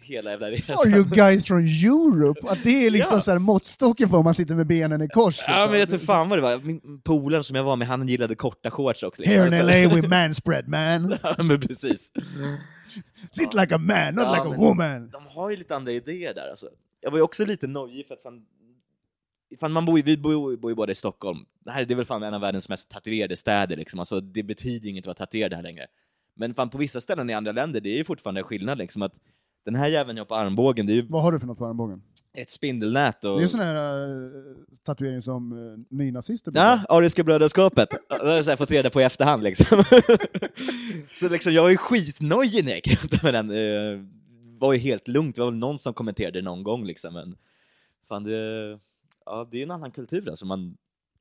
Hela 0.02 0.32
jävla 0.32 0.48
resan. 0.52 0.76
Are 0.76 0.90
you 0.98 1.04
guys 1.06 1.46
from 1.46 1.58
Europe? 1.66 2.40
Att 2.48 2.64
det 2.64 2.86
är 2.86 2.90
liksom 2.90 3.16
Ja. 3.18 3.22
så 3.22 3.32
här 3.32 3.40
måttstocken 3.40 4.10
för 4.10 4.18
om 4.18 4.24
man 4.24 4.34
sitter 4.34 4.56
med 4.56 4.68
benen 4.68 5.02
i 5.02 5.08
kors. 5.08 5.40
Ja 5.48 5.54
liksom. 5.54 5.72
men 5.72 5.80
jag 5.80 5.90
tror 5.90 6.00
fan 6.00 6.30
vad 6.30 6.38
det 6.38 6.42
var, 6.42 6.60
min 6.64 7.02
polaren 7.04 7.44
som 7.44 7.56
jag 7.56 7.64
var 7.64 7.76
med, 7.76 7.88
han 7.88 8.08
gillade 8.08 8.36
korta 8.36 8.72
shorts 8.72 9.04
också. 9.04 9.22
Liksom. 9.22 9.40
Here 9.40 9.48
in 9.48 9.54
Alltså- 9.54 9.96
LA 9.96 10.02
we 10.02 10.08
manspread 10.28 10.68
man. 10.68 11.18
Ja 11.24 11.44
men 11.44 11.60
precis. 11.60 12.12
Sit 13.32 13.54
like 13.54 13.76
a 13.76 13.78
man, 13.78 14.16
not 14.16 14.28
like 14.36 14.56
a 14.56 14.56
woman. 14.58 15.10
De 15.10 15.28
har 15.28 15.50
ju 15.50 15.56
lite 15.56 15.76
andra 15.76 15.92
idéer 15.92 16.34
där 16.34 16.50
alltså. 16.50 16.70
Jag 17.02 17.12
var 17.12 17.18
ju 17.18 17.24
också 17.24 17.46
lite 17.46 17.68
nojig 17.68 18.08
för 18.08 18.14
att 18.14 18.22
fan, 18.22 18.46
fan 19.60 19.72
man 19.72 19.86
bor 19.86 19.98
ju, 19.98 20.04
vi 20.04 20.18
bor, 20.18 20.58
bor 20.58 20.72
ju 20.72 20.76
båda 20.76 20.92
i 20.92 20.96
Stockholm. 20.96 21.46
Det 21.60 21.72
här 21.72 21.86
det 21.86 21.94
är 21.94 21.96
väl 21.96 22.06
fan 22.06 22.24
en 22.24 22.34
av 22.34 22.42
världens 22.42 22.70
mest 22.70 22.90
tatuerade 22.90 23.36
städer 23.36 23.78
liksom. 23.78 24.00
Alltså, 24.00 24.22
det 24.22 24.44
betyder 24.44 24.86
ju 24.86 24.92
inget 24.92 25.02
att 25.02 25.08
vara 25.08 25.16
tatuerad 25.16 25.54
här 25.54 25.64
längre. 25.64 25.88
Men 26.34 26.54
fan 26.54 26.70
på 26.70 26.78
vissa 26.78 27.02
ställen 27.02 27.30
i 27.30 27.34
andra 27.34 27.52
länder, 27.52 27.82
det 27.82 27.90
är 27.90 27.98
ju 27.98 28.04
fortfarande 28.04 28.44
skillnad 28.44 28.78
liksom 28.78 29.02
att 29.02 29.20
den 29.66 29.76
här 29.76 29.88
jäveln 29.88 30.18
jag 30.18 30.24
har 30.24 30.28
på 30.28 30.36
armbågen, 30.36 30.86
det 30.86 30.94
är 30.94 30.96
ju 30.96 31.08
Vad 31.10 31.22
har 31.22 31.32
du 31.32 31.40
för 31.40 31.48
något 31.48 31.58
på 31.58 31.66
armbågen? 31.66 32.02
ett 32.34 32.50
spindelnät 32.50 33.26
och... 33.26 33.38
Det 33.38 33.44
är 33.44 33.48
sån 33.48 33.60
här 33.60 34.10
uh, 34.10 34.32
tatuering 34.84 35.22
som 35.22 35.54
uh, 35.54 35.80
nynazister 35.90 36.52
Ja, 36.56 36.86
Ariska 36.90 37.24
brödraskapet. 37.24 37.90
Det 37.90 38.16
har 38.16 38.28
jag 38.28 38.46
så 38.46 38.52
här 38.52 38.58
fått 38.58 38.72
reda 38.72 38.90
på 38.90 39.02
i 39.02 39.04
efterhand 39.04 39.44
liksom. 39.44 39.84
så 41.08 41.30
liksom, 41.30 41.54
jag 41.54 41.62
var 41.62 41.70
ju 41.70 41.78
skitnojig 41.78 42.66
när 42.66 42.72
jag 42.72 43.04
runt 43.04 43.24
med 43.24 43.34
den. 43.34 43.48
Det 43.48 44.08
var 44.60 44.74
ju 44.74 44.80
helt 44.80 45.08
lugnt, 45.08 45.36
det 45.36 45.42
var 45.42 45.52
väl 45.52 45.60
någon 45.60 45.78
som 45.78 45.94
kommenterade 45.94 46.40
det 46.40 46.44
någon 46.44 46.64
gång 46.64 46.86
liksom, 46.86 47.14
men 47.14 47.36
fan 48.08 48.24
det, 48.24 48.80
ja, 49.26 49.48
det 49.52 49.60
är 49.60 49.64
en 49.64 49.72
annan 49.72 49.92
kultur 49.92 50.30
alltså, 50.30 50.46
man 50.46 50.78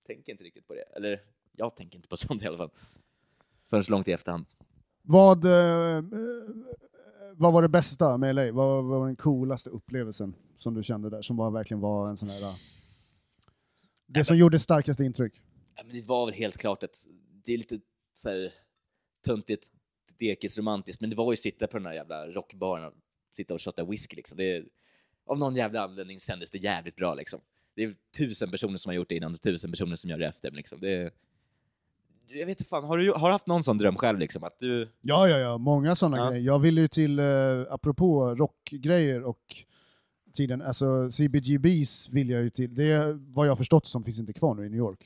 tänker 0.07 0.33
inte 0.33 0.44
riktigt 0.44 0.66
på 0.66 0.74
det. 0.74 0.96
Eller, 0.96 1.20
jag 1.57 1.76
tänker 1.76 1.96
inte 1.96 2.09
på 2.09 2.16
sånt 2.16 2.42
i 2.42 2.46
alla 2.46 2.59
fall. 2.59 2.70
Förrän 3.70 3.85
så 3.85 3.90
långt 3.90 4.09
i 4.09 4.12
efterhand. 4.12 4.46
Vad, 5.03 5.44
eh, 5.44 5.96
eh, 5.96 6.05
vad 7.40 7.53
var 7.53 7.62
det 7.62 7.68
bästa 7.68 8.18
med 8.18 8.35
LA? 8.35 8.53
Vad 8.53 8.85
vad 8.85 9.00
var 9.00 9.07
den 9.07 9.16
coolaste 9.16 9.70
upplevelsen 9.70 10.35
som 10.57 10.74
du 10.74 10.83
kände 10.83 11.11
där, 11.11 11.22
som 11.22 11.37
var, 11.37 11.50
verkligen 11.50 11.81
var 11.81 12.09
en 12.09 12.16
sån 12.16 12.31
här... 12.31 12.42
Äh, 12.42 12.55
det 14.07 14.24
som 14.24 14.37
gjorde 14.37 14.59
starkaste 14.59 15.05
intryck? 15.05 15.40
Ja, 15.76 15.83
men 15.87 15.96
det 15.96 16.03
var 16.03 16.26
väl 16.26 16.35
helt 16.35 16.59
klart 16.59 16.83
att 16.83 17.07
det 17.44 17.53
är 17.53 17.59
lite 17.59 17.81
så 18.14 18.29
här 18.29 18.53
töntigt, 19.24 19.68
dekis, 20.18 20.59
romantiskt, 20.59 21.00
men 21.00 21.11
det 21.11 21.16
var 21.16 21.33
ju 21.33 21.33
att 21.33 21.38
sitta 21.38 21.66
på 21.66 21.76
den 21.76 21.87
här 21.87 21.94
jävla 21.94 22.26
rockbaren 22.26 22.85
och 22.85 22.94
sitta 23.37 23.55
och 23.55 23.62
shotta 23.62 23.85
whisky 23.85 24.16
liksom. 24.16 24.38
Det, 24.38 24.64
av 25.26 25.38
någon 25.38 25.57
jävla 25.57 25.81
anledning 25.81 26.20
kändes 26.20 26.50
det 26.50 26.59
jävligt 26.59 26.96
bra 26.96 27.14
liksom. 27.14 27.40
Det 27.74 27.85
är 27.85 27.96
tusen 28.16 28.50
personer 28.50 28.76
som 28.76 28.90
har 28.90 28.94
gjort 28.94 29.09
det 29.09 29.16
innan 29.16 29.33
och 29.33 29.40
tusen 29.40 29.70
personer 29.70 29.96
som 29.96 30.11
gör 30.11 30.18
det 30.18 30.26
efter. 30.26 30.50
men 30.50 30.57
Liksom. 30.57 30.81
Det, 30.81 31.11
jag 32.30 32.46
vet 32.46 32.48
inte 32.60 32.64
fan, 32.64 32.84
har 32.84 32.98
du, 32.98 33.12
har 33.12 33.28
du 33.28 33.32
haft 33.32 33.46
någon 33.46 33.62
sån 33.64 33.78
dröm 33.78 33.96
själv 33.96 34.18
liksom? 34.18 34.44
Att 34.44 34.56
du... 34.58 34.88
Ja, 35.00 35.28
ja, 35.28 35.38
ja, 35.38 35.58
många 35.58 35.96
sådana 35.96 36.16
Ja. 36.16 36.30
grejer. 36.30 36.44
Jag 36.44 36.58
ville 36.58 36.80
ju 36.80 36.88
till, 36.88 37.20
uh, 37.20 37.66
apropå 37.70 38.34
rockgrejer 38.34 39.22
och 39.22 39.38
tiden, 40.34 40.62
alltså 40.62 41.10
CBGBs 41.10 42.08
vill 42.12 42.30
jag 42.30 42.42
ju 42.42 42.50
till. 42.50 42.74
Det 42.74 42.92
är 42.92 43.18
vad 43.34 43.46
jag 43.46 43.58
förstått 43.58 43.86
som 43.86 44.02
finns 44.02 44.18
inte 44.18 44.32
kvar 44.32 44.54
nu 44.54 44.66
i 44.66 44.68
New 44.68 44.78
York. 44.78 45.00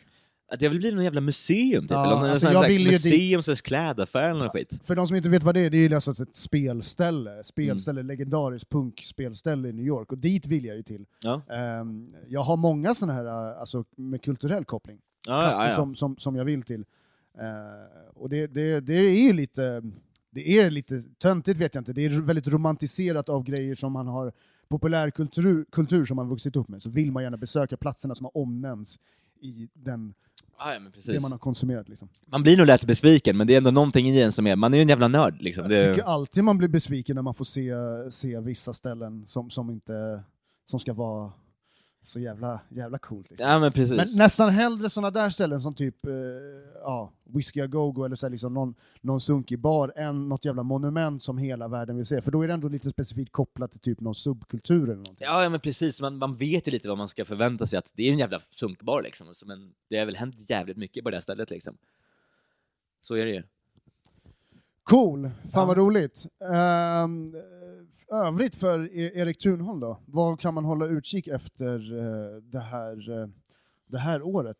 Det 0.58 0.66
har 0.66 0.70
väl 0.70 0.78
blivit 0.78 0.94
någon 0.94 1.04
jävla 1.04 1.20
museum 1.20 1.82
typ? 1.82 1.90
Ja, 1.90 2.04
eller 2.06 2.16
någon 2.20 2.30
alltså, 2.30 2.46
sån 2.46 2.56
här, 2.56 2.68
dit- 2.68 2.86
museum 2.86 3.42
slash 3.42 3.54
klädaffär 3.56 4.30
eller 4.30 4.40
någon 4.40 4.48
skit. 4.48 4.80
För 4.86 4.94
de 4.96 5.06
som 5.06 5.16
inte 5.16 5.28
vet 5.28 5.42
vad 5.42 5.54
det 5.54 5.60
är, 5.60 5.70
det 5.70 5.76
är 5.78 5.88
ju 5.88 5.94
alltså 5.94 6.22
ett 6.22 6.34
spelställe, 6.34 7.30
Mm. 7.32 7.44
spelställe, 7.44 8.02
legendariskt 8.02 8.70
punkspelställe 8.70 9.68
i 9.68 9.72
New 9.72 9.84
York, 9.86 10.12
och 10.12 10.18
dit 10.18 10.46
vill 10.46 10.64
jag 10.64 10.76
ju 10.76 10.82
till. 10.82 11.06
Ja, 11.22 11.42
Ehm, 11.50 12.14
jag 12.28 12.40
har 12.42 12.56
många 12.56 12.94
sådana 12.94 13.12
här, 13.12 13.24
uh, 13.24 13.60
alltså 13.60 13.84
med 13.96 14.22
kulturell 14.22 14.64
koppling, 14.64 14.98
ja, 15.26 15.42
ja, 15.44 15.48
platser 15.50 15.68
ja. 15.68 15.76
Som, 15.76 15.94
som, 15.94 16.16
som 16.16 16.36
jag 16.36 16.44
vill 16.44 16.62
till. 16.62 16.84
Eh, 17.38 18.10
och 18.14 18.28
det, 18.28 18.46
det, 18.46 18.80
det 18.80 18.94
är 18.94 19.22
ju 19.26 19.32
lite, 19.32 19.82
det 20.30 20.58
är 20.58 20.70
lite 20.70 21.02
töntigt 21.18 21.60
vet 21.60 21.74
jag 21.74 21.80
inte, 21.80 21.92
det 21.92 22.04
är 22.04 22.10
väldigt 22.20 22.48
romantiserat 22.48 23.28
av 23.28 23.44
grejer 23.44 23.74
som 23.74 23.92
man 23.92 24.06
har 24.06 24.32
populärkultur 24.68 25.64
kultur 25.72 26.04
som 26.04 26.16
man 26.16 26.28
vuxit 26.28 26.56
upp 26.56 26.68
med, 26.68 26.82
så 26.82 26.90
vill 26.90 27.12
man 27.12 27.22
gärna 27.22 27.36
besöka 27.36 27.76
platserna 27.76 28.14
som 28.14 28.24
har 28.24 28.36
omnämnts 28.36 28.98
i 29.40 29.68
den, 29.72 30.14
Ja, 30.58 30.72
ja, 30.74 30.80
men 30.80 30.92
det 31.06 31.22
man 31.22 31.32
har 31.32 31.38
konsumerat. 31.38 31.88
Liksom. 31.88 32.08
Man 32.26 32.42
blir 32.42 32.56
nog 32.56 32.66
lätt 32.66 32.84
besviken, 32.86 33.36
men 33.36 33.46
det 33.46 33.52
är 33.52 33.56
ändå 33.58 33.70
någonting 33.70 34.08
i 34.08 34.22
en 34.22 34.32
som 34.32 34.46
är, 34.46 34.56
man 34.56 34.74
är 34.74 34.78
ju 34.78 34.82
en 34.82 34.88
jävla 34.88 35.08
nörd 35.08 35.42
liksom. 35.42 35.70
Jag 35.70 35.70
Det, 35.70 35.94
tycker 35.94 36.06
alltid 36.06 36.44
man 36.44 36.58
blir 36.58 36.68
besviken 36.68 37.14
när 37.14 37.22
man 37.22 37.34
får 37.34 37.44
se, 37.44 37.72
se 38.10 38.40
vissa 38.40 38.72
ställen 38.72 39.24
som, 39.26 39.50
som, 39.50 39.70
inte, 39.70 40.22
som 40.66 40.80
ska 40.80 40.92
vara 40.92 41.32
så 42.06 42.20
jävla, 42.20 42.60
jävla 42.68 42.98
coolt. 42.98 43.30
Liksom. 43.30 43.48
ja 43.50 43.58
men 43.58 43.72
precis. 43.72 43.96
Men 43.96 44.06
nästan 44.16 44.50
hellre 44.50 44.90
sådana 44.90 45.10
där 45.10 45.30
ställen 45.30 45.60
som 45.60 45.74
typ 45.74 46.06
eh, 46.06 46.12
ja, 46.82 47.12
Whiskey 47.24 47.62
A 47.62 47.66
Go-Go 47.66 48.04
eller 48.04 48.16
så 48.16 48.28
liksom 48.28 48.54
någon, 48.54 48.74
någon 49.00 49.20
sunkig 49.20 49.58
bar 49.58 49.92
än 49.96 50.28
något 50.28 50.44
jävla 50.44 50.62
monument 50.62 51.22
som 51.22 51.38
hela 51.38 51.68
världen 51.68 51.96
vill 51.96 52.06
se. 52.06 52.22
För 52.22 52.30
då 52.30 52.42
är 52.42 52.48
det 52.48 52.54
ändå 52.54 52.68
lite 52.68 52.90
specifikt 52.90 53.32
kopplat 53.32 53.70
till 53.72 53.80
typ 53.80 54.00
någon 54.00 54.14
subkultur 54.14 54.82
eller 54.84 54.94
någonting. 54.94 55.16
Ja, 55.26 55.42
ja 55.42 55.48
men 55.48 55.60
precis, 55.60 56.00
man, 56.00 56.16
man 56.18 56.36
vet 56.36 56.68
ju 56.68 56.72
lite 56.72 56.88
vad 56.88 56.98
man 56.98 57.08
ska 57.08 57.24
förvänta 57.24 57.66
sig, 57.66 57.78
att 57.78 57.92
det 57.94 58.08
är 58.08 58.12
en 58.12 58.18
jävla 58.18 58.40
sunkbar 58.50 59.02
liksom, 59.02 59.26
men 59.46 59.72
det 59.90 59.98
har 59.98 60.06
väl 60.06 60.16
hänt 60.16 60.50
jävligt 60.50 60.76
mycket 60.76 61.04
på 61.04 61.10
det 61.10 61.16
här 61.16 61.20
stället 61.22 61.50
liksom. 61.50 61.76
Så 63.02 63.14
är 63.14 63.24
det 63.24 63.30
ju. 63.32 63.42
Cool! 64.82 65.22
Fan 65.22 65.50
Ja. 65.52 65.64
vad 65.64 65.76
roligt. 65.76 66.26
Ehm, 66.52 67.34
övrigt 68.12 68.54
för 68.54 68.84
E- 68.98 69.12
Erik 69.14 69.38
Thunholm 69.38 69.80
då? 69.80 70.00
Vad 70.06 70.40
kan 70.40 70.54
man 70.54 70.64
hålla 70.64 70.86
utkik 70.86 71.26
efter 71.28 71.98
eh, 71.98 72.42
det, 72.42 72.60
här, 72.60 73.22
eh, 73.22 73.28
det 73.86 73.98
här 73.98 74.22
året? 74.22 74.56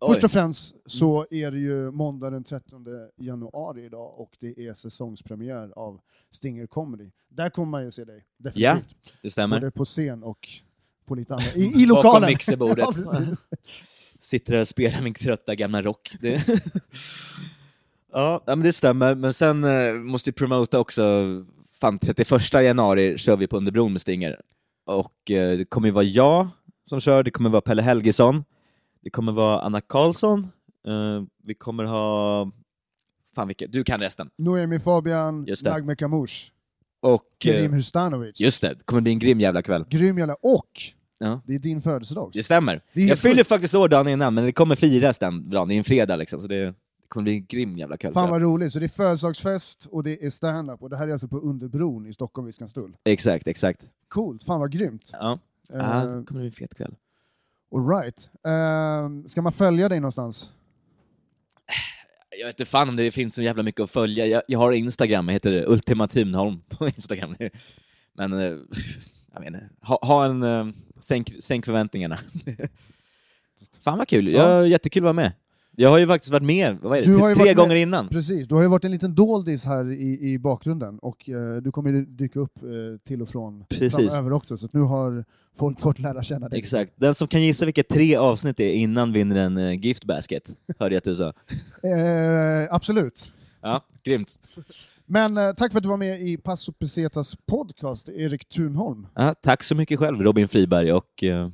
Oj. 0.00 0.14
Först 0.14 0.24
och 0.24 0.30
främst 0.30 0.74
så 0.86 1.26
är 1.30 1.50
det 1.50 1.58
ju 1.58 1.90
måndag 1.90 2.30
den 2.30 2.44
13 2.44 2.86
januari 3.16 3.84
idag 3.84 4.20
och 4.20 4.36
det 4.40 4.66
är 4.66 4.74
säsongspremiär 4.74 5.72
av 5.76 6.00
Stinger 6.30 6.66
Comedy. 6.66 7.10
Där 7.28 7.50
kommer 7.50 7.70
man 7.70 7.84
ju 7.84 7.90
se 7.90 8.04
dig, 8.04 8.24
definitivt. 8.36 9.12
Det 9.22 9.30
stämmer. 9.30 9.60
Både 9.60 9.70
på 9.70 9.84
scen 9.84 10.22
och 10.22 10.48
på 11.06 11.14
lite 11.14 11.34
andra. 11.34 11.46
I, 11.54 11.82
i 11.82 11.86
lokalen! 11.86 12.12
Bakom 12.12 12.26
mixerbordet. 12.26 12.86
Ja. 12.96 13.20
Sitter 14.18 14.52
där 14.52 14.60
och 14.60 14.68
spelar 14.68 15.02
min 15.02 15.14
trötta 15.14 15.54
gamla 15.54 15.82
rock. 15.82 16.16
Det... 16.20 16.48
ja, 18.12 18.42
ja, 18.46 18.56
men 18.56 18.62
det 18.62 18.72
stämmer. 18.72 19.14
Men 19.14 19.32
sen 19.32 19.64
eh, 19.64 19.92
måste 19.94 20.30
vi 20.30 20.32
promota 20.32 20.78
också, 20.78 21.24
fan 21.80 21.98
31 21.98 22.52
januari 22.52 23.18
kör 23.18 23.36
vi 23.36 23.46
på 23.46 23.56
Underbron 23.56 23.92
med 23.92 24.00
Stinger. 24.00 24.40
Och 24.86 25.30
eh, 25.30 25.58
det 25.58 25.64
kommer 25.64 25.88
ju 25.88 25.92
vara 25.92 26.04
jag 26.04 26.48
som 26.88 27.00
kör, 27.00 27.22
det 27.22 27.30
kommer 27.30 27.50
vara 27.50 27.60
Pelle 27.60 27.82
Helgesson, 27.82 28.44
det 29.02 29.10
kommer 29.10 29.32
vara 29.32 29.60
Anna 29.60 29.80
Karlsson, 29.80 30.40
eh, 30.88 31.22
vi 31.44 31.54
kommer 31.54 31.84
ha, 31.84 32.50
fan 33.34 33.48
vilka, 33.48 33.66
du 33.66 33.84
kan 33.84 34.00
resten. 34.00 34.30
Noemi 34.38 34.78
Fabian, 34.78 35.44
Just 35.46 35.64
det. 35.64 35.70
Nagme 35.70 35.96
Kamush, 35.96 36.50
Och, 37.00 37.12
eh, 37.14 37.22
Kerim 37.38 37.72
Hustanovic. 37.72 38.40
just 38.40 38.62
det, 38.62 38.68
det 38.74 38.84
kommer 38.84 39.02
bli 39.02 39.12
en 39.12 39.18
grym 39.18 39.40
jävla 39.40 39.62
kväll. 39.62 39.84
Grym 39.90 40.18
jävla... 40.18 40.34
Och 40.34 40.70
Ja. 41.20 41.40
det 41.46 41.54
är 41.54 41.58
din 41.58 41.80
födelsedag 41.80 42.24
också. 42.26 42.38
Det 42.38 42.42
stämmer. 42.42 42.82
Det 42.92 43.02
är 43.02 43.08
Jag 43.08 43.18
fyller 43.18 43.44
faktiskt 43.44 43.74
år 43.74 43.88
dagen 43.88 44.08
innan, 44.08 44.34
men 44.34 44.44
det 44.44 44.52
kommer 44.52 44.74
firas 44.76 45.18
den 45.18 45.50
dagen, 45.50 45.68
det 45.68 45.74
är 45.74 45.78
en 45.78 45.84
fredag 45.84 46.16
liksom, 46.16 46.40
så 46.40 46.46
det, 46.46 46.64
det 46.64 46.74
kommer 47.08 47.24
bli 47.24 47.34
en 47.34 47.46
grym 47.46 47.78
jävla 47.78 47.96
kväll. 47.96 48.12
Fan 48.12 48.24
jag. 48.24 48.30
vad 48.30 48.42
roligt, 48.42 48.72
så 48.72 48.78
det 48.78 48.86
är 48.86 48.88
födelsedagsfest 48.88 49.86
och 49.90 50.02
det 50.02 50.24
är 50.24 50.30
stand-up 50.30 50.82
och 50.82 50.90
det 50.90 50.96
här 50.96 51.08
är 51.08 51.12
alltså 51.12 51.28
på 51.28 51.38
Underbron 51.38 52.06
i 52.06 52.12
Stockholm, 52.12 52.46
vid 52.46 52.54
Skanstull. 52.54 52.96
Exakt, 53.04 53.46
exakt. 53.46 53.88
Coolt, 54.08 54.44
fan 54.44 54.60
vad 54.60 54.72
grymt. 54.72 55.10
Ja, 55.12 55.38
Uh, 55.74 55.78
ja 55.78 56.04
det 56.06 56.24
kommer 56.26 56.40
bli 56.40 56.46
en 56.46 56.52
fet 56.52 56.74
kväll. 56.74 56.94
all 57.74 57.88
right. 57.88 58.30
Ehm, 58.46 59.28
ska 59.28 59.42
man 59.42 59.52
följa 59.52 59.88
dig 59.88 60.00
någonstans? 60.00 60.50
Jag 62.38 62.46
vet 62.46 62.60
inte 62.60 62.70
fan 62.70 62.88
om 62.88 62.96
det 62.96 63.10
finns 63.12 63.34
så 63.34 63.42
jävla 63.42 63.62
mycket 63.62 63.80
att 63.80 63.90
följa. 63.90 64.26
Jag, 64.26 64.42
jag 64.48 64.58
har 64.58 64.72
Instagram, 64.72 65.26
jag 65.26 65.32
heter 65.32 65.64
Ultima 65.68 66.08
Thunholm 66.08 66.60
på 66.68 66.86
Instagram. 66.86 67.36
Men, 68.12 68.32
eh, 68.32 68.56
jag 69.34 69.46
inte. 69.46 69.68
Ha, 69.80 69.98
ha 70.02 70.24
en... 70.24 70.42
eh, 70.42 70.66
Sänk, 71.00 71.42
sänk 71.42 71.64
förväntningarna. 71.64 72.18
fan 73.84 73.98
vad 73.98 74.08
kul, 74.08 74.28
Ja. 74.28 74.38
ja. 74.42 74.66
jättekul 74.66 75.00
att 75.02 75.04
vara 75.04 75.12
med. 75.12 75.32
Jag 75.80 75.90
har 75.90 75.98
ju 75.98 76.06
faktiskt 76.06 76.32
varit 76.32 76.42
med, 76.42 76.76
vad 76.82 76.98
är 76.98 77.02
det, 77.02 77.06
Du 77.08 77.16
har 77.16 77.28
ju 77.28 77.34
tre 77.34 77.54
gånger 77.54 77.74
med- 77.74 77.82
innan. 77.82 78.08
Precis, 78.08 78.48
du 78.48 78.54
har 78.54 78.62
ju 78.62 78.68
varit 78.68 78.84
en 78.84 78.90
liten 78.90 79.14
doldis 79.14 79.64
här 79.64 79.92
i, 79.92 80.32
i 80.32 80.38
bakgrunden 80.38 80.98
och 80.98 81.28
eh, 81.28 81.56
du 81.56 81.72
kommer 81.72 81.90
ju 81.92 82.04
dyka 82.04 82.40
upp 82.40 82.56
eh, 82.62 82.98
till 83.04 83.22
och 83.22 83.28
från 83.28 83.64
Precis. 83.68 83.94
framöver 84.14 84.32
också, 84.32 84.58
så 84.58 84.68
nu 84.72 84.80
har 84.80 85.24
folk 85.58 85.80
fått 85.80 85.98
lära 85.98 86.22
känna 86.22 86.48
dig. 86.48 86.58
Exakt. 86.58 86.92
Den 86.96 87.14
som 87.14 87.28
kan 87.28 87.42
gissa 87.42 87.64
vilka 87.64 87.82
tre 87.82 88.16
avsnitt 88.16 88.56
det 88.56 88.64
är 88.64 88.72
innan 88.74 89.12
vinner 89.12 89.36
en 89.36 89.58
uh, 89.58 89.74
gift 89.74 90.04
basket, 90.04 90.56
hörde 90.78 90.94
jag 90.94 90.98
att 90.98 91.04
du 91.04 91.14
sa. 91.16 91.32
Eh, 91.88 92.74
absolut. 92.74 93.32
Ja, 93.60 93.84
grymt. 94.04 94.40
Men 95.06 95.36
eh, 95.36 95.52
tack 95.52 95.72
för 95.72 95.78
att 95.78 95.82
du 95.82 95.88
var 95.88 95.96
med 95.96 96.20
i 96.22 96.36
Passo 96.36 96.72
Pesetas 96.72 97.36
podcast, 97.46 98.08
Erik 98.08 98.48
Thunholm. 98.48 99.06
Ja, 99.14 99.34
tack 99.42 99.62
så 99.62 99.74
mycket 99.74 99.98
själv, 99.98 100.20
Robin 100.22 100.48
Friberg, 100.48 100.92
och 100.92 101.24
eh, 101.24 101.48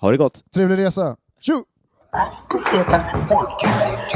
ha 0.00 0.10
det 0.10 0.16
gott. 0.16 0.44
Trevlig 0.54 0.78
resa. 0.78 1.16
Tjo! 1.40 1.64
Las 2.12 2.42
Pesetas 2.42 3.06
Podcast. 3.28 4.14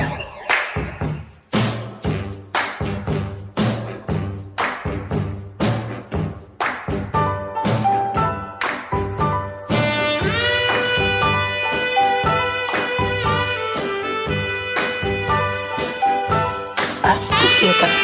Las 17.03 17.29
Pesetas 17.29 17.91
Podcast. 17.91 18.00